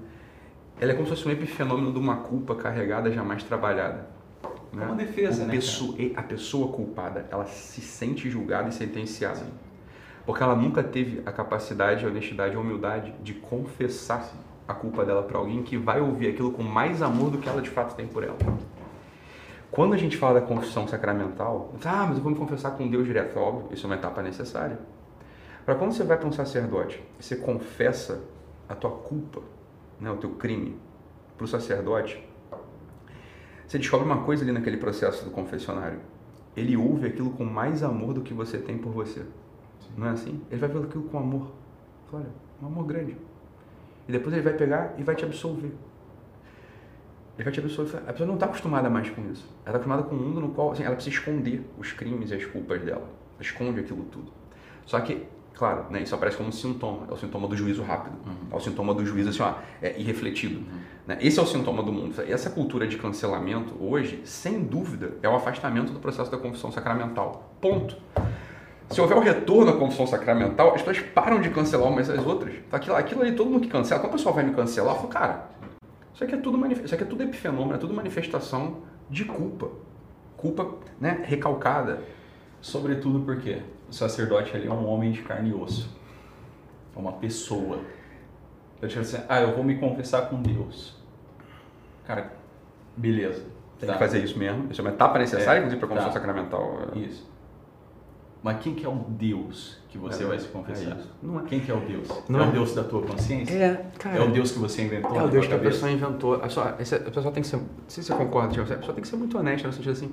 Ela 0.80 0.92
é 0.92 0.94
como 0.94 1.06
se 1.06 1.14
fosse 1.14 1.28
um 1.28 1.30
epifenômeno 1.30 1.92
de 1.92 1.98
uma 1.98 2.16
culpa 2.16 2.54
carregada 2.54 3.10
jamais 3.12 3.42
trabalhada. 3.42 4.06
Né? 4.73 4.83
É 4.83 4.87
uma 4.87 4.94
defesa, 4.94 5.42
O 5.42 5.46
né, 5.46 5.54
pesso- 5.54 5.96
A 6.16 6.23
pessoa 6.23 6.73
culpada, 6.73 7.27
ela 7.31 7.44
se 7.46 7.81
sente 7.81 8.31
julgada 8.31 8.68
e 8.68 8.73
sentenciada. 8.73 9.40
Porque 10.25 10.42
ela 10.42 10.54
nunca 10.54 10.83
teve 10.83 11.23
a 11.27 11.33
capacidade, 11.33 12.04
a 12.04 12.08
honestidade, 12.08 12.54
a 12.54 12.60
humildade 12.60 13.12
de 13.23 13.35
confessar 13.35 14.31
a 14.68 14.75
culpa 14.75 15.04
dela 15.04 15.23
para 15.25 15.38
alguém 15.38 15.62
que 15.62 15.77
vai 15.77 16.00
ouvir 16.00 16.29
aquilo 16.29 16.52
com 16.52 16.62
mais 16.62 17.02
amor 17.02 17.31
do 17.31 17.38
que 17.38 17.48
ela 17.48 17.60
de 17.60 17.71
fato 17.71 17.96
tem 17.96 18.06
por 18.06 18.23
ela. 18.23 18.37
Quando 19.71 19.94
a 19.94 19.96
gente 19.96 20.16
fala 20.16 20.40
da 20.40 20.46
confissão 20.46 20.87
sacramental, 20.87 21.73
ah, 21.85 22.06
mas 22.06 22.16
eu 22.18 22.23
vou 22.23 22.33
me 22.33 22.38
confessar 22.38 22.73
com 22.73 22.88
Deus 22.88 23.06
direto, 23.06 23.38
óbvio, 23.38 23.68
isso 23.73 23.87
é 23.87 23.88
uma 23.88 23.96
etapa 23.96 24.23
necessária. 24.23 24.79
Para 25.64 25.75
quando 25.75 25.92
você 25.92 26.02
vai 26.02 26.16
para 26.16 26.29
um 26.29 26.33
sacerdote, 26.33 27.02
você 27.18 27.37
confessa 27.37 28.21
a 28.68 28.75
tua 28.75 28.90
culpa, 28.90 29.42
né, 30.00 30.10
o 30.10 30.16
teu 30.16 30.31
crime, 30.31 30.77
para 31.37 31.44
o 31.44 31.48
sacerdote, 31.48 32.23
você 33.71 33.79
descobre 33.79 34.04
uma 34.04 34.25
coisa 34.25 34.42
ali 34.42 34.50
naquele 34.50 34.79
processo 34.79 35.25
do 35.25 35.31
confessionário. 35.31 36.00
Ele 36.56 36.77
ouve 36.77 37.06
aquilo 37.06 37.31
com 37.31 37.44
mais 37.44 37.85
amor 37.85 38.12
do 38.12 38.21
que 38.21 38.35
você 38.35 38.58
tem 38.58 38.77
por 38.77 38.90
você. 38.90 39.23
Não 39.96 40.08
é 40.08 40.10
assim? 40.10 40.42
Ele 40.50 40.60
vai 40.60 40.68
ver 40.68 40.83
aquilo 40.83 41.04
com 41.04 41.16
amor. 41.16 41.52
Fala, 42.10 42.25
Olha, 42.25 42.33
um 42.60 42.66
amor 42.66 42.85
grande. 42.85 43.16
E 44.08 44.10
depois 44.10 44.35
ele 44.35 44.42
vai 44.42 44.54
pegar 44.54 44.96
e 44.98 45.04
vai 45.04 45.14
te 45.14 45.25
absolver. 45.25 45.71
Ele 47.37 47.44
vai 47.44 47.52
te 47.52 47.60
absolver. 47.60 47.98
A 48.08 48.12
pessoa 48.12 48.27
não 48.27 48.35
está 48.35 48.46
acostumada 48.46 48.90
mais 48.90 49.08
com 49.08 49.23
isso. 49.31 49.46
Ela 49.64 49.77
está 49.77 49.77
acostumada 49.77 50.02
com 50.02 50.16
um 50.16 50.18
mundo 50.18 50.40
no 50.40 50.48
qual 50.48 50.73
assim, 50.73 50.83
ela 50.83 50.96
precisa 50.96 51.14
esconder 51.14 51.64
os 51.79 51.92
crimes 51.92 52.33
e 52.33 52.35
as 52.35 52.44
culpas 52.44 52.83
dela. 52.83 53.08
Ela 53.35 53.42
esconde 53.42 53.79
aquilo 53.79 54.02
tudo. 54.06 54.33
Só 54.85 54.98
que, 54.98 55.29
claro, 55.61 55.85
né, 55.90 56.00
isso 56.00 56.15
aparece 56.15 56.38
como 56.38 56.48
um 56.48 56.52
sintoma. 56.52 57.06
É 57.11 57.13
o 57.13 57.17
sintoma 57.19 57.46
do 57.46 57.54
juízo 57.54 57.83
rápido. 57.83 58.17
É 58.50 58.56
o 58.56 58.61
sintoma 58.61 58.94
do 58.94 59.04
juízo 59.04 59.29
assim, 59.29 59.42
ó, 59.42 59.56
é, 59.83 60.00
irrefletido. 60.00 60.65
Né? 61.06 61.19
Esse 61.21 61.38
é 61.38 61.42
o 61.42 61.46
sintoma 61.46 61.83
do 61.83 61.92
mundo. 61.92 62.15
E 62.27 62.33
essa 62.33 62.48
cultura 62.48 62.88
de 62.88 62.96
cancelamento, 62.96 63.75
hoje, 63.79 64.23
sem 64.25 64.63
dúvida, 64.63 65.19
é 65.23 65.29
o 65.29 65.37
afastamento 65.37 65.92
do 65.92 66.00
processo 66.00 66.31
da 66.31 66.38
confissão 66.38 66.73
sacramental. 66.73 67.52
Ponto. 67.61 67.94
Se 68.88 68.98
houver 69.02 69.19
o 69.19 69.21
retorno 69.21 69.71
à 69.71 69.77
confissão 69.77 70.06
sacramental, 70.06 70.75
as 70.75 70.81
pessoas 70.81 71.06
param 71.11 71.42
de 71.42 71.50
cancelar 71.50 71.92
umas 71.92 72.08
às 72.08 72.25
outras. 72.25 72.54
Aquilo, 72.73 72.96
aquilo 72.96 73.21
ali, 73.21 73.33
todo 73.33 73.50
mundo 73.50 73.61
que 73.61 73.69
cancela, 73.69 74.00
quando 74.00 74.15
o 74.15 74.17
pessoal 74.17 74.35
vai 74.35 74.44
me 74.44 74.54
cancelar, 74.54 74.94
eu 74.94 74.96
falo, 74.96 75.08
cara, 75.08 75.50
isso 76.15 76.25
aqui 76.25 76.35
é 76.35 76.38
tudo, 76.38 76.73
isso 76.73 76.94
aqui 76.94 77.04
é 77.04 77.06
tudo 77.06 77.23
epifenômeno, 77.23 77.75
é 77.75 77.79
tudo 77.79 77.92
manifestação 77.92 78.79
de 79.11 79.27
culpa. 79.27 79.69
Culpa 80.38 80.77
né, 80.98 81.21
recalcada. 81.23 82.02
Sobretudo 82.63 83.21
porque 83.21 83.58
o 83.90 83.92
sacerdote 83.92 84.54
ali 84.56 84.66
é 84.68 84.72
um 84.72 84.86
homem 84.88 85.10
de 85.12 85.20
carne 85.22 85.50
e 85.50 85.54
osso. 85.54 85.90
É 86.94 86.98
uma 86.98 87.12
pessoa. 87.12 87.80
Eu 88.80 88.88
te 88.88 88.98
assim, 88.98 89.18
ah, 89.28 89.40
eu 89.42 89.54
vou 89.54 89.62
me 89.64 89.76
confessar 89.78 90.22
com 90.30 90.40
Deus. 90.40 90.96
Cara, 92.06 92.32
beleza. 92.96 93.44
Tem 93.78 93.86
Tá. 93.86 93.94
que 93.94 93.98
fazer 93.98 94.22
isso 94.22 94.38
mesmo. 94.38 94.70
Isso 94.70 94.80
é 94.80 94.84
uma 94.84 94.90
etapa 94.90 95.18
necessária, 95.18 95.58
É, 95.58 95.62
inclusive, 95.62 95.78
para 95.80 95.86
a 95.86 95.88
confissão 95.90 96.12
tá. 96.12 96.18
sacramental. 96.18 96.78
Isso. 96.94 97.28
Mas 98.42 98.58
quem 98.62 98.74
que 98.74 98.86
é 98.86 98.88
o 98.88 98.94
Deus 98.94 99.78
que 99.90 99.98
você 99.98 100.24
É, 100.24 100.26
vai 100.26 100.38
se 100.38 100.48
confessar? 100.48 100.96
é 100.96 101.36
é. 101.36 101.42
Quem 101.46 101.60
que 101.60 101.70
é 101.70 101.74
o 101.74 101.80
Deus? 101.80 102.08
Não 102.28 102.40
é 102.40 102.44
é. 102.44 102.48
o 102.48 102.52
Deus 102.52 102.74
da 102.74 102.84
tua 102.84 103.02
consciência? 103.02 103.54
É, 103.54 103.86
cara. 103.98 104.16
É 104.16 104.20
o 104.22 104.30
Deus 104.30 104.50
que 104.52 104.58
você 104.58 104.82
inventou? 104.82 105.14
É 105.18 105.22
o 105.24 105.28
Deus 105.28 105.46
que 105.46 105.52
a 105.54 105.58
pessoa 105.58 105.90
inventou. 105.90 106.34
A 106.34 106.38
pessoa, 106.40 106.68
a 106.70 106.72
pessoa 106.74 107.32
tem 107.32 107.42
que 107.42 107.48
ser. 107.48 107.60
Se 107.86 108.02
você 108.02 108.14
concorda, 108.14 108.48
a 108.62 108.64
pessoa 108.64 108.94
tem 108.94 109.02
que 109.02 109.08
ser 109.08 109.16
muito 109.16 109.36
honesta 109.38 109.66
no 109.66 109.72
sentido 109.74 109.92
assim. 109.92 110.10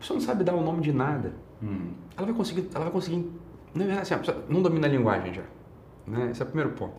A 0.00 0.02
pessoa 0.02 0.18
não 0.18 0.24
sabe 0.26 0.42
dar 0.44 0.54
o 0.54 0.62
nome 0.62 0.80
de 0.80 0.92
nada. 0.92 1.34
Hum. 1.62 1.90
Ela 2.16 2.26
vai 2.26 2.34
conseguir. 2.34 2.68
Ela 2.74 2.84
vai 2.84 2.92
conseguir. 2.92 3.30
Não, 3.74 3.84
é 3.86 3.98
assim, 4.00 4.14
a 4.14 4.18
pessoa 4.18 4.44
não 4.48 4.62
domina 4.62 4.86
a 4.86 4.90
linguagem 4.90 5.34
já. 5.34 5.42
Né? 6.06 6.30
Esse 6.30 6.40
é 6.40 6.44
o 6.44 6.48
primeiro 6.48 6.70
ponto. 6.72 6.94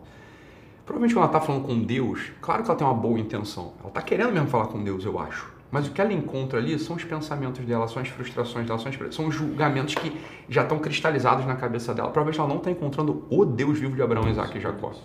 Provavelmente 0.86 1.14
quando 1.14 1.24
ela 1.24 1.36
está 1.36 1.40
falando 1.40 1.64
com 1.66 1.80
Deus, 1.82 2.32
claro 2.40 2.62
que 2.62 2.70
ela 2.70 2.78
tem 2.78 2.86
uma 2.86 2.94
boa 2.94 3.18
intenção. 3.18 3.72
Ela 3.80 3.88
está 3.88 4.00
querendo 4.02 4.32
mesmo 4.32 4.48
falar 4.48 4.66
com 4.68 4.82
Deus, 4.82 5.04
eu 5.04 5.18
acho. 5.18 5.52
Mas 5.70 5.86
o 5.88 5.90
que 5.92 6.00
ela 6.00 6.12
encontra 6.12 6.58
ali 6.58 6.78
são 6.78 6.96
os 6.96 7.04
pensamentos 7.04 7.64
dela, 7.64 7.88
são 7.88 8.02
as 8.02 8.08
frustrações 8.08 8.66
dela, 8.66 8.78
são, 8.78 8.90
as- 8.90 9.14
são 9.14 9.26
os 9.26 9.34
julgamentos 9.34 9.94
que 9.94 10.16
já 10.48 10.62
estão 10.62 10.78
cristalizados 10.78 11.44
na 11.46 11.56
cabeça 11.56 11.94
dela. 11.94 12.08
Provavelmente 12.10 12.38
ela 12.40 12.48
não 12.48 12.58
está 12.58 12.70
encontrando 12.70 13.24
o 13.30 13.44
Deus 13.44 13.78
vivo 13.78 13.94
de 13.96 14.02
Abraão, 14.02 14.28
Isaac 14.28 14.56
e 14.56 14.60
Jacó. 14.60 14.88
Ela 14.88 14.96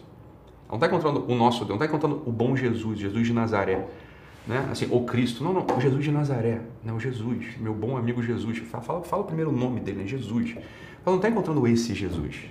não 0.70 0.76
está 0.76 0.88
encontrando 0.88 1.26
o 1.32 1.36
nosso 1.36 1.60
Deus, 1.60 1.70
não 1.70 1.76
está 1.78 1.86
encontrando 1.86 2.22
o 2.28 2.32
bom 2.32 2.56
Jesus, 2.56 3.00
Jesus 3.00 3.26
de 3.28 3.34
Nazaré. 3.34 3.88
Né? 4.48 4.66
Assim, 4.72 4.88
o 4.90 5.02
Cristo. 5.04 5.44
Não, 5.44 5.52
não, 5.54 5.66
o 5.76 5.82
Jesus 5.82 6.04
de 6.04 6.12
Nazaré. 6.12 6.62
Né? 6.84 6.94
O 6.94 7.00
Jesus, 7.00 7.58
meu 7.60 7.74
bom 7.74 7.98
amigo 7.98 8.24
Jesus. 8.24 8.58
Fala, 8.60 8.84
fala, 8.84 9.04
fala 9.04 9.22
o 9.24 9.26
primeiro 9.26 9.52
nome 9.52 9.80
dele, 9.80 10.02
né? 10.02 10.08
Jesus. 10.08 10.52
Ela 10.56 10.64
não 11.06 11.16
está 11.18 11.30
encontrando 11.30 11.68
esse 11.68 11.94
Jesus. 11.94 12.46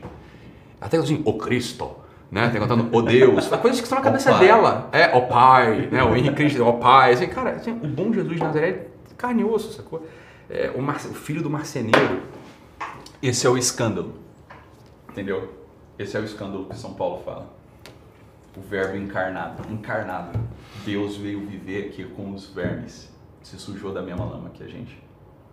Ela 0.79 0.87
está 0.87 0.99
assim, 0.99 1.23
o 1.25 1.33
Cristo. 1.35 1.97
Né? 2.31 2.47
Está 2.47 2.59
encontrando 2.59 2.95
o 2.95 3.03
Deus. 3.03 3.49
Coisas 3.49 3.81
que 3.81 3.87
estão 3.87 3.99
na 3.99 4.05
cabeça 4.05 4.35
dela. 4.39 4.91
É, 4.93 5.17
o 5.17 5.23
Pai, 5.27 5.89
né? 5.91 6.03
o 6.03 6.15
Henrique 6.15 6.35
Cristo, 6.35 6.63
o 6.63 6.75
Pai. 6.75 7.13
Assim, 7.15 7.29
cara, 7.29 7.53
assim, 7.53 7.73
o 7.73 7.87
bom 7.87 8.13
Jesus 8.13 8.35
de 8.37 8.43
Nazaré 8.43 8.69
é 8.69 8.87
carne 9.17 9.43
e 9.43 9.45
osso, 9.45 9.73
sacou? 9.73 10.07
É, 10.51 10.71
o, 10.75 10.83
marce- 10.83 11.09
o 11.09 11.15
filho 11.15 11.43
do 11.43 11.49
marceneiro. 11.49 12.21
Esse 13.23 13.47
é 13.47 13.51
o 13.51 13.57
escândalo. 13.57 14.15
Entendeu? 15.11 15.55
Esse 15.99 16.17
é 16.17 16.21
o 16.21 16.25
escândalo 16.25 16.67
que 16.67 16.77
São 16.77 16.93
Paulo 16.93 17.23
fala. 17.25 17.51
O 18.57 18.61
verbo 18.61 18.97
encarnado. 18.97 19.63
Encarnado. 19.73 20.39
Deus 20.87 21.17
veio 21.17 21.47
viver 21.47 21.87
aqui 21.87 22.05
com 22.05 22.33
os 22.33 22.49
vermes. 22.49 23.13
Se 23.43 23.59
sujou 23.59 23.93
da 23.93 24.03
mesma 24.03 24.25
lama 24.25 24.51
que 24.51 24.63
a 24.63 24.69
gente. 24.69 24.99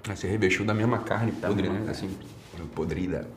Aí 0.07 0.15
Se 0.15 0.27
revestiu 0.27 0.65
da 0.65 0.73
mesma 0.73 0.99
carne 0.99 1.31
Da 1.31 1.47
podre, 1.47 1.63
mesma 1.63 1.79
né? 1.79 1.91
carne. 1.91 2.07
Assim, 2.07 2.67
podrida. 2.73 3.27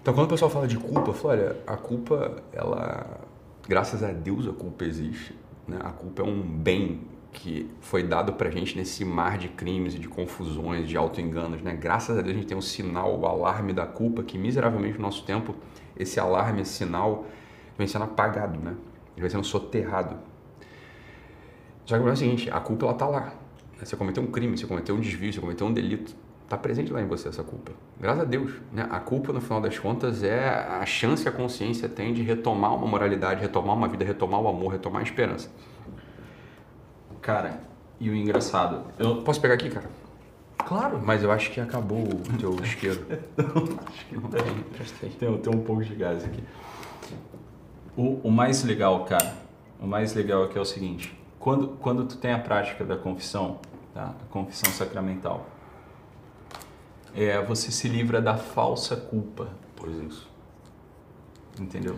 Então, 0.00 0.14
quando 0.14 0.26
o 0.26 0.30
pessoal 0.30 0.50
fala 0.50 0.66
de 0.66 0.76
culpa, 0.76 1.10
eu 1.10 1.14
falo, 1.14 1.34
olha, 1.34 1.56
a 1.66 1.76
culpa, 1.76 2.42
ela... 2.52 3.20
Graças 3.68 4.02
a 4.02 4.12
Deus 4.12 4.46
a 4.48 4.52
culpa 4.52 4.84
existe. 4.84 5.34
Né? 5.66 5.78
A 5.80 5.90
culpa 5.90 6.22
é 6.22 6.24
um 6.24 6.40
bem 6.40 7.02
que 7.32 7.70
foi 7.80 8.02
dado 8.02 8.32
pra 8.32 8.50
gente 8.50 8.76
nesse 8.76 9.04
mar 9.04 9.36
de 9.36 9.48
crimes 9.48 9.94
e 9.94 9.98
de 9.98 10.08
confusões, 10.08 10.88
de 10.88 10.96
auto-enganos, 10.96 11.60
né? 11.60 11.74
Graças 11.74 12.16
a 12.16 12.22
Deus 12.22 12.34
a 12.34 12.38
gente 12.38 12.48
tem 12.48 12.56
um 12.56 12.62
sinal, 12.62 13.18
o 13.18 13.26
alarme 13.26 13.74
da 13.74 13.86
culpa, 13.86 14.22
que 14.22 14.38
miseravelmente 14.38 14.96
no 14.96 15.02
nosso 15.02 15.24
tempo, 15.24 15.54
esse 15.96 16.18
alarme, 16.18 16.62
esse 16.62 16.72
sinal, 16.72 17.26
vem 17.76 17.86
sendo 17.86 18.06
apagado, 18.06 18.58
né? 18.58 18.74
Ele 19.14 19.20
vem 19.20 19.30
sendo 19.30 19.44
soterrado. 19.44 20.16
Só 21.88 21.94
que 21.94 22.00
o 22.00 22.04
problema 22.04 22.10
é 22.10 22.12
o 22.12 22.16
seguinte, 22.18 22.50
a 22.50 22.60
culpa 22.60 22.84
ela 22.84 22.92
tá 22.92 23.06
lá. 23.06 23.32
Você 23.82 23.96
cometeu 23.96 24.22
um 24.22 24.26
crime, 24.26 24.58
você 24.58 24.66
cometeu 24.66 24.94
um 24.94 25.00
desvio, 25.00 25.32
você 25.32 25.40
cometeu 25.40 25.66
um 25.66 25.72
delito. 25.72 26.14
Está 26.44 26.58
presente 26.58 26.92
lá 26.92 27.00
em 27.00 27.06
você 27.06 27.30
essa 27.30 27.42
culpa. 27.42 27.72
Graças 27.98 28.20
a 28.20 28.24
Deus. 28.26 28.52
Né? 28.70 28.86
A 28.90 29.00
culpa, 29.00 29.32
no 29.32 29.40
final 29.40 29.58
das 29.58 29.78
contas, 29.78 30.22
é 30.22 30.50
a 30.50 30.84
chance 30.84 31.22
que 31.22 31.30
a 31.30 31.32
consciência 31.32 31.88
tem 31.88 32.12
de 32.12 32.20
retomar 32.22 32.74
uma 32.74 32.86
moralidade, 32.86 33.40
retomar 33.40 33.74
uma 33.74 33.88
vida, 33.88 34.04
retomar 34.04 34.38
o 34.38 34.48
amor, 34.48 34.70
retomar 34.72 35.00
a 35.00 35.02
esperança. 35.02 35.50
Cara, 37.22 37.58
e 37.98 38.10
o 38.10 38.14
engraçado. 38.14 38.84
Eu, 38.98 39.22
Posso 39.22 39.40
pegar 39.40 39.54
aqui, 39.54 39.70
cara? 39.70 39.88
claro, 40.58 41.00
Mas 41.02 41.22
eu 41.22 41.32
acho 41.32 41.50
que 41.50 41.58
acabou 41.58 42.02
o 42.02 42.38
teu 42.38 42.54
isqueiro. 42.62 43.06
acho 43.88 44.06
que 44.06 44.14
não. 44.14 44.28
Tem, 44.28 45.38
tem 45.38 45.54
um 45.54 45.62
pouco 45.62 45.82
de 45.82 45.94
gás 45.94 46.22
aqui. 46.22 46.44
O, 47.96 48.20
o 48.24 48.30
mais 48.30 48.62
legal, 48.62 49.06
cara, 49.06 49.34
o 49.80 49.86
mais 49.86 50.12
legal 50.12 50.42
aqui 50.44 50.58
é 50.58 50.60
o 50.60 50.66
seguinte: 50.66 51.17
quando, 51.38 51.68
quando 51.80 52.04
tu 52.04 52.16
tem 52.16 52.32
a 52.32 52.38
prática 52.38 52.84
da 52.84 52.96
confissão, 52.96 53.58
tá? 53.94 54.14
a 54.22 54.32
confissão 54.32 54.70
sacramental, 54.72 55.46
é, 57.14 57.40
você 57.42 57.70
se 57.70 57.88
livra 57.88 58.20
da 58.20 58.36
falsa 58.36 58.96
culpa, 58.96 59.48
Pois 59.76 59.96
isso. 59.96 60.28
entendeu? 61.58 61.96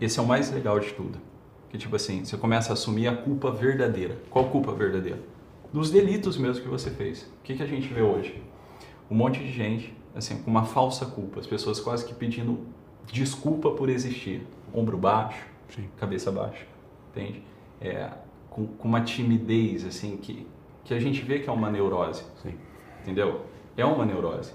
Esse 0.00 0.18
é 0.18 0.22
o 0.22 0.26
mais 0.26 0.50
legal 0.50 0.78
de 0.78 0.92
tudo. 0.92 1.18
Que 1.70 1.76
tipo 1.78 1.94
assim, 1.96 2.24
você 2.24 2.36
começa 2.36 2.72
a 2.72 2.74
assumir 2.74 3.08
a 3.08 3.16
culpa 3.16 3.50
verdadeira. 3.50 4.18
Qual 4.30 4.46
culpa 4.48 4.72
verdadeira? 4.72 5.20
Dos 5.72 5.90
delitos 5.90 6.36
mesmo 6.38 6.62
que 6.62 6.68
você 6.68 6.90
fez. 6.90 7.22
O 7.22 7.42
que, 7.44 7.54
que 7.56 7.62
a 7.62 7.66
gente 7.66 7.92
vê 7.92 8.00
hoje? 8.00 8.42
Um 9.10 9.14
monte 9.14 9.38
de 9.40 9.52
gente, 9.52 9.94
assim, 10.14 10.42
com 10.42 10.50
uma 10.50 10.64
falsa 10.64 11.04
culpa. 11.06 11.40
As 11.40 11.46
pessoas 11.46 11.78
quase 11.78 12.04
que 12.04 12.14
pedindo 12.14 12.58
desculpa 13.06 13.70
por 13.72 13.88
existir. 13.90 14.46
Ombro 14.72 14.96
baixo, 14.96 15.44
Sim. 15.68 15.88
cabeça 15.98 16.30
baixa, 16.32 16.66
entende? 17.10 17.42
É, 17.80 18.10
com, 18.58 18.66
com 18.66 18.88
uma 18.88 19.00
timidez, 19.02 19.84
assim, 19.84 20.16
que, 20.16 20.46
que 20.84 20.92
a 20.92 20.98
gente 20.98 21.22
vê 21.22 21.38
que 21.38 21.48
é 21.48 21.52
uma 21.52 21.70
neurose, 21.70 22.24
Sim. 22.42 22.54
entendeu? 23.02 23.42
É 23.76 23.84
uma 23.84 24.04
neurose. 24.04 24.52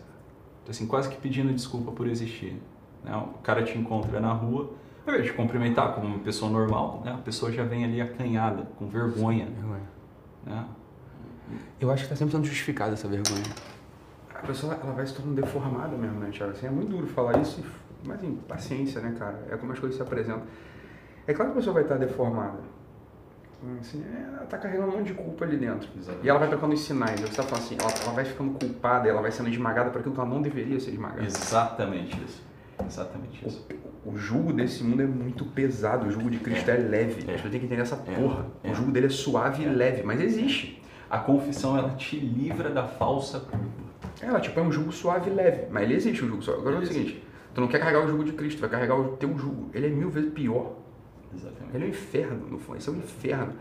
Assim, 0.67 0.85
quase 0.85 1.09
que 1.09 1.15
pedindo 1.15 1.53
desculpa 1.53 1.91
por 1.91 2.07
existir. 2.07 2.61
Né? 3.03 3.15
O 3.15 3.39
cara 3.39 3.63
te 3.63 3.77
encontra 3.77 4.19
na 4.19 4.33
rua, 4.33 4.73
ao 5.05 5.13
invés 5.13 5.25
de 5.25 5.33
cumprimentar 5.33 5.93
como 5.93 6.07
uma 6.07 6.19
pessoa 6.19 6.51
normal, 6.51 7.01
né? 7.05 7.13
a 7.13 7.17
pessoa 7.17 7.51
já 7.51 7.63
vem 7.63 7.85
ali 7.85 8.01
acanhada, 8.01 8.63
com 8.77 8.87
vergonha. 8.87 9.45
Vergonha. 9.45 9.89
Né? 10.45 10.65
Eu 11.79 11.91
acho 11.91 12.03
que 12.03 12.05
está 12.05 12.15
sempre 12.15 12.33
sendo 12.33 12.45
justificada 12.45 12.93
essa 12.93 13.07
vergonha. 13.07 13.43
A 14.33 14.45
pessoa 14.45 14.73
ela 14.73 14.93
vai 14.93 15.05
se 15.05 15.13
tornando 15.13 15.41
deformada 15.41 15.95
mesmo, 15.95 16.19
né, 16.19 16.29
Thiago? 16.29 16.51
Assim, 16.51 16.67
é 16.67 16.69
muito 16.69 16.89
duro 16.89 17.07
falar 17.07 17.39
isso, 17.39 17.63
mas 18.03 18.17
assim, 18.17 18.35
paciência, 18.47 18.99
né, 18.99 19.15
cara? 19.17 19.47
É 19.49 19.55
como 19.55 19.71
as 19.71 19.79
coisas 19.79 19.95
se 19.95 20.01
apresentam. 20.01 20.43
É 21.25 21.33
claro 21.33 21.51
que 21.51 21.57
a 21.57 21.59
pessoa 21.59 21.73
vai 21.73 21.83
estar 21.83 21.97
deformada. 21.97 22.59
Assim, 23.80 24.03
é, 24.03 24.22
ela 24.38 24.45
tá 24.45 24.57
carregando 24.57 24.91
um 24.91 24.97
monte 24.97 25.07
de 25.07 25.14
culpa 25.14 25.45
ali 25.45 25.57
dentro. 25.57 25.88
Exatamente. 25.97 26.26
E 26.26 26.30
ela 26.30 26.39
vai 26.39 26.49
trocando 26.49 26.74
os 26.74 26.82
sinais. 26.82 27.20
Você 27.22 27.41
tá 27.41 27.55
assim, 27.55 27.78
ela, 27.80 27.89
ela 28.03 28.11
vai 28.14 28.26
ficando 28.26 28.51
culpada, 28.59 29.07
ela 29.07 29.22
vai 29.22 29.32
sendo 29.32 29.49
esmagada 29.49 29.89
por 29.89 29.99
aquilo 29.99 30.14
que 30.14 30.20
ela 30.20 30.30
não 30.30 30.41
deveria 30.41 30.80
ser 30.80 30.91
esmagada. 30.91 31.24
Exatamente 31.24 32.22
isso. 32.24 32.43
Exatamente 32.86 33.47
isso. 33.47 33.66
O, 34.05 34.11
o 34.11 34.18
jugo 34.18 34.51
desse 34.51 34.84
mundo 34.84 35.01
é 35.01 35.05
muito 35.05 35.45
pesado, 35.45 36.07
o 36.07 36.11
jugo 36.11 36.30
de 36.30 36.39
Cristo 36.39 36.70
é, 36.70 36.76
leve. 36.78 37.24
É. 37.30 37.34
A 37.36 37.38
gente 37.38 37.49
tem 37.51 37.59
que 37.59 37.66
entender 37.68 37.82
essa 37.82 37.95
É. 38.07 38.16
porra. 38.16 38.45
É. 38.64 38.72
O 38.72 38.76
jugo 38.76 38.91
dele 38.91 39.05
é 39.07 39.09
suave 39.09 39.64
e 39.64 39.66
leve, 39.68 40.03
mas 40.03 40.20
existe. 40.20 40.82
A 41.09 41.20
confissão, 41.20 41.78
ela 41.78 41.91
te 41.91 42.20
livra 42.20 42.70
da 42.70 42.86
falsa 42.88 43.39
culpa. 43.39 43.84
Ela, 44.22 44.39
tipo, 44.39 44.59
é 44.59 44.64
um 44.64 44.72
jugo 44.72 44.91
suave 44.91 45.30
e 45.30 45.34
leve, 45.34 45.68
mas 45.72 45.84
ele 45.84 45.93
existe 45.95 46.24
um 46.26 46.28
jugo 46.28 46.41
suave. 46.41 46.61
Agora 46.61 46.76
é 46.78 46.80
o 46.80 46.86
seguinte, 46.86 47.24
tu 47.53 47.61
não 47.61 47.68
quer 47.68 47.80
carregar 47.80 48.03
o 48.03 48.07
jugo 48.07 48.24
de 48.24 48.34
Cristo, 48.34 48.59
vai 48.59 48.70
carregar 48.70 48.95
o 48.99 49.16
teu 49.18 49.38
jugo. 49.38 49.70
Ele 49.74 49.88
é 49.88 49.89
mil 49.89 50.09
vezes 50.09 50.32
pior. 50.34 50.78
Exatamente. 51.36 51.75
Ele 51.75 51.84
é 51.84 51.88
um 51.88 51.89
inferno, 51.89 52.47
no 52.49 52.59
fundo. 52.59 52.77
Isso 52.77 52.89
é 52.89 52.93
um 52.93 52.97
inferno. 52.97 53.53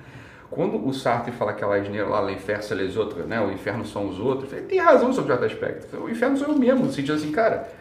Quando 0.52 0.86
o 0.86 0.92
Sartre 0.92 1.32
fala 1.32 1.52
aquela 1.52 1.76
asneira 1.76 2.06
lá, 2.06 2.20
l'inferno 2.20 2.62
c'est 2.62 2.74
les 2.74 2.96
autres, 2.98 3.26
né? 3.26 3.40
O 3.40 3.50
inferno 3.50 3.86
são 3.86 4.06
os 4.06 4.20
outros, 4.20 4.52
ele 4.52 4.66
tem 4.66 4.78
razão 4.78 5.10
sobre 5.10 5.32
certo 5.32 5.44
aspecto. 5.46 5.96
O 5.96 6.10
inferno 6.10 6.36
sou 6.36 6.48
eu 6.48 6.58
mesmo, 6.58 6.84
no 6.84 6.92
sentido 6.92 7.14
assim, 7.14 7.32
cara, 7.32 7.72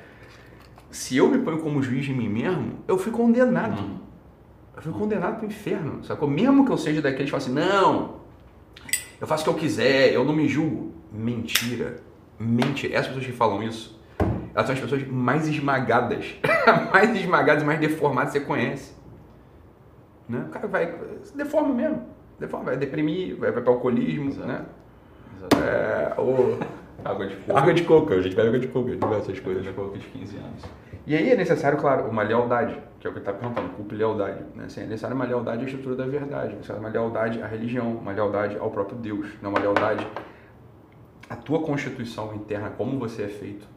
se 0.89 1.18
eu 1.18 1.28
me 1.28 1.39
ponho 1.39 1.60
como 1.60 1.84
juiz 1.84 2.06
de 2.06 2.14
mim 2.14 2.30
mesmo, 2.30 2.80
eu 2.88 2.98
fui 2.98 3.12
condenado. 3.12 3.78
Uhum. 3.78 3.98
Eu 4.74 4.82
fui 4.82 4.94
condenado 4.94 5.38
pro 5.38 5.46
inferno, 5.46 6.02
sacou? 6.06 6.30
Mesmo 6.30 6.66
que 6.66 6.72
eu 6.72 6.78
seja 6.78 7.02
daqueles 7.02 7.30
que 7.30 7.38
falam 7.38 7.46
assim, 7.46 7.54
não, 7.54 8.22
eu 9.20 9.28
faço 9.28 9.42
o 9.42 9.44
que 9.44 9.50
eu 9.50 9.62
quiser, 9.62 10.14
eu 10.14 10.24
não 10.24 10.34
me 10.34 10.48
julgo. 10.48 10.94
Mentira. 11.12 11.98
Mentira. 12.39 12.94
Essas 12.94 13.08
pessoas 13.08 13.26
que 13.26 13.34
falam 13.34 13.62
isso, 13.62 14.00
elas 14.56 14.66
são 14.66 14.74
as 14.74 14.80
pessoas 14.80 15.06
mais 15.08 15.46
esmagadas, 15.46 16.36
mais 16.94 17.14
esmagadas 17.14 17.64
e 17.64 17.66
mais 17.66 17.82
deformadas 17.82 18.32
que 18.32 18.39
você 18.39 18.46
conhece. 18.46 19.01
Né? 20.32 20.46
O 20.48 20.50
cara 20.50 20.68
vai, 20.68 20.96
se 21.24 21.36
deforma 21.36 21.74
mesmo. 21.74 22.04
Deforma, 22.40 22.66
vai 22.66 22.78
deprimir, 22.78 23.38
vai, 23.38 23.52
vai 23.52 23.62
para 23.62 23.72
alcoolismo, 23.72 24.30
Exato. 24.30 24.48
né? 24.48 24.66
Exatamente. 25.38 25.70
É, 25.70 26.14
ou 26.18 26.58
Água 27.04 27.26
de 27.28 27.36
coco. 27.36 27.58
Água 27.58 27.74
de 27.74 27.84
coco, 27.84 28.14
a 28.14 28.22
gente 28.22 28.36
bebe 28.36 28.48
água 28.50 28.60
de 28.60 28.68
coco, 28.68 28.88
a 28.88 28.92
gente 28.92 29.00
bebe 29.02 29.16
essas 29.16 29.30
Água 29.30 29.44
coisas. 29.44 29.64
de 29.64 29.74
coco 29.74 29.98
de 29.98 30.08
15 30.08 30.38
anos. 30.38 30.64
E 31.08 31.16
aí 31.16 31.32
é 31.32 31.36
necessário, 31.36 31.80
claro, 31.80 32.08
uma 32.08 32.22
lealdade, 32.22 32.80
que 33.00 33.08
é 33.08 33.10
o 33.10 33.14
que 33.14 33.20
ele 33.20 33.28
está 33.28 33.34
perguntando, 33.34 33.70
culpa 33.70 33.96
e 33.96 33.98
lealdade. 33.98 34.44
Né? 34.56 34.66
Assim, 34.66 34.82
é 34.82 34.84
necessário 34.86 35.16
uma 35.16 35.26
lealdade 35.26 35.64
à 35.64 35.66
estrutura 35.66 35.96
da 35.96 36.06
verdade, 36.06 36.54
é 36.54 36.56
necessário 36.58 36.80
uma 36.82 36.90
lealdade 36.90 37.42
à 37.42 37.48
religião, 37.48 37.92
uma 37.94 38.12
lealdade 38.12 38.56
ao 38.58 38.70
próprio 38.70 38.98
Deus, 38.98 39.28
né? 39.42 39.50
uma 39.50 39.60
lealdade 39.60 40.08
à 41.28 41.36
tua 41.36 41.62
constituição 41.64 42.36
interna, 42.36 42.70
como 42.70 43.00
você 43.00 43.24
é 43.24 43.28
feito. 43.28 43.68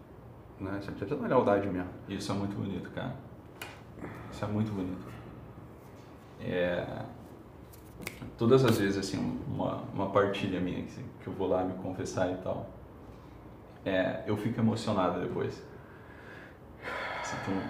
Né? 0.61 0.73
Você 0.81 0.91
precisa 0.91 1.07
ter 1.07 1.15
uma 1.15 1.29
lealdade 1.29 1.67
mesmo. 1.67 1.89
Isso 2.09 2.31
é 2.31 2.35
muito 2.35 2.55
bonito, 2.55 2.91
cara. 2.91 3.15
Isso 4.31 4.45
é 4.45 4.49
muito 4.49 4.71
bonito. 4.71 5.14
É... 6.45 6.87
Todas 8.37 8.65
as 8.65 8.79
vezes, 8.79 8.99
assim, 8.99 9.41
uma, 9.47 9.77
uma 9.95 10.11
partilha 10.11 10.61
minha 10.61 10.83
que, 10.83 11.03
que 11.21 11.27
eu 11.27 11.33
vou 11.33 11.49
lá 11.49 11.63
me 11.65 11.75
confessar 11.75 12.31
e 12.33 12.37
tal, 12.39 12.67
é, 13.85 14.25
eu 14.27 14.37
fico 14.37 14.61
emocionado 14.61 15.21
depois. 15.21 15.63
Assim, 17.21 17.37
tem, 17.45 17.55
um- 17.55 17.61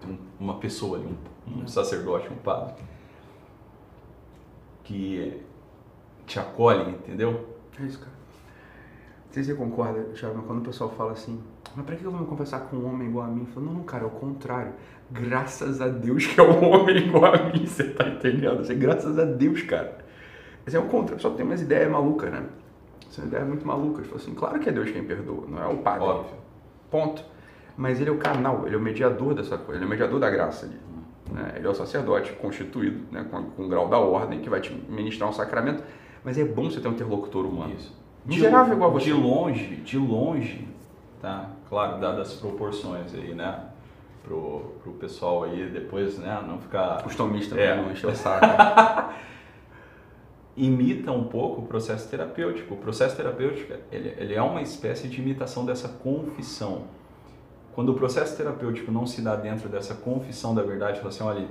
tem 0.00 0.10
um- 0.14 0.44
uma 0.44 0.58
pessoa 0.58 0.98
ali, 0.98 1.06
um, 1.46 1.62
um 1.62 1.68
sacerdote, 1.68 2.32
um 2.32 2.36
padre, 2.36 2.82
que 4.84 5.42
te 6.26 6.38
acolhe, 6.38 6.90
entendeu? 6.92 7.56
É 7.78 7.82
isso, 7.84 7.98
cara. 7.98 8.12
Não 9.26 9.32
sei 9.32 9.44
se 9.44 9.50
você 9.52 9.56
concorda, 9.58 10.02
Thiago, 10.14 10.42
quando 10.42 10.60
o 10.60 10.64
pessoal 10.64 10.90
fala 10.90 11.12
assim, 11.12 11.42
mas 11.76 11.84
pra 11.86 11.96
que 11.96 12.04
eu 12.04 12.10
vou 12.10 12.20
me 12.20 12.26
conversar 12.26 12.60
com 12.60 12.76
um 12.76 12.86
homem 12.92 13.08
igual 13.08 13.26
a 13.26 13.28
mim? 13.30 13.46
Falo, 13.46 13.66
não, 13.66 13.74
não, 13.74 13.82
cara, 13.82 14.04
é 14.04 14.06
o 14.06 14.10
contrário. 14.10 14.72
Graças 15.10 15.80
a 15.80 15.88
Deus 15.88 16.26
que 16.26 16.40
é 16.40 16.42
um 16.42 16.64
homem 16.70 16.96
igual 17.06 17.34
a 17.34 17.50
mim, 17.52 17.66
você 17.66 17.84
tá 17.84 18.08
entendendo? 18.08 18.60
Assim, 18.60 18.78
graças 18.78 19.18
a 19.18 19.24
Deus, 19.24 19.62
cara. 19.62 19.98
Esse 20.66 20.76
é 20.76 20.80
o 20.80 20.84
contrário, 20.84 21.20
só 21.20 21.30
tem 21.30 21.44
umas 21.44 21.60
ideias 21.60 21.90
malucas, 21.90 22.30
né? 22.30 22.44
São 23.10 23.24
ideias 23.24 23.46
muito 23.46 23.66
malucas. 23.66 24.06
Fala 24.06 24.20
assim, 24.20 24.34
claro 24.34 24.58
que 24.60 24.68
é 24.68 24.72
Deus 24.72 24.90
quem 24.90 25.04
perdoa, 25.04 25.44
não 25.48 25.62
é 25.62 25.66
o 25.66 25.78
padre. 25.78 26.04
Óbvio. 26.04 26.36
Ponto. 26.90 27.24
Mas 27.76 28.00
ele 28.00 28.10
é 28.10 28.12
o 28.12 28.18
canal, 28.18 28.66
ele 28.66 28.74
é 28.74 28.78
o 28.78 28.80
mediador 28.80 29.34
dessa 29.34 29.56
coisa, 29.58 29.78
ele 29.78 29.84
é 29.84 29.86
o 29.86 29.90
mediador 29.90 30.20
da 30.20 30.30
graça 30.30 30.66
ali. 30.66 30.76
né? 31.30 31.54
Ele 31.56 31.66
é 31.66 31.70
o 31.70 31.74
sacerdote 31.74 32.32
constituído, 32.34 33.00
né, 33.10 33.26
com, 33.30 33.42
com 33.44 33.64
o 33.64 33.68
grau 33.68 33.88
da 33.88 33.98
ordem, 33.98 34.40
que 34.40 34.48
vai 34.48 34.60
te 34.60 34.72
ministrar 34.88 35.28
um 35.28 35.32
sacramento. 35.32 35.82
Mas 36.24 36.38
é 36.38 36.44
bom 36.44 36.70
você 36.70 36.80
ter 36.80 36.88
um 36.88 36.92
interlocutor 36.92 37.44
humano. 37.44 37.74
Isso. 37.74 37.94
Miserável 38.24 38.74
igual 38.74 38.92
você. 38.92 39.06
De 39.06 39.12
longe, 39.12 39.76
de 39.76 39.98
longe, 39.98 40.68
tá? 41.22 41.50
Claro, 41.68 42.00
dadas 42.00 42.32
as 42.32 42.34
proporções 42.34 43.14
aí, 43.14 43.32
né? 43.32 43.68
Pro, 44.24 44.74
pro 44.82 44.92
pessoal 44.94 45.44
aí 45.44 45.70
depois, 45.70 46.18
né? 46.18 46.44
Não 46.46 46.58
ficar... 46.58 47.06
Os 47.06 47.14
tomistas 47.14 47.56
É. 47.58 47.74
não 47.74 47.90
encher 47.90 48.08
o 48.08 48.14
saco. 48.14 48.44
Imita 50.54 51.10
um 51.10 51.24
pouco 51.24 51.62
o 51.62 51.66
processo 51.66 52.10
terapêutico. 52.10 52.74
O 52.74 52.76
processo 52.76 53.16
terapêutico, 53.16 53.72
ele, 53.90 54.14
ele 54.18 54.34
é 54.34 54.42
uma 54.42 54.60
espécie 54.60 55.08
de 55.08 55.20
imitação 55.20 55.64
dessa 55.64 55.88
confissão. 55.88 56.82
Quando 57.74 57.88
o 57.90 57.94
processo 57.94 58.36
terapêutico 58.36 58.92
não 58.92 59.06
se 59.06 59.22
dá 59.22 59.34
dentro 59.34 59.68
dessa 59.68 59.94
confissão 59.94 60.54
da 60.54 60.62
verdade, 60.62 60.98
fala 60.98 61.08
assim, 61.08 61.24
olha, 61.24 61.48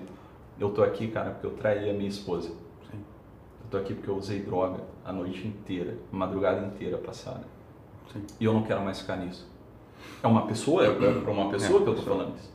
eu 0.59 0.69
tô 0.69 0.83
aqui, 0.83 1.07
cara, 1.07 1.31
porque 1.31 1.47
eu 1.47 1.51
traí 1.51 1.89
a 1.89 1.93
minha 1.93 2.07
esposa. 2.09 2.49
Sim. 2.91 2.99
Eu 3.63 3.69
tô 3.71 3.77
aqui 3.77 3.95
porque 3.95 4.09
eu 4.09 4.15
usei 4.15 4.39
droga 4.41 4.81
a 5.03 5.11
noite 5.11 5.47
inteira, 5.47 5.97
a 6.13 6.15
madrugada 6.15 6.63
inteira 6.63 6.99
passada. 6.99 7.43
Sim. 8.13 8.23
E 8.39 8.45
eu 8.45 8.53
não 8.53 8.61
quero 8.61 8.81
mais 8.81 9.01
ficar 9.01 9.15
nisso. 9.15 9.49
É 10.23 10.27
uma 10.27 10.45
pessoa, 10.47 10.85
é 10.85 10.93
para 10.93 11.31
uma 11.31 11.49
pessoa 11.49 11.79
É, 11.81 11.83
que 11.83 11.89
eu 11.89 11.95
tô 11.95 12.01
pessoa. 12.01 12.17
falando 12.17 12.35
isso. 12.37 12.51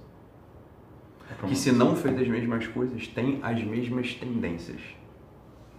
É 1.42 1.46
que 1.46 1.56
se 1.56 1.72
não 1.72 1.96
fez 1.96 2.20
as 2.20 2.28
mesmas 2.28 2.66
coisas, 2.68 3.08
tem 3.08 3.40
as 3.42 3.62
mesmas 3.64 4.14
tendências. 4.14 4.80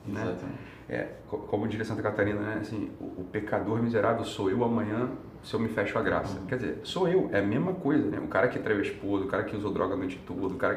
né? 0.06 0.22
Exatamente. 0.22 0.60
É, 0.90 1.12
co- 1.30 1.38
como 1.40 1.68
diria 1.68 1.86
Santa 1.86 2.02
Catarina, 2.02 2.40
né? 2.42 2.58
Assim, 2.62 2.90
o, 3.00 3.22
o 3.22 3.28
pecador 3.32 3.82
miserável 3.82 4.24
sou 4.24 4.50
eu 4.50 4.64
amanhã 4.64 5.10
se 5.44 5.54
eu 5.54 5.60
me 5.60 5.68
fecho 5.70 5.98
a 5.98 6.02
graça. 6.02 6.42
Quer 6.48 6.56
dizer, 6.58 6.80
sou 6.84 7.08
eu, 7.08 7.30
é 7.32 7.40
a 7.40 7.44
mesma 7.44 7.74
coisa, 7.74 8.10
né? 8.10 8.20
O 8.20 8.28
cara 8.28 8.48
que 8.50 8.60
traiu 8.60 8.80
a 8.80 8.82
esposa, 8.82 9.26
o 9.26 9.28
cara 9.28 9.44
que 9.44 9.56
usou 9.56 9.72
droga 9.72 9.94
a 9.94 9.98
noite 9.98 10.20
toda, 10.28 10.48
o 10.54 10.58
cara 10.58 10.76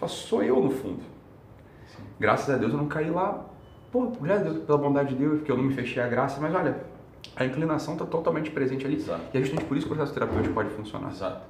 que... 0.00 0.08
Sou 0.08 0.42
eu 0.44 0.60
no 0.62 0.70
fundo. 0.70 1.02
Graças 2.20 2.52
a 2.54 2.58
Deus 2.58 2.72
eu 2.72 2.78
não 2.78 2.86
caí 2.86 3.10
lá, 3.10 3.44
pô, 3.90 4.06
graças 4.20 4.46
a 4.46 4.50
Deus, 4.50 4.64
pela 4.64 4.78
bondade 4.78 5.08
de 5.10 5.16
Deus, 5.16 5.38
porque 5.38 5.50
eu 5.50 5.56
não 5.56 5.64
me 5.64 5.74
fechei 5.74 6.00
a 6.02 6.06
graça, 6.06 6.40
mas 6.40 6.54
olha, 6.54 6.76
a 7.36 7.44
inclinação 7.44 7.94
está 7.94 8.04
totalmente 8.06 8.50
presente 8.50 8.84
ali. 8.86 8.96
Exato. 8.96 9.20
E 9.32 9.38
é 9.38 9.40
justamente 9.40 9.66
por 9.66 9.76
isso 9.76 9.86
que 9.86 9.92
o 9.92 9.96
processo 9.96 10.14
terapêutico 10.14 10.54
pode 10.54 10.70
funcionar. 10.70 11.10
Exato. 11.10 11.42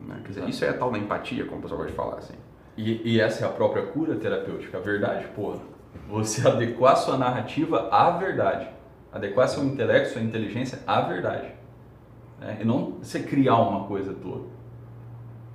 né? 0.00 0.16
Quer 0.22 0.28
dizer, 0.28 0.40
Exato. 0.40 0.50
isso 0.50 0.64
é 0.64 0.68
a 0.70 0.74
tal 0.74 0.90
da 0.90 0.98
empatia, 0.98 1.44
como 1.44 1.58
o 1.58 1.62
pessoal 1.62 1.78
gosta 1.78 1.90
de 1.92 1.96
falar, 1.96 2.16
assim. 2.18 2.34
E, 2.76 3.14
e 3.14 3.20
essa 3.20 3.44
é 3.44 3.48
a 3.48 3.50
própria 3.52 3.86
cura 3.86 4.16
terapêutica, 4.16 4.76
a 4.78 4.80
verdade, 4.80 5.26
porra. 5.34 5.60
Você 6.08 6.46
adequar 6.46 6.96
sua 6.96 7.16
narrativa 7.16 7.88
à 7.90 8.10
verdade. 8.10 8.68
Adequar 9.12 9.48
seu 9.48 9.64
intelecto, 9.64 10.12
sua 10.12 10.20
inteligência 10.22 10.80
à 10.86 11.00
verdade. 11.00 11.48
né? 12.38 12.58
E 12.60 12.64
não 12.64 12.98
você 13.02 13.20
criar 13.20 13.56
uma 13.56 13.86
coisa 13.86 14.12
toda. 14.12 14.44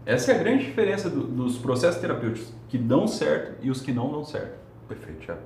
Essa 0.03 0.31
é 0.31 0.35
a 0.35 0.39
grande 0.39 0.65
diferença 0.65 1.09
do- 1.11 1.27
dos 1.27 1.59
processos 1.59 2.01
terapêuticos 2.01 2.51
que 2.69 2.77
dão 2.77 3.05
certo 3.07 3.57
e 3.61 3.69
os 3.69 3.81
que 3.81 3.91
não 3.91 4.09
dão 4.11 4.23
certo. 4.25 4.57
Perfeito, 4.87 5.23
já. 5.23 5.37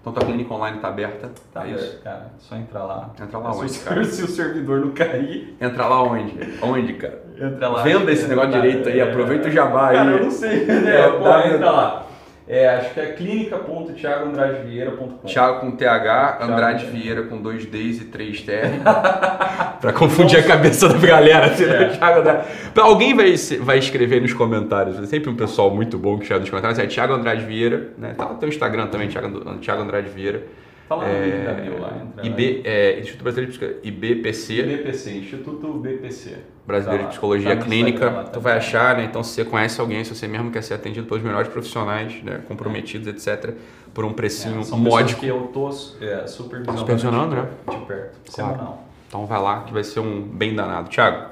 Então 0.00 0.14
tua 0.14 0.24
clínica 0.24 0.54
online 0.54 0.76
está 0.78 0.88
aberta, 0.88 1.30
Tá 1.52 1.66
é 1.66 1.72
isso? 1.72 2.00
cara. 2.02 2.26
Só 2.38 2.56
entrar 2.56 2.84
lá. 2.84 3.10
Entra 3.20 3.38
lá 3.38 3.52
se, 3.52 3.60
onde, 3.60 3.78
o- 3.78 3.82
cara? 3.84 4.04
se 4.04 4.22
o 4.22 4.28
servidor 4.28 4.80
não 4.80 4.90
cair, 4.92 5.56
Entra 5.60 5.86
lá 5.86 6.02
onde? 6.02 6.34
Onde, 6.62 6.94
cara? 6.94 7.22
entra 7.38 7.68
lá. 7.68 7.82
Venda 7.82 8.10
esse 8.10 8.26
negócio 8.26 8.50
Cara, 8.50 8.62
direito 8.62 8.88
aí, 8.88 9.00
aproveita 9.00 9.48
o 9.48 9.50
jabá 9.50 9.88
aí. 9.88 9.96
Cara, 9.96 10.10
eu 10.12 10.22
não 10.24 10.30
sei, 10.30 10.64
né? 10.64 11.08
Pô, 11.10 11.28
entra 11.48 11.70
lá. 11.70 12.06
É, 12.52 12.68
acho 12.68 12.94
que 12.94 12.98
é 12.98 13.12
clínica.thiagoandradevieira.com. 13.12 15.24
Thiago 15.24 15.60
com 15.60 15.70
TH, 15.70 16.38
Andrade 16.42 16.80
Thiago. 16.80 16.98
Vieira 16.98 17.22
com 17.22 17.40
dois 17.40 17.64
Ds 17.64 18.00
e 18.00 18.06
três 18.06 18.42
TR. 18.42 18.82
pra 19.80 19.92
confundir 19.92 20.40
a 20.40 20.42
cabeça 20.42 20.88
da 20.88 20.98
galera. 20.98 21.46
assim, 21.46 21.64
né? 21.64 21.84
É. 21.84 21.88
Thiago 21.90 22.18
Andrade. 22.18 22.48
Alguém 22.76 23.14
vai, 23.14 23.32
vai 23.60 23.78
escrever 23.78 24.20
nos 24.20 24.32
comentários. 24.32 24.98
É 24.98 25.06
sempre 25.06 25.30
um 25.30 25.36
pessoal 25.36 25.70
muito 25.70 25.96
bom 25.96 26.16
que 26.16 26.24
escreve 26.24 26.40
nos 26.40 26.50
comentários. 26.50 26.80
É 26.80 26.88
Thiago 26.88 27.14
Andrade 27.14 27.44
Vieira. 27.44 27.90
Né? 27.96 28.14
Tá 28.18 28.24
no 28.24 28.34
teu 28.34 28.48
Instagram 28.48 28.88
também, 28.88 29.06
Thiago, 29.06 29.28
Thiago 29.58 29.82
Andrade 29.82 30.08
Vieira. 30.08 30.42
Fala 30.90 31.06
no 31.06 31.24
link 31.24 31.44
da 31.44 31.52
bio 31.52 31.80
lá. 31.80 31.92
IB, 32.20 32.62
é, 32.64 32.98
Instituto 32.98 33.22
Brasileiro 33.22 33.52
de 33.52 33.58
Psicologia, 33.58 33.88
IBPC. 33.88 34.62
lá. 34.62 34.66
BPC, 34.76 35.10
Instituto 35.18 35.72
BPC. 35.74 36.36
Brasileiro 36.66 37.02
Tá 37.04 37.08
de. 37.08 37.12
Psicologia 37.12 37.56
Tá 37.56 37.62
Clínica, 37.62 37.90
Instagram 37.96 38.16
lá 38.16 38.22
tu 38.24 38.26
também. 38.32 38.42
vai 38.42 38.56
achar, 38.56 38.96
né? 38.96 39.04
Então, 39.04 39.22
se 39.22 39.30
você 39.34 39.44
conhece 39.44 39.80
alguém, 39.80 40.02
se 40.02 40.12
você 40.12 40.26
mesmo 40.26 40.50
quer 40.50 40.62
ser 40.64 40.74
atendido 40.74 41.06
pelos 41.06 41.22
melhores 41.22 41.46
profissionais, 41.46 42.20
né? 42.24 42.40
comprometidos, 42.48 43.06
etc., 43.06 43.54
por 43.94 44.04
um 44.04 44.12
precinho 44.12 44.58
É, 44.60 44.64
são 44.64 44.76
módico. 44.78 45.20
que 45.20 45.28
eu 45.28 45.42
tô 45.54 45.68
é, 45.68 46.26
supervisionando, 46.26 46.78
Supervisionando, 46.80 47.36
né? 47.36 47.48
de 47.70 47.76
perto, 47.86 48.32
Claro. 48.34 48.52
semanal. 48.54 48.84
Então, 49.06 49.26
vai 49.26 49.40
lá 49.40 49.60
que 49.62 49.72
vai 49.72 49.84
ser 49.84 50.00
um 50.00 50.20
bem 50.22 50.56
danado. 50.56 50.88
Thiago, 50.88 51.30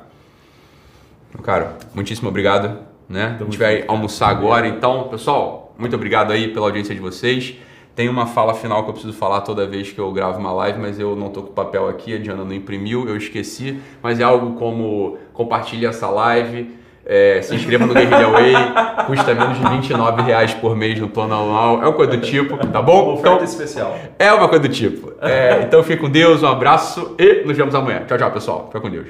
meu 1.35 1.43
cara, 1.43 1.77
muitíssimo 1.95 2.29
obrigado. 2.29 2.87
Né? 3.09 3.37
A 3.41 3.43
gente 3.45 3.59
vai 3.59 3.85
almoçar 3.89 4.29
agora, 4.29 4.69
então, 4.69 5.09
pessoal, 5.09 5.75
muito 5.77 5.97
obrigado 5.97 6.31
aí 6.31 6.53
pela 6.53 6.67
audiência 6.67 6.95
de 6.95 7.01
vocês. 7.01 7.57
Tem 7.99 8.09
uma 8.09 8.27
fala 8.27 8.55
final 8.55 8.85
que 8.85 8.91
eu 8.91 8.93
preciso 8.93 9.13
falar 9.13 9.41
toda 9.41 9.67
vez 9.67 9.91
que 9.91 9.99
eu 9.99 10.13
gravo 10.13 10.39
uma 10.39 10.53
live, 10.53 10.79
mas 10.79 11.01
eu 11.01 11.17
não 11.17 11.31
tô 11.31 11.43
com 11.43 11.49
o 11.49 11.53
papel 11.53 11.89
aqui, 11.89 12.15
a 12.15 12.19
Diana 12.21 12.45
não 12.45 12.53
imprimiu, 12.53 13.09
eu 13.09 13.17
esqueci. 13.17 13.81
Mas 14.01 14.21
é 14.21 14.23
algo 14.23 14.55
como 14.57 15.19
compartilhe 15.33 15.85
essa 15.85 16.09
live, 16.09 16.79
é, 17.05 17.43
se 17.43 17.57
inscreva 17.57 17.87
no 17.87 17.93
Guerrilla 17.95 18.29
Way, 18.31 18.53
custa 19.09 19.35
menos 19.35 19.59
de 19.59 19.69
29 19.69 20.23
reais 20.23 20.55
por 20.55 20.77
mês 20.77 20.97
no 21.01 21.09
plano 21.09 21.35
anual, 21.35 21.83
é 21.83 21.87
uma 21.87 21.93
coisa 21.93 22.13
do 22.17 22.21
tipo, 22.21 22.57
tá 22.69 22.81
bom? 22.81 23.15
Oferta 23.15 23.31
Então, 23.35 23.45
especial. 23.45 23.99
é 24.17 24.33
uma 24.33 24.47
coisa 24.49 24.69
do 24.69 24.73
tipo. 24.73 25.13
É, 25.21 25.63
então 25.67 25.83
fique 25.83 26.01
com 26.01 26.09
Deus, 26.09 26.45
um 26.45 26.47
abraço 26.47 27.17
e 27.19 27.43
nos 27.45 27.57
vemos 27.57 27.75
amanhã. 27.75 28.05
Tchau, 28.07 28.17
tchau, 28.17 28.31
pessoal. 28.31 28.67
Fica 28.69 28.81
com 28.81 28.91
Deus. 28.91 29.09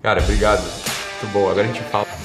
Cara, 0.00 0.22
obrigado. 0.22 0.62
Muito 0.62 1.32
bom. 1.32 1.50
Agora 1.50 1.62
a 1.62 1.66
gente 1.66 1.80
fala. 1.82 2.21